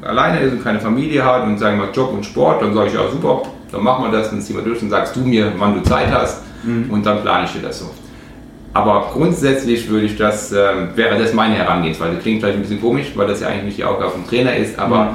alleine 0.02 0.40
ist 0.40 0.52
und 0.52 0.62
keine 0.62 0.78
Familie 0.80 1.24
hat 1.24 1.44
und 1.44 1.58
sagen 1.58 1.78
wir 1.78 1.90
Job 1.90 2.12
und 2.12 2.24
Sport, 2.24 2.62
dann 2.62 2.72
sage 2.72 2.88
ich 2.88 2.94
ja 2.94 3.08
super, 3.10 3.42
dann 3.72 3.82
machen 3.82 4.04
wir 4.04 4.16
das, 4.16 4.30
dann 4.30 4.40
ziehen 4.40 4.56
wir 4.56 4.62
durch 4.62 4.80
und 4.80 4.90
sagst 4.90 5.14
du 5.16 5.20
mir, 5.20 5.52
wann 5.58 5.74
du 5.74 5.82
Zeit 5.82 6.10
hast 6.12 6.42
mhm. 6.62 6.88
und 6.90 7.04
dann 7.04 7.20
plane 7.22 7.44
ich 7.44 7.52
dir 7.52 7.62
das 7.62 7.80
so. 7.80 7.90
Aber 8.72 9.10
grundsätzlich 9.12 9.88
würde 9.88 10.06
ich 10.06 10.16
das, 10.16 10.52
äh, 10.52 10.56
wäre 10.94 11.18
das 11.18 11.32
meine 11.32 11.54
Herangehensweise. 11.54 12.18
Klingt 12.18 12.40
vielleicht 12.40 12.56
ein 12.56 12.62
bisschen 12.62 12.80
komisch, 12.80 13.12
weil 13.16 13.26
das 13.26 13.40
ja 13.40 13.48
eigentlich 13.48 13.64
nicht 13.64 13.78
die 13.78 13.84
Aufgabe 13.84 14.12
vom 14.12 14.26
Trainer 14.26 14.56
ist, 14.56 14.78
aber 14.78 15.04
mhm. 15.04 15.10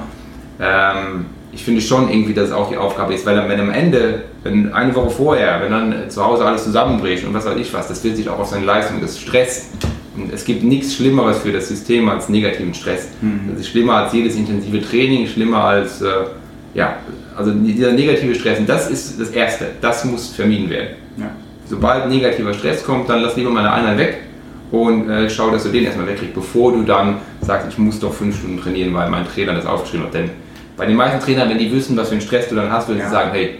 ähm, 0.60 1.26
ich 1.54 1.63
finde 1.63 1.80
schon 1.80 2.10
irgendwie, 2.10 2.34
dass 2.34 2.50
es 2.50 2.52
auch 2.52 2.70
die 2.70 2.76
Aufgabe 2.76 3.13
ist, 3.13 3.26
weil 3.26 3.38
dann, 3.38 3.48
wenn 3.48 3.60
am 3.62 3.72
Ende, 3.72 4.24
wenn 4.44 4.74
eine 4.74 4.94
Woche 4.94 5.10
vorher, 5.10 5.62
wenn 5.62 5.72
dann 5.72 6.10
zu 6.10 6.24
Hause 6.24 6.44
alles 6.44 6.65
zusammenbricht 6.65 7.26
und 7.26 7.34
was 7.34 7.46
weiß 7.46 7.58
ich 7.58 7.74
was, 7.74 7.88
das 7.88 8.04
wird 8.04 8.18
sich 8.18 8.28
auch 8.28 8.39
auf 8.39 8.48
seine 8.48 8.65
Leistung, 8.65 9.00
das 9.00 9.20
Stress. 9.20 9.70
Und 10.18 10.34
es 10.34 10.44
gibt 10.44 10.63
nichts 10.63 10.96
Schlimmeres 10.96 11.39
für 11.39 11.54
das 11.54 11.70
System 11.70 12.10
als 12.10 12.28
negativen 12.28 12.74
Stress. 12.74 13.08
Mhm. 13.22 13.52
Das 13.52 13.62
ist 13.62 13.70
schlimmer 13.70 13.96
als 13.96 14.13
jedes 14.13 14.36
intensive 14.36 14.82
Training, 14.82 15.28
schlimmer 15.28 15.63
als, 15.63 16.02
äh, 16.02 16.08
ja, 16.74 16.98
also 17.38 17.52
dieser 17.52 17.94
negative 17.94 18.36
Stress. 18.36 18.60
Und 18.60 18.68
das 18.68 18.89
ist 18.89 19.20
das 19.20 19.30
Erste, 19.30 19.68
das 19.80 20.04
muss 20.04 20.36
vermieden 20.36 20.70
werden. 20.70 20.89
Ja 21.18 21.32
sobald 21.65 22.10
negativer 22.10 22.54
Stress 22.54 22.84
kommt, 22.84 23.10
dann 23.10 23.21
lass 23.21 23.36
lieber 23.36 23.49
mal 23.49 23.60
eine 23.60 23.73
Einheit 23.73 23.97
weg 23.97 24.17
und 24.71 25.10
äh, 25.10 25.30
schau, 25.30 25.51
dass 25.51 25.63
du 25.63 25.69
den 25.69 25.86
erstmal 25.86 26.08
wegkriegst, 26.08 26.34
bevor 26.34 26.71
du 26.71 26.84
dann 26.84 27.17
sagst, 27.41 27.67
ich 27.69 27.78
muss 27.78 27.99
doch 27.99 28.13
fünf 28.13 28.38
Stunden 28.38 28.60
trainieren, 28.60 28.93
weil 28.93 29.10
mein 29.10 29.25
Trainer 29.25 29.54
das 29.54 29.65
aufgeschrieben 29.65 30.08
hat. 30.08 30.13
Denn 30.13 30.30
bei 30.78 30.86
den 30.86 30.95
meisten 30.95 31.19
Trainern, 31.19 31.49
wenn 31.49 31.58
die 31.58 31.71
wissen, 31.71 31.95
was 31.95 32.10
für 32.10 32.13
einen 32.13 32.21
Stress 32.21 32.49
du 32.49 32.56
dann 32.56 32.71
hast, 32.71 32.88
würden 32.88 32.99
ja. 32.99 33.06
sie 33.06 33.12
sagen, 33.12 33.30
hey, 33.32 33.60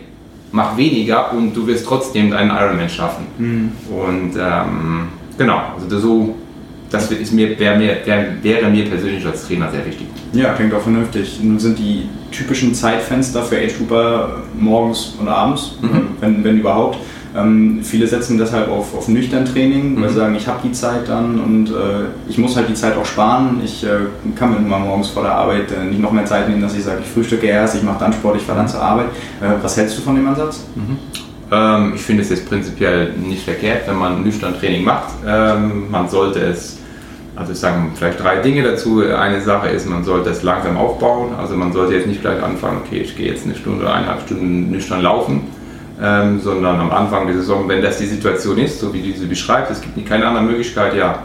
mach 0.52 0.76
weniger 0.78 1.32
und 1.34 1.54
du 1.54 1.68
wirst 1.68 1.86
trotzdem 1.86 2.32
deinen 2.32 2.50
Ironman 2.50 2.90
schaffen. 2.90 3.26
Mhm. 3.38 3.72
Und 3.90 4.36
ähm, 4.38 5.08
genau, 5.38 5.62
also 5.76 6.00
so, 6.00 6.36
das 6.90 7.12
ist 7.12 7.34
mir, 7.34 7.58
wäre, 7.60 7.78
mir, 7.78 7.98
wäre 8.42 8.70
mir 8.70 8.86
persönlich 8.86 9.26
als 9.26 9.48
Trainer 9.48 9.70
sehr 9.72 9.86
wichtig. 9.86 10.08
Ja, 10.34 10.54
klingt 10.54 10.74
auch 10.74 10.82
vernünftig. 10.82 11.40
Nun 11.42 11.60
sind 11.60 11.78
die 11.80 12.10
typischen 12.32 12.74
Zeitfenster 12.74 13.42
für 13.44 13.58
Age 13.58 13.78
Grouper 13.78 14.44
morgens 14.58 15.16
und 15.20 15.28
abends, 15.28 15.78
mhm. 15.82 16.08
wenn, 16.20 16.44
wenn 16.44 16.60
überhaupt. 16.60 16.98
Ähm, 17.36 17.80
viele 17.84 18.08
setzen 18.08 18.38
deshalb 18.38 18.70
auf, 18.70 18.96
auf 18.96 19.08
nüchtern 19.08 19.46
Training, 19.46 19.96
weil 19.98 20.04
mhm. 20.04 20.10
sie 20.10 20.16
sagen, 20.16 20.36
ich 20.36 20.48
habe 20.48 20.60
die 20.64 20.72
Zeit 20.72 21.10
dann 21.10 21.40
und 21.40 21.70
äh, 21.70 22.06
ich 22.30 22.38
muss 22.38 22.56
halt 22.56 22.70
die 22.70 22.74
Zeit 22.74 22.96
auch 22.98 23.06
sparen. 23.06 23.62
Ich 23.64 23.84
äh, 23.84 23.90
kann 24.36 24.52
mir 24.52 24.60
mal 24.60 24.80
morgens 24.80 25.10
vor 25.10 25.24
der 25.24 25.34
Arbeit 25.34 25.72
äh, 25.72 25.84
nicht 25.84 26.02
noch 26.02 26.12
mehr 26.12 26.26
Zeit 26.26 26.48
nehmen, 26.48 26.62
dass 26.62 26.76
ich 26.76 26.84
sage, 26.84 27.02
ich 27.04 27.10
frühstücke 27.10 27.48
erst, 27.48 27.76
ich 27.76 27.84
mache 27.84 28.00
dann 28.00 28.14
Sport, 28.14 28.38
ich 28.38 28.44
fahre 28.44 28.60
dann 28.60 28.68
zur 28.68 28.82
Arbeit. 28.82 29.08
Äh, 29.42 29.62
was 29.62 29.76
hältst 29.76 29.98
du 29.98 30.02
von 30.02 30.16
dem 30.16 30.28
Ansatz? 30.28 30.66
Mhm. 30.76 30.98
Ähm, 31.52 31.92
ich 31.96 32.02
finde 32.02 32.24
es 32.24 32.30
jetzt 32.30 32.48
prinzipiell 32.48 33.14
nicht 33.14 33.44
verkehrt, 33.44 33.88
wenn 33.88 33.98
man 33.98 34.24
nüchtern 34.24 34.58
Training 34.58 34.84
macht. 34.84 35.14
Ähm, 35.28 35.92
man 35.92 36.08
sollte 36.08 36.40
es 36.40 36.80
also 37.36 37.52
ich 37.52 37.60
sage 37.60 37.76
vielleicht 37.96 38.24
drei 38.24 38.38
Dinge 38.38 38.64
dazu. 38.64 39.02
Eine 39.02 39.42
Sache 39.42 39.68
ist, 39.68 39.90
man 39.90 40.04
sollte 40.04 40.30
es 40.30 40.42
langsam 40.44 40.78
aufbauen. 40.78 41.34
Also 41.38 41.56
man 41.56 41.74
sollte 41.74 41.96
jetzt 41.96 42.08
nicht 42.08 42.22
gleich 42.22 42.42
anfangen, 42.42 42.82
okay, 42.86 43.00
ich 43.00 43.18
gehe 43.18 43.28
jetzt 43.28 43.46
eine 43.46 43.56
Stunde 43.56 43.84
oder 43.84 43.94
eineinhalb 43.94 44.22
Stunden 44.22 44.72
nüchtern 44.72 45.02
laufen, 45.02 45.42
ähm, 46.02 46.40
sondern 46.42 46.80
am 46.80 46.92
Anfang 46.92 47.28
der 47.28 47.36
Saison, 47.38 47.68
wenn 47.68 47.82
das 47.82 47.98
die 47.98 48.06
Situation 48.06 48.58
ist, 48.58 48.80
so 48.80 48.94
wie 48.94 49.02
du 49.02 49.18
sie 49.18 49.26
beschreibst, 49.26 49.72
es 49.72 49.82
gibt 49.82 50.08
keine 50.08 50.28
andere 50.28 50.44
Möglichkeit, 50.44 50.96
ja, 50.96 51.20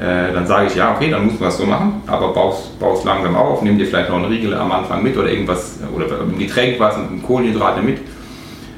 äh, 0.00 0.32
dann 0.32 0.46
sage 0.46 0.66
ich, 0.68 0.74
ja, 0.74 0.94
okay, 0.94 1.10
dann 1.10 1.26
muss 1.26 1.40
man 1.40 1.48
es 1.48 1.58
so 1.58 1.66
machen, 1.66 2.02
aber 2.06 2.32
baust, 2.32 2.70
es 2.80 3.04
langsam 3.04 3.34
auf, 3.34 3.62
nimm 3.62 3.78
dir 3.78 3.86
vielleicht 3.86 4.08
noch 4.08 4.16
einen 4.16 4.26
Riegel 4.26 4.54
am 4.54 4.70
Anfang 4.70 5.02
mit 5.02 5.16
oder 5.16 5.30
irgendwas, 5.30 5.78
oder 5.94 6.06
ein 6.06 6.38
Getränk 6.38 6.78
was, 6.78 6.96
ein 6.96 7.22
Kohlenhydrate 7.26 7.82
mit. 7.82 7.98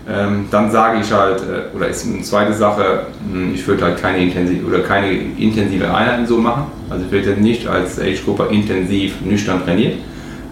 Ähm, 0.09 0.47
dann 0.51 0.71
sage 0.71 1.01
ich 1.01 1.13
halt, 1.13 1.41
äh, 1.41 1.77
oder 1.77 1.89
ist 1.89 2.07
eine 2.07 2.23
zweite 2.23 2.53
Sache, 2.55 3.07
hm, 3.31 3.55
ich 3.55 3.67
würde 3.67 3.85
halt 3.85 4.01
keine 4.01 4.19
intensive 4.19 4.67
oder 4.67 4.81
keine 4.81 5.13
intensive 5.13 5.95
Einheiten 5.95 6.27
so 6.27 6.39
machen. 6.39 6.65
Also 6.89 7.05
ich 7.05 7.13
werde 7.13 7.41
nicht 7.41 7.69
als 7.69 8.01
Age-Gruppe 8.01 8.49
intensiv 8.51 9.21
nüchtern 9.21 9.63
trainiert. 9.63 9.99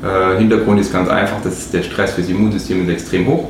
Äh, 0.03 0.39
Hintergrund 0.39 0.81
ist 0.81 0.93
ganz 0.93 1.09
einfach, 1.09 1.41
dass 1.43 1.71
der 1.71 1.83
Stress 1.83 2.13
fürs 2.13 2.29
Immunsystem 2.29 2.83
ist 2.83 2.93
extrem 2.93 3.27
hoch. 3.27 3.49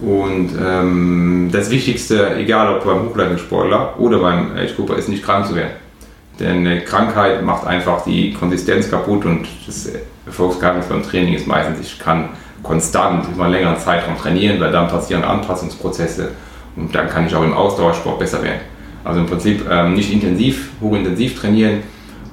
Und 0.00 0.50
ähm, 0.64 1.48
das 1.52 1.70
Wichtigste, 1.70 2.36
egal 2.36 2.76
ob 2.76 2.84
beim 2.84 3.08
Hochleistungssportler 3.08 3.98
oder 3.98 4.18
beim 4.20 4.52
Age-Grupper, 4.56 4.96
ist 4.96 5.08
nicht 5.08 5.24
krank 5.24 5.46
zu 5.46 5.56
werden. 5.56 5.72
Denn 6.38 6.58
eine 6.58 6.82
Krankheit 6.82 7.42
macht 7.42 7.66
einfach 7.66 8.04
die 8.04 8.32
Konsistenz 8.32 8.90
kaputt 8.90 9.24
und 9.24 9.48
das 9.66 9.90
Erfolgsgeheimnis 10.24 10.86
beim 10.86 11.02
Training 11.02 11.34
ist 11.34 11.48
meistens, 11.48 11.80
ich 11.80 11.98
kann 11.98 12.28
konstant 12.62 13.26
über 13.34 13.44
einen 13.44 13.54
längeren 13.54 13.76
Zeitraum 13.78 14.16
trainieren, 14.16 14.60
weil 14.60 14.70
dann 14.70 14.88
passieren 14.88 15.24
Anpassungsprozesse 15.24 16.30
und 16.76 16.94
dann 16.94 17.08
kann 17.08 17.26
ich 17.26 17.34
auch 17.34 17.42
im 17.42 17.54
Ausdauersport 17.54 18.20
besser 18.20 18.42
werden. 18.42 18.60
Also 19.04 19.20
im 19.20 19.26
Prinzip 19.26 19.64
ähm, 19.68 19.94
nicht 19.94 20.12
intensiv, 20.12 20.70
hochintensiv 20.80 21.40
trainieren. 21.40 21.82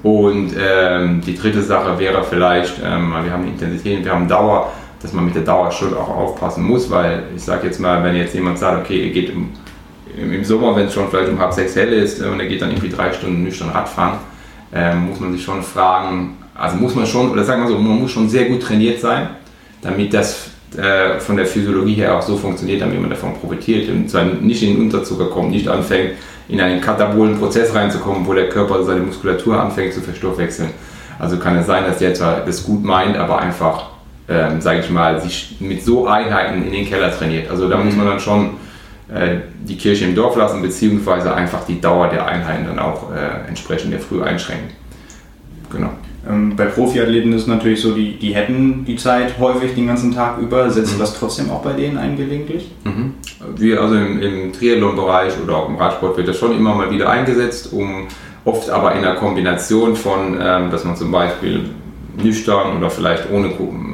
Und 0.03 0.51
ähm, 0.59 1.21
die 1.21 1.35
dritte 1.35 1.63
Sache 1.63 1.97
wäre 1.97 2.23
vielleicht, 2.23 2.75
ähm, 2.83 3.11
wir 3.23 3.31
haben 3.31 3.47
Intensität, 3.47 4.05
wir 4.05 4.11
haben 4.11 4.27
Dauer, 4.27 4.71
dass 5.05 5.13
man 5.13 5.25
mit 5.25 5.35
der 5.35 5.43
Dauer 5.43 5.71
schon 5.71 5.93
auch 5.93 6.09
aufpassen 6.09 6.63
muss, 6.63 6.89
weil 6.89 7.23
ich 7.35 7.43
sage 7.43 7.67
jetzt 7.67 7.79
mal, 7.79 8.03
wenn 8.03 8.15
jetzt 8.15 8.33
jemand 8.33 8.57
sagt, 8.57 8.83
okay, 8.83 9.07
er 9.07 9.13
geht 9.13 9.29
im 9.29 9.49
im 10.17 10.43
Sommer, 10.43 10.75
wenn 10.75 10.87
es 10.87 10.93
schon 10.93 11.09
vielleicht 11.09 11.29
um 11.29 11.39
halb 11.39 11.53
sechs 11.53 11.75
hell 11.75 11.91
ist 11.91 12.21
äh, 12.21 12.25
und 12.25 12.39
er 12.39 12.47
geht 12.47 12.61
dann 12.61 12.71
irgendwie 12.71 12.89
drei 12.89 13.11
Stunden 13.11 13.43
nüchtern 13.43 13.69
Radfahren, 13.69 14.19
ähm, 14.73 15.09
muss 15.09 15.19
man 15.19 15.31
sich 15.33 15.43
schon 15.43 15.61
fragen, 15.61 16.37
also 16.55 16.77
muss 16.77 16.95
man 16.95 17.05
schon, 17.05 17.31
oder 17.31 17.43
sagen 17.43 17.63
wir 17.63 17.69
so, 17.69 17.77
man 17.77 17.99
muss 17.99 18.11
schon 18.11 18.29
sehr 18.29 18.45
gut 18.45 18.61
trainiert 18.61 18.99
sein, 18.99 19.29
damit 19.81 20.13
das 20.13 20.49
äh, 20.77 21.19
von 21.19 21.37
der 21.37 21.45
Physiologie 21.45 21.95
her 21.95 22.17
auch 22.17 22.21
so 22.21 22.37
funktioniert, 22.37 22.81
damit 22.81 22.99
man 22.99 23.09
davon 23.09 23.33
profitiert 23.35 23.89
und 23.89 24.09
zwar 24.09 24.23
nicht 24.25 24.61
in 24.63 24.75
den 24.75 24.81
Unterzucker 24.81 25.27
kommt, 25.27 25.51
nicht 25.51 25.67
anfängt, 25.67 26.11
in 26.47 26.61
einen 26.61 26.81
katabolen 26.81 27.37
Prozess 27.37 27.73
reinzukommen, 27.73 28.25
wo 28.25 28.33
der 28.33 28.49
Körper 28.49 28.83
seine 28.83 29.01
Muskulatur 29.01 29.59
anfängt 29.59 29.93
zu 29.93 30.01
verstoffwechseln. 30.01 30.69
Also 31.17 31.37
kann 31.37 31.57
es 31.57 31.65
sein, 31.65 31.85
dass 31.85 31.99
der 31.99 32.13
zwar 32.13 32.41
das 32.41 32.63
gut 32.63 32.83
meint, 32.83 33.17
aber 33.17 33.39
einfach, 33.39 33.91
ähm, 34.27 34.61
sage 34.61 34.79
ich 34.79 34.89
mal, 34.89 35.21
sich 35.21 35.57
mit 35.59 35.83
so 35.83 36.07
Einheiten 36.07 36.63
in 36.65 36.71
den 36.71 36.85
Keller 36.85 37.11
trainiert. 37.11 37.49
Also 37.49 37.69
da 37.69 37.77
muss 37.77 37.95
man 37.95 38.07
dann 38.07 38.19
schon 38.19 38.51
äh, 39.13 39.37
die 39.63 39.77
Kirche 39.77 40.05
im 40.05 40.15
Dorf 40.15 40.35
lassen, 40.35 40.61
beziehungsweise 40.61 41.33
einfach 41.33 41.65
die 41.65 41.79
Dauer 41.79 42.07
der 42.09 42.25
Einheiten 42.25 42.65
dann 42.65 42.79
auch 42.79 43.11
äh, 43.11 43.47
entsprechend 43.47 43.93
der 43.93 43.99
Früh 43.99 44.23
einschränken. 44.23 44.71
Genau. 45.71 45.91
Ähm, 46.27 46.55
bei 46.55 46.65
Profiathleten 46.65 47.33
ist 47.33 47.43
es 47.43 47.47
natürlich 47.47 47.81
so, 47.81 47.93
die, 47.93 48.17
die 48.17 48.33
hätten 48.33 48.83
die 48.85 48.95
Zeit 48.95 49.37
häufig 49.39 49.75
den 49.75 49.87
ganzen 49.87 50.13
Tag 50.13 50.39
über. 50.39 50.69
Setzt 50.71 50.95
mhm. 50.95 50.99
das 50.99 51.19
trotzdem 51.19 51.51
auch 51.51 51.61
bei 51.61 51.73
denen 51.73 51.97
ein 51.97 52.17
gelegentlich? 52.17 52.71
Mhm. 52.83 53.13
Wir, 53.55 53.81
also 53.81 53.95
im, 53.95 54.19
im 54.21 54.53
Triathlon-Bereich 54.53 55.33
oder 55.43 55.57
auch 55.57 55.69
im 55.69 55.75
Radsport 55.75 56.17
wird 56.17 56.27
das 56.27 56.37
schon 56.37 56.57
immer 56.57 56.73
mal 56.73 56.89
wieder 56.89 57.09
eingesetzt, 57.09 57.73
um 57.73 58.07
oft 58.43 58.69
aber 58.69 58.93
in 58.93 59.05
einer 59.05 59.15
Kombination 59.15 59.95
von, 59.95 60.37
ähm, 60.41 60.71
dass 60.71 60.83
man 60.83 60.95
zum 60.95 61.11
Beispiel 61.11 61.69
nüchtern 62.21 62.77
oder 62.77 62.89
vielleicht 62.89 63.29
ohne, 63.31 63.49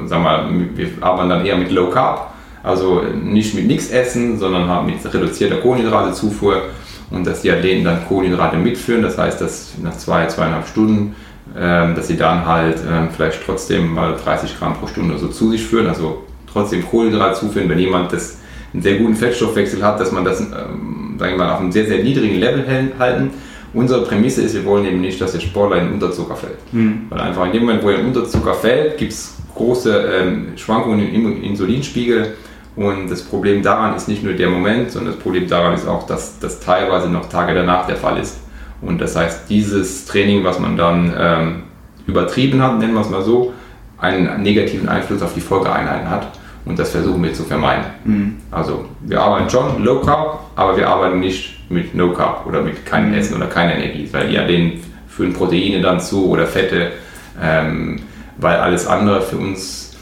sagen 0.06 0.08
wir 0.08 0.18
mal, 0.18 0.48
wir 0.74 0.88
arbeiten 1.00 1.28
dann 1.28 1.46
eher 1.46 1.56
mit 1.56 1.70
Low 1.70 1.90
Carb 1.90 2.32
also 2.62 3.02
nicht 3.02 3.54
mit 3.54 3.66
nichts 3.66 3.90
essen, 3.90 4.38
sondern 4.38 4.68
halt 4.68 4.86
mit 4.86 5.12
reduzierter 5.12 5.56
Kohlenhydratezufuhr 5.56 6.62
und 7.10 7.26
dass 7.26 7.42
die 7.42 7.50
Athleten 7.50 7.84
dann 7.84 8.06
Kohlenhydrate 8.06 8.56
mitführen. 8.56 9.02
Das 9.02 9.18
heißt, 9.18 9.40
dass 9.40 9.72
nach 9.82 9.96
zwei, 9.96 10.26
zweieinhalb 10.26 10.68
Stunden, 10.68 11.16
ähm, 11.58 11.94
dass 11.94 12.06
sie 12.06 12.16
dann 12.16 12.46
halt 12.46 12.78
ähm, 12.88 13.08
vielleicht 13.14 13.44
trotzdem 13.44 13.92
mal 13.92 14.16
30 14.16 14.58
Gramm 14.58 14.74
pro 14.74 14.86
Stunde 14.86 15.18
so 15.18 15.28
zu 15.28 15.50
sich 15.50 15.62
führen, 15.62 15.88
also 15.88 16.22
trotzdem 16.50 16.86
Kohlenhydrate 16.86 17.40
zuführen, 17.40 17.68
wenn 17.68 17.78
jemand 17.78 18.12
das 18.12 18.38
einen 18.72 18.82
sehr 18.82 18.96
guten 18.98 19.16
Fettstoffwechsel 19.16 19.82
hat, 19.82 20.00
dass 20.00 20.12
man 20.12 20.24
das, 20.24 20.40
ähm, 20.40 21.16
sagen 21.18 21.32
wir 21.32 21.38
mal, 21.38 21.52
auf 21.52 21.60
einem 21.60 21.72
sehr, 21.72 21.86
sehr 21.86 22.02
niedrigen 22.02 22.38
Level 22.38 22.64
halten. 22.98 23.30
Unsere 23.74 24.04
Prämisse 24.04 24.42
ist, 24.42 24.54
wir 24.54 24.64
wollen 24.64 24.84
eben 24.84 25.00
nicht, 25.00 25.20
dass 25.20 25.32
der 25.32 25.40
Sportler 25.40 25.80
in 25.80 25.92
Unterzucker 25.92 26.36
fällt. 26.36 26.58
Mhm. 26.72 27.06
Weil 27.08 27.20
einfach 27.20 27.46
in 27.46 27.52
dem 27.52 27.62
Moment, 27.62 27.82
wo 27.82 27.90
er 27.90 28.00
in 28.00 28.06
Unterzucker 28.06 28.54
fällt, 28.54 28.98
gibt 28.98 29.12
es 29.12 29.34
große 29.54 30.12
ähm, 30.14 30.48
Schwankungen 30.56 31.12
im 31.12 31.42
Insulinspiegel 31.42 32.34
und 32.74 33.10
das 33.10 33.22
Problem 33.22 33.62
daran 33.62 33.94
ist 33.94 34.08
nicht 34.08 34.22
nur 34.22 34.32
der 34.32 34.48
Moment, 34.48 34.90
sondern 34.90 35.14
das 35.14 35.22
Problem 35.22 35.46
daran 35.46 35.74
ist 35.74 35.86
auch, 35.86 36.06
dass 36.06 36.38
das 36.38 36.60
teilweise 36.60 37.08
noch 37.08 37.28
Tage 37.28 37.54
danach 37.54 37.86
der 37.86 37.96
Fall 37.96 38.18
ist. 38.18 38.38
Und 38.80 39.00
das 39.00 39.14
heißt, 39.14 39.48
dieses 39.50 40.06
Training, 40.06 40.42
was 40.42 40.58
man 40.58 40.76
dann 40.76 41.14
ähm, 41.16 41.62
übertrieben 42.06 42.62
hat, 42.62 42.78
nennen 42.78 42.94
wir 42.94 43.02
es 43.02 43.10
mal 43.10 43.22
so, 43.22 43.52
einen 43.98 44.42
negativen 44.42 44.88
Einfluss 44.88 45.22
auf 45.22 45.34
die 45.34 45.40
Folgeeinheiten 45.40 46.10
hat. 46.10 46.38
Und 46.64 46.78
das 46.78 46.90
versuchen 46.90 47.22
wir 47.22 47.32
zu 47.32 47.42
vermeiden. 47.44 47.84
Mhm. 48.04 48.36
Also 48.50 48.84
wir 49.00 49.20
arbeiten 49.20 49.50
schon 49.50 49.82
Low 49.82 50.00
Carb, 50.00 50.40
aber 50.54 50.76
wir 50.76 50.88
arbeiten 50.88 51.20
nicht 51.20 51.70
mit 51.70 51.94
No 51.94 52.12
Carb 52.12 52.46
oder 52.46 52.62
mit 52.62 52.86
keinem 52.86 53.10
mhm. 53.10 53.18
Essen 53.18 53.36
oder 53.36 53.46
keiner 53.46 53.74
Energie, 53.74 54.08
weil 54.12 54.32
ja 54.32 54.44
denen 54.44 54.80
führen 55.08 55.32
Proteine 55.32 55.80
dann 55.80 56.00
zu 56.00 56.30
oder 56.30 56.46
Fette, 56.46 56.92
ähm, 57.40 58.00
weil 58.36 58.56
alles 58.56 58.86
andere 58.86 59.22
für 59.22 59.36
uns 59.36 59.96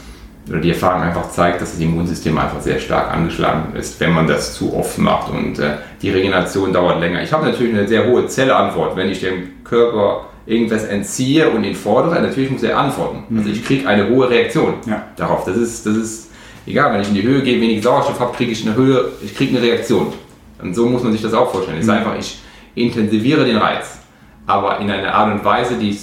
oder 0.49 0.59
die 0.59 0.71
Erfahrung 0.71 1.03
einfach 1.03 1.29
zeigt, 1.29 1.61
dass 1.61 1.71
das 1.71 1.79
Immunsystem 1.79 2.37
einfach 2.37 2.61
sehr 2.61 2.79
stark 2.79 3.13
angeschlagen 3.13 3.75
ist, 3.75 3.99
wenn 3.99 4.11
man 4.11 4.27
das 4.27 4.53
zu 4.53 4.75
oft 4.75 4.97
macht 4.97 5.31
und 5.31 5.59
äh, 5.59 5.77
die 6.01 6.09
Regeneration 6.09 6.73
dauert 6.73 6.99
länger. 6.99 7.21
Ich 7.21 7.31
habe 7.31 7.45
natürlich 7.45 7.73
eine 7.73 7.87
sehr 7.87 8.07
hohe 8.07 8.27
Zellantwort, 8.27 8.95
wenn 8.95 9.09
ich 9.09 9.21
dem 9.21 9.63
Körper 9.63 10.25
irgendwas 10.45 10.83
entziehe 10.85 11.49
und 11.49 11.63
ihn 11.63 11.75
fordere, 11.75 12.21
natürlich 12.21 12.49
muss 12.49 12.63
er 12.63 12.77
antworten. 12.77 13.23
Mhm. 13.29 13.39
Also 13.39 13.51
ich 13.51 13.63
kriege 13.63 13.87
eine 13.87 14.09
hohe 14.09 14.29
Reaktion 14.29 14.75
ja. 14.87 15.03
darauf. 15.15 15.45
Das 15.45 15.55
ist, 15.55 15.85
das 15.85 15.95
ist 15.95 16.30
egal, 16.65 16.93
wenn 16.93 17.01
ich 17.01 17.07
in 17.07 17.15
die 17.15 17.23
Höhe 17.23 17.41
gehe, 17.41 17.59
wenig 17.59 17.83
Sauerstoff 17.83 18.19
habe, 18.19 18.35
kriege 18.35 18.51
ich 18.51 18.65
eine 18.65 18.75
Höhe, 18.75 19.11
ich 19.23 19.35
kriege 19.35 19.57
eine 19.57 19.65
Reaktion. 19.65 20.13
Und 20.61 20.75
so 20.75 20.87
muss 20.87 21.03
man 21.03 21.11
sich 21.11 21.21
das 21.21 21.33
auch 21.33 21.51
vorstellen. 21.51 21.77
Es 21.77 21.85
ist 21.85 21.91
mhm. 21.91 21.97
einfach, 21.97 22.17
ich 22.17 22.39
intensiviere 22.75 23.45
den 23.45 23.57
Reiz, 23.57 23.99
aber 24.45 24.79
in 24.79 24.89
einer 24.89 25.13
Art 25.13 25.33
und 25.33 25.43
Weise, 25.43 25.75
die 25.77 25.97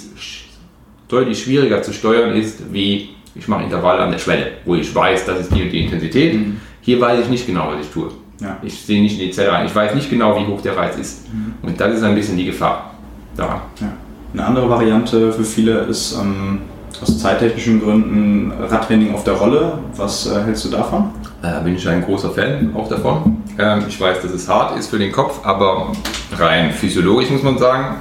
deutlich 1.07 1.43
schwieriger 1.43 1.83
zu 1.83 1.93
steuern 1.93 2.35
ist, 2.35 2.73
wie 2.73 3.11
ich 3.35 3.47
mache 3.47 3.63
Intervalle 3.63 4.01
an 4.01 4.11
der 4.11 4.19
Schwelle, 4.19 4.53
wo 4.65 4.75
ich 4.75 4.93
weiß, 4.93 5.25
das 5.27 5.41
ist 5.41 5.55
die 5.55 5.63
und 5.63 5.71
die 5.71 5.85
Intensität. 5.85 6.35
Mhm. 6.35 6.61
Hier 6.81 7.01
weiß 7.01 7.21
ich 7.21 7.29
nicht 7.29 7.47
genau, 7.47 7.73
was 7.73 7.87
ich 7.87 7.93
tue. 7.93 8.11
Ja. 8.41 8.57
Ich 8.63 8.81
sehe 8.81 9.01
nicht 9.01 9.19
in 9.19 9.27
die 9.27 9.31
Zelle 9.31 9.53
rein. 9.53 9.67
Ich 9.67 9.75
weiß 9.75 9.95
nicht 9.95 10.11
genau, 10.11 10.39
wie 10.39 10.47
hoch 10.47 10.61
der 10.61 10.77
Reiz 10.77 10.97
ist. 10.97 11.33
Mhm. 11.33 11.55
Und 11.63 11.81
das 11.81 11.95
ist 11.95 12.03
ein 12.03 12.15
bisschen 12.15 12.37
die 12.37 12.47
Gefahr 12.47 12.95
daran. 13.37 13.61
Ja. 13.81 13.93
Eine 14.33 14.45
andere 14.45 14.69
Variante 14.69 15.33
für 15.33 15.45
viele 15.45 15.81
ist 15.81 16.17
ähm, 16.21 16.63
aus 17.03 17.19
zeittechnischen 17.19 17.81
Gründen 17.81 18.53
Radtraining 18.69 19.15
auf 19.15 19.25
der 19.25 19.35
Rolle. 19.35 19.79
Was 19.97 20.27
äh, 20.27 20.43
hältst 20.45 20.65
du 20.65 20.71
davon? 20.71 21.11
Da 21.43 21.61
äh, 21.61 21.65
bin 21.65 21.77
ich 21.77 21.89
ein 21.89 22.03
großer 22.03 22.31
Fan 22.31 22.75
auch 22.75 22.89
davon. 22.89 23.43
Ähm, 23.59 23.85
ich 23.89 24.01
weiß, 24.01 24.23
dass 24.23 24.33
es 24.33 24.49
hart 24.49 24.79
ist 24.79 24.89
für 24.89 24.99
den 24.99 25.13
Kopf, 25.13 25.41
aber 25.45 25.93
rein 26.37 26.73
physiologisch 26.73 27.31
muss 27.31 27.43
man 27.43 27.59
sagen, 27.59 27.97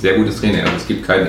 sehr 0.00 0.14
gutes 0.14 0.40
Training. 0.40 0.60
Also 0.62 0.76
es 0.76 0.86
gibt 0.86 1.06
keine 1.06 1.28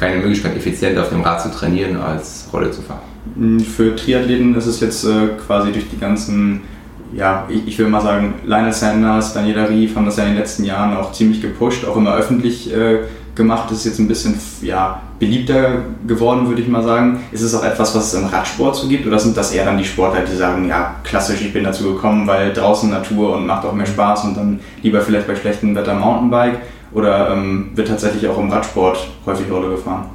keine 0.00 0.16
Möglichkeit, 0.16 0.56
effizient 0.56 0.98
auf 0.98 1.10
dem 1.10 1.20
Rad 1.20 1.42
zu 1.42 1.50
trainieren, 1.50 1.98
als 1.98 2.48
Rolle 2.52 2.70
zu 2.70 2.80
fahren. 2.80 3.02
Mm, 3.36 3.60
für 3.60 3.94
Triathleten 3.94 4.56
ist 4.56 4.66
es 4.66 4.80
jetzt 4.80 5.04
äh, 5.04 5.28
quasi 5.46 5.72
durch 5.72 5.90
die 5.90 5.98
ganzen, 5.98 6.62
ja, 7.14 7.46
ich, 7.50 7.68
ich, 7.68 7.78
will 7.78 7.88
mal 7.88 8.00
sagen, 8.00 8.34
Lionel 8.46 8.72
Sanders, 8.72 9.34
Daniela 9.34 9.68
Rief 9.68 9.94
haben 9.94 10.06
das 10.06 10.16
ja 10.16 10.24
in 10.24 10.30
den 10.30 10.38
letzten 10.38 10.64
Jahren 10.64 10.96
auch 10.96 11.12
ziemlich 11.12 11.42
gepusht, 11.42 11.84
auch 11.84 11.96
immer 11.96 12.14
öffentlich 12.14 12.74
äh, 12.74 13.00
gemacht. 13.34 13.70
Das 13.70 13.78
ist 13.78 13.84
jetzt 13.84 13.98
ein 13.98 14.08
bisschen 14.08 14.36
ja, 14.62 15.02
beliebter 15.20 15.82
geworden, 16.06 16.48
würde 16.48 16.62
ich 16.62 16.68
mal 16.68 16.82
sagen. 16.82 17.20
Ist 17.30 17.42
es 17.42 17.54
auch 17.54 17.62
etwas, 17.62 17.94
was 17.94 18.12
es 18.12 18.14
im 18.14 18.26
Radsport 18.26 18.74
so 18.74 18.88
gibt 18.88 19.06
oder 19.06 19.20
sind 19.20 19.36
das 19.36 19.52
eher 19.52 19.66
dann 19.66 19.78
die 19.78 19.84
Sportler, 19.84 20.22
die 20.22 20.34
sagen, 20.34 20.66
ja, 20.66 20.96
klassisch, 21.04 21.42
ich 21.42 21.52
bin 21.52 21.62
dazu 21.62 21.84
gekommen, 21.84 22.26
weil 22.26 22.52
draußen 22.52 22.90
Natur 22.90 23.36
und 23.36 23.46
macht 23.46 23.64
auch 23.64 23.74
mehr 23.74 23.86
Spaß 23.86 24.24
und 24.24 24.36
dann 24.36 24.60
lieber 24.82 25.00
vielleicht 25.02 25.28
bei 25.28 25.36
schlechtem 25.36 25.76
Wetter 25.76 25.94
Mountainbike? 25.94 26.58
Oder 26.92 27.30
ähm, 27.30 27.70
wird 27.74 27.86
tatsächlich 27.86 28.26
auch 28.26 28.38
im 28.38 28.50
Radsport 28.50 29.06
häufig 29.26 29.48
Rolle 29.48 29.68
gefahren? 29.68 30.06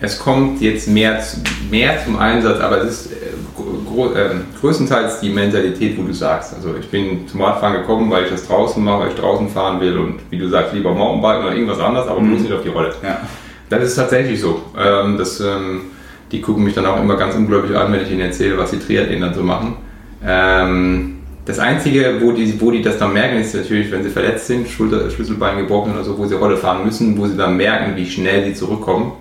Es 0.00 0.18
kommt 0.18 0.60
jetzt 0.62 0.88
mehr, 0.88 1.22
mehr 1.70 2.02
zum 2.04 2.18
Einsatz, 2.18 2.58
aber 2.60 2.82
es 2.82 3.06
ist 3.06 3.12
äh, 3.12 3.16
äh, 3.16 4.30
größtenteils 4.58 5.20
die 5.20 5.28
Mentalität, 5.28 5.98
wo 5.98 6.02
du 6.02 6.14
sagst. 6.14 6.54
Also 6.54 6.74
ich 6.80 6.88
bin 6.88 7.28
zum 7.28 7.42
Radfahren 7.42 7.74
gekommen, 7.74 8.10
weil 8.10 8.24
ich 8.24 8.30
das 8.30 8.46
draußen 8.46 8.82
mache, 8.82 9.00
weil 9.00 9.08
ich 9.10 9.14
draußen 9.14 9.48
fahren 9.48 9.80
will 9.80 9.98
und 9.98 10.20
wie 10.30 10.38
du 10.38 10.48
sagst, 10.48 10.72
lieber 10.72 10.94
Mountainbike 10.94 11.44
oder 11.44 11.54
irgendwas 11.54 11.80
anderes, 11.80 12.08
aber 12.08 12.20
mhm. 12.20 12.30
bloß 12.30 12.42
nicht 12.42 12.52
auf 12.52 12.62
die 12.62 12.68
Rolle. 12.68 12.94
Ja. 13.02 13.20
Das 13.78 13.88
ist 13.88 13.96
tatsächlich 13.96 14.40
so. 14.40 14.60
Ähm, 14.78 15.16
das, 15.16 15.40
ähm, 15.40 15.82
die 16.30 16.40
gucken 16.40 16.64
mich 16.64 16.74
dann 16.74 16.86
auch 16.86 17.00
immer 17.00 17.16
ganz 17.16 17.34
ungläubig 17.34 17.76
an, 17.76 17.92
wenn 17.92 18.02
ich 18.02 18.10
ihnen 18.10 18.20
erzähle, 18.20 18.58
was 18.58 18.70
die 18.70 18.78
Triathleten 18.78 19.22
dann 19.22 19.34
so 19.34 19.42
machen. 19.42 19.76
Ähm, 20.24 21.16
das 21.44 21.58
Einzige, 21.58 22.18
wo 22.20 22.32
die, 22.32 22.60
wo 22.60 22.70
die 22.70 22.82
das 22.82 22.98
dann 22.98 23.14
merken, 23.14 23.38
ist 23.38 23.54
natürlich, 23.54 23.90
wenn 23.90 24.02
sie 24.02 24.10
verletzt 24.10 24.46
sind, 24.46 24.68
Schulter, 24.68 25.10
Schlüsselbein 25.10 25.58
gebrochen 25.58 25.92
oder 25.94 26.04
so, 26.04 26.16
wo 26.16 26.26
sie 26.26 26.34
Rolle 26.34 26.56
fahren 26.56 26.84
müssen, 26.84 27.16
wo 27.18 27.26
sie 27.26 27.36
dann 27.36 27.56
merken, 27.56 27.96
wie 27.96 28.06
schnell 28.06 28.44
sie 28.44 28.54
zurückkommen, 28.54 29.12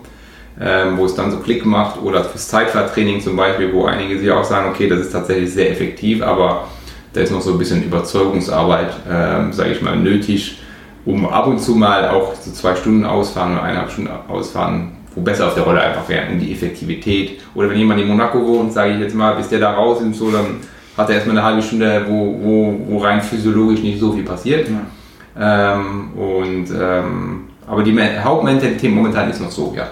ähm, 0.59 0.97
wo 0.97 1.05
es 1.05 1.15
dann 1.15 1.31
so 1.31 1.37
Klick 1.37 1.65
macht 1.65 2.01
oder 2.01 2.23
fürs 2.23 2.49
Zeitfahrtraining 2.49 3.21
zum 3.21 3.37
Beispiel, 3.37 3.73
wo 3.73 3.85
einige 3.85 4.19
sich 4.19 4.29
auch 4.29 4.43
sagen, 4.43 4.69
okay, 4.69 4.87
das 4.87 4.99
ist 4.99 5.11
tatsächlich 5.11 5.51
sehr 5.51 5.71
effektiv, 5.71 6.21
aber 6.21 6.67
da 7.13 7.21
ist 7.21 7.31
noch 7.31 7.41
so 7.41 7.53
ein 7.53 7.57
bisschen 7.57 7.83
Überzeugungsarbeit, 7.83 8.93
ähm, 9.09 9.53
sage 9.53 9.71
ich 9.71 9.81
mal, 9.81 9.95
nötig, 9.95 10.59
um 11.05 11.27
ab 11.27 11.47
und 11.47 11.59
zu 11.59 11.75
mal 11.75 12.09
auch 12.09 12.33
so 12.35 12.51
zwei 12.51 12.75
Stunden 12.75 13.05
ausfahren 13.05 13.53
oder 13.53 13.63
eineinhalb 13.63 13.91
Stunden 13.91 14.11
ausfahren, 14.27 14.91
wo 15.15 15.21
besser 15.21 15.47
auf 15.47 15.55
der 15.55 15.63
Rolle 15.63 15.81
einfach 15.81 16.07
wären, 16.07 16.33
um 16.33 16.39
die 16.39 16.51
Effektivität. 16.51 17.39
Oder 17.55 17.69
wenn 17.69 17.77
jemand 17.77 18.01
in 18.01 18.07
Monaco 18.07 18.45
wohnt, 18.45 18.73
sage 18.73 18.93
ich 18.93 18.99
jetzt 18.99 19.15
mal, 19.15 19.35
bis 19.35 19.49
der 19.49 19.59
da 19.59 19.73
raus 19.73 20.01
ist, 20.01 20.17
so, 20.17 20.31
dann 20.31 20.57
hat 20.97 21.09
er 21.09 21.15
erstmal 21.15 21.37
eine 21.37 21.45
halbe 21.45 21.61
Stunde, 21.61 22.05
wo, 22.07 22.35
wo, 22.41 22.79
wo 22.87 22.97
rein 22.99 23.21
physiologisch 23.21 23.81
nicht 23.81 23.99
so 23.99 24.13
viel 24.13 24.23
passiert. 24.23 24.69
Ja. 24.69 25.75
Ähm, 25.75 26.11
und, 26.13 26.67
ähm, 26.77 27.43
aber 27.67 27.83
die 27.83 27.97
Hauptmentalität 28.23 28.91
momentan 28.91 29.29
ist 29.29 29.41
noch 29.41 29.51
so, 29.51 29.73
ja. 29.75 29.87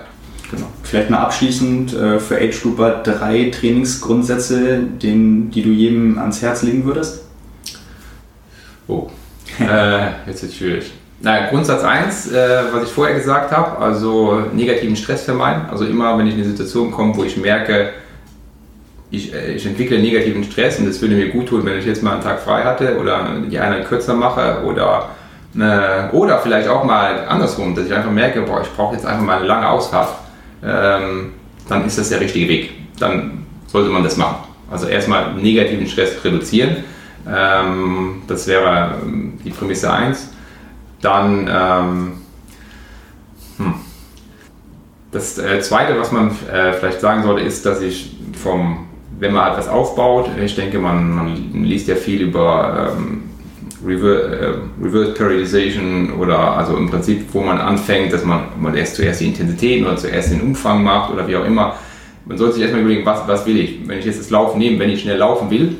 Genau. 0.51 0.65
Vielleicht 0.81 1.11
mal 1.11 1.19
abschließend 1.19 1.93
äh, 1.93 2.19
für 2.19 2.37
Age 2.37 2.59
Grouper 2.63 3.03
drei 3.03 3.51
Trainingsgrundsätze, 3.51 4.79
den, 4.79 5.51
die 5.51 5.61
du 5.61 5.69
jedem 5.69 6.17
ans 6.17 6.41
Herz 6.41 6.63
legen 6.63 6.85
würdest? 6.85 7.23
Oh, 8.87 9.07
äh, 9.59 10.27
jetzt 10.27 10.43
ist 10.43 10.51
es 10.51 10.57
schwierig. 10.57 10.91
Na, 11.21 11.47
Grundsatz 11.49 11.83
1, 11.83 12.31
äh, 12.31 12.63
was 12.71 12.83
ich 12.83 12.89
vorher 12.89 13.15
gesagt 13.15 13.51
habe, 13.51 13.77
also 13.79 14.41
negativen 14.53 14.95
Stress 14.95 15.23
vermeiden. 15.23 15.63
Also 15.69 15.85
immer, 15.85 16.17
wenn 16.17 16.27
ich 16.27 16.33
in 16.33 16.39
eine 16.39 16.49
Situation 16.49 16.91
komme, 16.91 17.15
wo 17.15 17.23
ich 17.25 17.35
merke, 17.35 17.89
ich, 19.11 19.33
äh, 19.33 19.53
ich 19.53 19.65
entwickle 19.65 19.99
negativen 19.99 20.43
Stress 20.45 20.79
und 20.79 20.87
es 20.87 21.01
würde 21.01 21.15
mir 21.15 21.29
gut 21.29 21.49
tun, 21.49 21.65
wenn 21.65 21.77
ich 21.77 21.85
jetzt 21.85 22.03
mal 22.03 22.13
einen 22.13 22.23
Tag 22.23 22.39
frei 22.39 22.63
hatte 22.63 22.97
oder 22.97 23.27
die 23.49 23.59
Einheit 23.59 23.87
kürzer 23.87 24.13
mache 24.13 24.63
oder, 24.65 25.09
äh, 25.57 26.15
oder 26.15 26.39
vielleicht 26.39 26.69
auch 26.69 26.85
mal 26.85 27.25
andersrum, 27.27 27.75
dass 27.75 27.85
ich 27.85 27.93
einfach 27.93 28.11
merke, 28.11 28.41
boah, 28.43 28.61
ich 28.61 28.69
brauche 28.69 28.95
jetzt 28.95 29.05
einfach 29.05 29.25
mal 29.25 29.37
eine 29.39 29.47
lange 29.47 29.67
Ausfahrt, 29.67 30.09
ähm, 30.63 31.33
dann 31.67 31.85
ist 31.85 31.97
das 31.97 32.09
der 32.09 32.21
richtige 32.21 32.47
Weg. 32.47 32.71
Dann 32.97 33.45
sollte 33.67 33.89
man 33.89 34.03
das 34.03 34.17
machen. 34.17 34.37
Also 34.71 34.87
erstmal 34.87 35.33
negativen 35.33 35.87
Stress 35.87 36.23
reduzieren. 36.23 36.77
Ähm, 37.27 38.21
das 38.27 38.47
wäre 38.47 38.95
ähm, 39.03 39.28
die 39.43 39.51
Prämisse 39.51 39.91
1. 39.91 40.29
Dann 41.01 41.49
ähm, 41.51 42.11
hm. 43.57 43.73
das 45.11 45.37
äh, 45.37 45.61
Zweite, 45.61 45.99
was 45.99 46.11
man 46.11 46.31
äh, 46.51 46.73
vielleicht 46.73 46.99
sagen 47.01 47.23
sollte, 47.23 47.41
ist, 47.41 47.65
dass 47.65 47.81
ich 47.81 48.17
vom, 48.41 48.87
wenn 49.19 49.33
man 49.33 49.51
etwas 49.51 49.69
aufbaut, 49.69 50.29
ich 50.43 50.55
denke, 50.55 50.79
man, 50.79 51.15
man 51.15 51.63
liest 51.63 51.87
ja 51.87 51.95
viel 51.95 52.21
über 52.21 52.93
ähm, 52.97 53.23
Reverse, 53.85 54.39
äh, 54.39 54.83
Reverse 54.83 55.13
Periodization 55.13 56.13
oder 56.19 56.57
also 56.57 56.75
im 56.75 56.89
Prinzip, 56.89 57.27
wo 57.31 57.41
man 57.41 57.59
anfängt, 57.59 58.11
dass 58.11 58.25
man, 58.25 58.41
man 58.59 58.75
erst 58.75 58.95
zuerst 58.95 59.21
die 59.21 59.27
Intensität 59.27 59.83
oder 59.83 59.95
zuerst 59.95 60.31
den 60.31 60.41
Umfang 60.41 60.83
macht 60.83 61.13
oder 61.13 61.27
wie 61.27 61.37
auch 61.37 61.45
immer. 61.45 61.75
Man 62.25 62.37
sollte 62.37 62.55
sich 62.55 62.63
erstmal 62.63 62.81
überlegen, 62.81 63.05
was, 63.05 63.25
was 63.27 63.45
will 63.45 63.57
ich? 63.57 63.87
Wenn 63.87 63.99
ich 63.99 64.05
jetzt 64.05 64.19
das 64.19 64.29
Laufen 64.29 64.59
nehme, 64.59 64.79
wenn 64.79 64.89
ich 64.89 65.01
schnell 65.01 65.17
laufen 65.17 65.49
will 65.49 65.77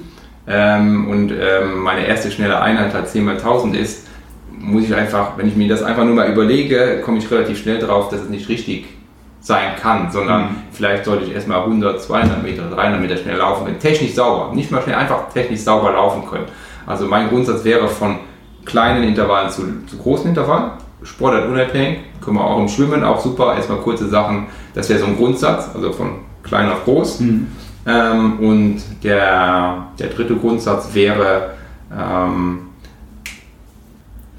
ähm, 0.50 1.08
und 1.08 1.32
ähm, 1.32 1.80
meine 1.84 2.08
erste 2.08 2.32
schnelle 2.32 2.60
Einheit 2.60 2.94
halt 2.94 3.08
10 3.08 3.24
mal 3.24 3.38
1000 3.38 3.76
ist, 3.76 4.08
muss 4.52 4.84
ich 4.84 4.96
einfach, 4.96 5.38
wenn 5.38 5.48
ich 5.48 5.56
mir 5.56 5.70
das 5.70 5.84
einfach 5.84 6.04
nur 6.04 6.16
mal 6.16 6.30
überlege, 6.30 7.02
komme 7.06 7.20
ich 7.20 7.30
relativ 7.30 7.60
schnell 7.60 7.78
drauf, 7.78 8.10
dass 8.10 8.22
es 8.22 8.30
nicht 8.30 8.50
richtig 8.50 8.88
sein 9.42 9.76
kann, 9.80 10.12
sondern 10.12 10.42
mhm. 10.42 10.56
vielleicht 10.72 11.06
sollte 11.06 11.26
ich 11.26 11.34
erstmal 11.34 11.60
100, 11.60 12.02
200 12.02 12.44
Meter, 12.44 12.70
300 12.70 13.00
Meter 13.00 13.18
schnell 13.18 13.38
laufen, 13.38 13.68
wenn 13.68 13.80
technisch 13.80 14.14
sauber, 14.14 14.54
nicht 14.54 14.72
mal 14.72 14.82
schnell, 14.82 14.96
einfach 14.96 15.30
technisch 15.32 15.62
sauber 15.62 15.94
laufen 15.94 16.28
können. 16.28 16.46
Also 16.86 17.06
mein 17.06 17.30
Grundsatz 17.30 17.64
wäre 17.64 17.88
von 17.88 18.18
kleinen 18.66 19.04
Intervallen 19.04 19.50
zu, 19.50 19.62
zu 19.86 19.98
großen 19.98 20.30
Intervallen, 20.30 20.72
Sportart 21.04 21.48
unabhängig, 21.48 22.00
können 22.22 22.38
wir 22.38 22.44
auch 22.44 22.60
im 22.60 22.68
Schwimmen, 22.68 23.04
auch 23.04 23.22
super, 23.22 23.56
erstmal 23.56 23.78
kurze 23.78 24.10
Sachen, 24.10 24.48
das 24.74 24.90
wäre 24.90 25.00
so 25.00 25.06
ein 25.06 25.16
Grundsatz, 25.16 25.70
also 25.74 25.94
von 25.94 26.20
klein 26.44 26.70
auf 26.70 26.84
groß. 26.84 27.22
Mhm. 27.22 27.48
Ähm, 27.90 28.40
und 28.40 28.82
der, 29.04 29.88
der 29.98 30.08
dritte 30.08 30.36
Grundsatz 30.36 30.90
wäre, 30.94 31.52
ähm, 31.98 32.60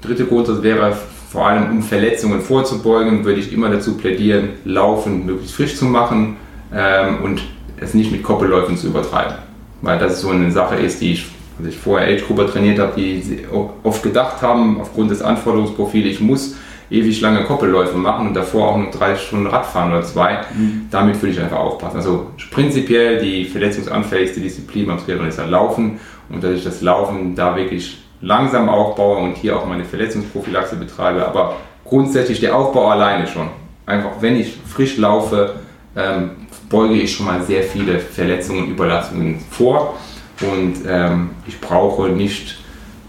dritte 0.01 0.25
Grundsatz 0.25 0.61
wäre 0.61 0.95
vor 1.29 1.47
allem 1.47 1.71
um 1.71 1.81
Verletzungen 1.81 2.41
vorzubeugen, 2.41 3.25
würde 3.25 3.39
ich 3.39 3.51
immer 3.53 3.69
dazu 3.69 3.97
plädieren, 3.97 4.49
Laufen 4.65 5.25
möglichst 5.25 5.55
frisch 5.55 5.75
zu 5.75 5.85
machen 5.85 6.37
ähm, 6.73 7.23
und 7.23 7.41
es 7.77 7.93
nicht 7.93 8.11
mit 8.11 8.23
Koppelläufen 8.23 8.77
zu 8.77 8.87
übertreiben. 8.87 9.35
Weil 9.81 9.97
das 9.97 10.21
so 10.21 10.29
eine 10.29 10.51
Sache 10.51 10.75
ist, 10.75 11.01
die 11.01 11.13
ich, 11.13 11.25
als 11.57 11.69
ich 11.69 11.77
vorher 11.77 12.07
Age-Gruppe 12.13 12.47
trainiert 12.47 12.79
habe, 12.79 12.93
die 12.95 13.45
oft 13.83 14.03
gedacht 14.03 14.41
haben, 14.41 14.79
aufgrund 14.79 15.11
des 15.11 15.21
Anforderungsprofils, 15.21 16.05
ich 16.05 16.19
muss 16.21 16.55
ewig 16.91 17.21
lange 17.21 17.45
Koppelläufe 17.45 17.97
machen 17.97 18.27
und 18.27 18.33
davor 18.33 18.69
auch 18.69 18.77
nur 18.77 18.91
drei 18.91 19.15
Stunden 19.15 19.47
Radfahren 19.47 19.91
oder 19.91 20.03
zwei. 20.03 20.41
Mhm. 20.53 20.87
Damit 20.91 21.21
würde 21.21 21.33
ich 21.33 21.39
einfach 21.39 21.57
aufpassen. 21.57 21.97
Also 21.97 22.27
prinzipiell 22.51 23.21
die 23.21 23.45
verletzungsanfälligste 23.45 24.41
Disziplin 24.41 24.87
beim 24.87 24.97
Triathlon 24.97 25.27
ist 25.27 25.39
halt 25.39 25.49
Laufen 25.49 25.99
und 26.29 26.43
dass 26.43 26.51
ich 26.51 26.63
das 26.63 26.81
Laufen 26.81 27.33
da 27.33 27.55
wirklich 27.55 28.03
langsam 28.21 28.69
aufbaue 28.69 29.17
und 29.17 29.37
hier 29.37 29.57
auch 29.57 29.65
meine 29.65 29.85
Verletzungsprophylaxe 29.85 30.75
betreibe. 30.75 31.25
Aber 31.25 31.55
grundsätzlich 31.85 32.41
der 32.41 32.55
Aufbau 32.55 32.89
alleine 32.89 33.25
schon. 33.25 33.47
Einfach 33.85 34.11
wenn 34.19 34.35
ich 34.35 34.57
frisch 34.67 34.97
laufe, 34.97 35.55
ähm, 35.95 36.31
beuge 36.69 36.95
ich 36.95 37.15
schon 37.15 37.25
mal 37.25 37.41
sehr 37.41 37.63
viele 37.63 37.99
Verletzungen 37.99 38.65
und 38.65 38.71
Überlastungen 38.71 39.39
vor. 39.49 39.97
Und 40.41 40.75
ähm, 40.87 41.31
ich 41.47 41.59
brauche 41.59 42.09
nicht 42.09 42.60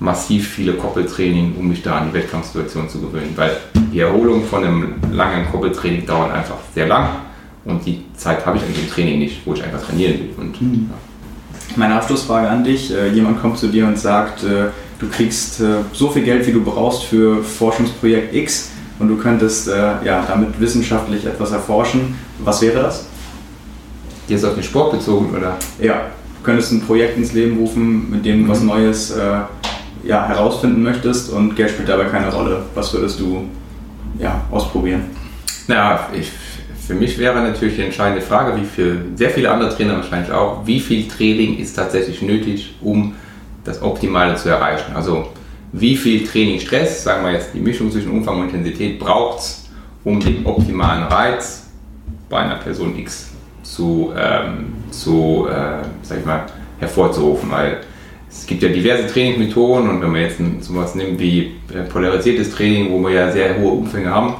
massiv 0.02 0.48
viele 0.48 0.74
Koppeltraining, 0.74 1.54
um 1.56 1.68
mich 1.68 1.82
da 1.82 1.98
an 1.98 2.08
die 2.08 2.14
Wettkampfsituation 2.14 2.88
zu 2.88 3.00
gewöhnen, 3.00 3.32
weil 3.36 3.56
die 3.92 4.00
Erholung 4.00 4.44
von 4.44 4.64
einem 4.64 4.94
langen 5.12 5.46
Koppeltraining 5.50 6.04
dauert 6.04 6.32
einfach 6.32 6.56
sehr 6.74 6.88
lang 6.88 7.08
und 7.64 7.86
die 7.86 8.04
Zeit 8.16 8.44
habe 8.44 8.58
ich 8.58 8.64
in 8.64 8.74
dem 8.74 8.90
Training 8.90 9.20
nicht, 9.20 9.46
wo 9.46 9.54
ich 9.54 9.62
einfach 9.62 9.82
trainieren 9.82 10.14
will. 10.14 10.30
Und, 10.38 10.60
mhm. 10.60 10.90
ja. 10.90 10.96
Meine 11.76 11.94
Abschlussfrage 11.94 12.48
an 12.48 12.64
dich, 12.64 12.92
äh, 12.92 13.08
jemand 13.10 13.40
kommt 13.40 13.58
zu 13.58 13.68
dir 13.68 13.86
und 13.86 13.96
sagt, 13.96 14.42
äh, 14.42 14.66
du 14.98 15.08
kriegst 15.08 15.60
äh, 15.60 15.76
so 15.92 16.10
viel 16.10 16.22
Geld, 16.24 16.46
wie 16.48 16.52
du 16.52 16.62
brauchst 16.62 17.04
für 17.04 17.42
Forschungsprojekt 17.42 18.34
X 18.34 18.70
und 18.98 19.08
du 19.08 19.16
könntest 19.16 19.68
ja, 19.68 20.24
damit 20.28 20.60
wissenschaftlich 20.60 21.24
etwas 21.26 21.50
erforschen. 21.50 22.14
Was 22.44 22.62
wäre 22.62 22.82
das? 22.82 23.06
Jetzt 24.28 24.44
auf 24.44 24.54
den 24.54 24.62
Sport 24.62 24.92
bezogen, 24.92 25.34
oder? 25.34 25.56
Ja, 25.80 26.06
du 26.38 26.44
könntest 26.44 26.70
ein 26.72 26.82
Projekt 26.82 27.16
ins 27.16 27.32
Leben 27.32 27.56
rufen, 27.56 28.10
mit 28.10 28.24
dem 28.24 28.44
du 28.44 28.52
was 28.52 28.60
mhm. 28.60 28.66
Neues 28.66 29.10
äh, 29.10 29.40
ja, 30.04 30.26
herausfinden 30.26 30.82
möchtest 30.82 31.30
und 31.30 31.54
Geld 31.56 31.70
spielt 31.70 31.88
dabei 31.88 32.04
keine 32.04 32.32
Rolle. 32.32 32.64
Was 32.74 32.92
würdest 32.92 33.20
du 33.20 33.48
ja, 34.18 34.42
ausprobieren? 34.50 35.04
Ja, 35.68 36.08
ich, 36.12 36.30
für 36.86 36.94
mich 36.94 37.18
wäre 37.18 37.40
natürlich 37.40 37.76
die 37.76 37.82
entscheidende 37.82 38.20
Frage, 38.20 38.60
wie 38.60 38.64
viel, 38.64 39.04
sehr 39.14 39.30
viele 39.30 39.50
andere 39.50 39.74
Trainer 39.74 39.96
wahrscheinlich 39.96 40.32
auch, 40.32 40.66
wie 40.66 40.80
viel 40.80 41.08
Training 41.08 41.58
ist 41.58 41.74
tatsächlich 41.74 42.20
nötig, 42.22 42.74
um 42.80 43.14
das 43.64 43.80
Optimale 43.80 44.34
zu 44.34 44.48
erreichen. 44.48 44.94
Also 44.94 45.28
wie 45.72 45.96
viel 45.96 46.26
Trainingsstress, 46.26 47.04
sagen 47.04 47.24
wir 47.24 47.32
jetzt 47.32 47.54
die 47.54 47.60
Mischung 47.60 47.90
zwischen 47.90 48.10
Umfang 48.10 48.40
und 48.40 48.48
Intensität, 48.48 48.98
braucht 48.98 49.38
es, 49.38 49.70
um 50.04 50.20
den 50.20 50.44
optimalen 50.44 51.04
Reiz 51.04 51.70
bei 52.28 52.38
einer 52.38 52.56
Person 52.56 52.98
X 52.98 53.30
zu, 53.62 54.12
ähm, 54.16 54.74
zu 54.90 55.46
äh, 55.48 55.82
sag 56.02 56.18
ich 56.18 56.26
mal, 56.26 56.46
hervorzurufen. 56.80 57.50
Weil 57.50 57.78
es 58.32 58.46
gibt 58.46 58.62
ja 58.62 58.70
diverse 58.70 59.06
Trainingsmethoden 59.06 59.88
und 59.88 60.02
wenn 60.02 60.10
man 60.10 60.22
jetzt 60.22 60.40
sowas 60.60 60.94
nimmt 60.94 61.20
wie 61.20 61.52
äh, 61.72 61.82
polarisiertes 61.82 62.54
Training, 62.54 62.90
wo 62.90 63.00
wir 63.00 63.10
ja 63.10 63.30
sehr 63.30 63.58
hohe 63.58 63.72
Umfänge 63.72 64.10
haben, 64.10 64.34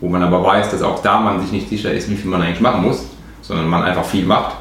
wo 0.00 0.08
man 0.08 0.22
aber 0.22 0.42
weiß, 0.42 0.70
dass 0.70 0.82
auch 0.82 1.02
da 1.02 1.20
man 1.20 1.40
sich 1.40 1.52
nicht 1.52 1.68
sicher 1.68 1.92
ist, 1.92 2.10
wie 2.10 2.16
viel 2.16 2.30
man 2.30 2.42
eigentlich 2.42 2.60
machen 2.60 2.82
muss, 2.82 3.06
sondern 3.42 3.68
man 3.68 3.82
einfach 3.82 4.04
viel 4.04 4.24
macht, 4.24 4.56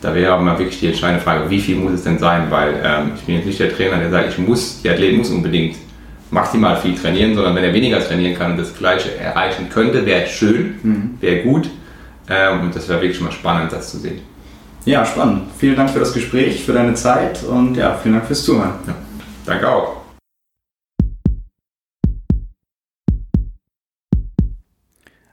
da 0.00 0.14
wäre 0.14 0.32
aber 0.32 0.42
mal 0.42 0.58
wirklich 0.58 0.80
die 0.80 0.88
entscheidende 0.88 1.22
Frage, 1.22 1.48
wie 1.50 1.60
viel 1.60 1.76
muss 1.76 1.92
es 1.92 2.04
denn 2.04 2.18
sein? 2.18 2.46
Weil 2.50 2.80
ähm, 2.84 3.12
ich 3.16 3.22
bin 3.22 3.36
jetzt 3.36 3.46
nicht 3.46 3.60
der 3.60 3.74
Trainer, 3.74 3.98
der 3.98 4.10
sagt, 4.10 4.30
ich 4.30 4.38
muss, 4.38 4.82
der 4.82 4.92
Athlet 4.92 5.16
muss 5.16 5.30
unbedingt 5.30 5.76
maximal 6.30 6.76
viel 6.76 6.94
trainieren, 6.94 7.34
sondern 7.34 7.54
wenn 7.54 7.64
er 7.64 7.72
weniger 7.72 8.00
trainieren 8.00 8.36
kann 8.36 8.52
und 8.52 8.58
das 8.58 8.76
Gleiche 8.76 9.16
erreichen 9.18 9.68
könnte, 9.70 10.04
wäre 10.04 10.26
schön, 10.26 10.74
mhm. 10.82 11.14
wäre 11.20 11.42
gut. 11.42 11.68
Ähm, 12.28 12.62
und 12.62 12.76
das 12.76 12.88
wäre 12.88 13.00
wirklich 13.00 13.20
mal 13.20 13.32
spannend, 13.32 13.72
das 13.72 13.90
zu 13.90 13.98
sehen. 13.98 14.20
Ja, 14.86 15.04
spannend. 15.04 15.50
Vielen 15.58 15.74
Dank 15.74 15.90
für 15.90 15.98
das 15.98 16.14
Gespräch, 16.14 16.64
für 16.64 16.72
deine 16.72 16.94
Zeit 16.94 17.42
und 17.42 17.76
ja, 17.76 17.96
vielen 17.96 18.14
Dank 18.14 18.26
fürs 18.26 18.44
Zuhören. 18.44 18.74
Ja, 18.86 18.94
danke 19.44 19.68
auch. 19.68 19.96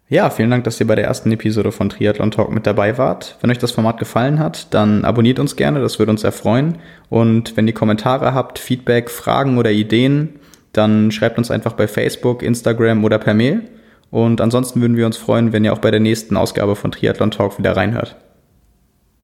Ja, 0.09 0.31
vielen 0.31 0.49
Dank, 0.49 0.63
dass 0.63 0.79
ihr 0.79 0.87
bei 0.87 0.95
der 0.95 1.05
ersten 1.05 1.31
Episode 1.31 1.71
von 1.71 1.89
Triathlon 1.89 2.31
Talk 2.31 2.51
mit 2.51 2.65
dabei 2.65 2.97
wart. 2.97 3.37
Wenn 3.41 3.51
euch 3.51 3.59
das 3.59 3.71
Format 3.71 3.99
gefallen 3.99 4.39
hat, 4.39 4.73
dann 4.73 5.05
abonniert 5.05 5.37
uns 5.37 5.55
gerne, 5.55 5.81
das 5.81 5.99
würde 5.99 6.11
uns 6.11 6.23
erfreuen. 6.23 6.79
Und 7.09 7.55
wenn 7.55 7.67
ihr 7.67 7.75
Kommentare 7.75 8.33
habt, 8.33 8.57
Feedback, 8.57 9.11
Fragen 9.11 9.59
oder 9.59 9.69
Ideen, 9.69 10.39
dann 10.71 11.11
schreibt 11.11 11.37
uns 11.37 11.51
einfach 11.51 11.73
bei 11.73 11.87
Facebook, 11.87 12.41
Instagram 12.41 13.03
oder 13.05 13.19
per 13.19 13.35
Mail. 13.35 13.61
Und 14.09 14.41
ansonsten 14.41 14.81
würden 14.81 14.97
wir 14.97 15.05
uns 15.05 15.17
freuen, 15.17 15.53
wenn 15.53 15.63
ihr 15.63 15.73
auch 15.73 15.79
bei 15.79 15.91
der 15.91 15.99
nächsten 15.99 16.37
Ausgabe 16.37 16.75
von 16.75 16.91
Triathlon 16.91 17.29
Talk 17.29 17.59
wieder 17.59 17.77
reinhört. 17.77 18.15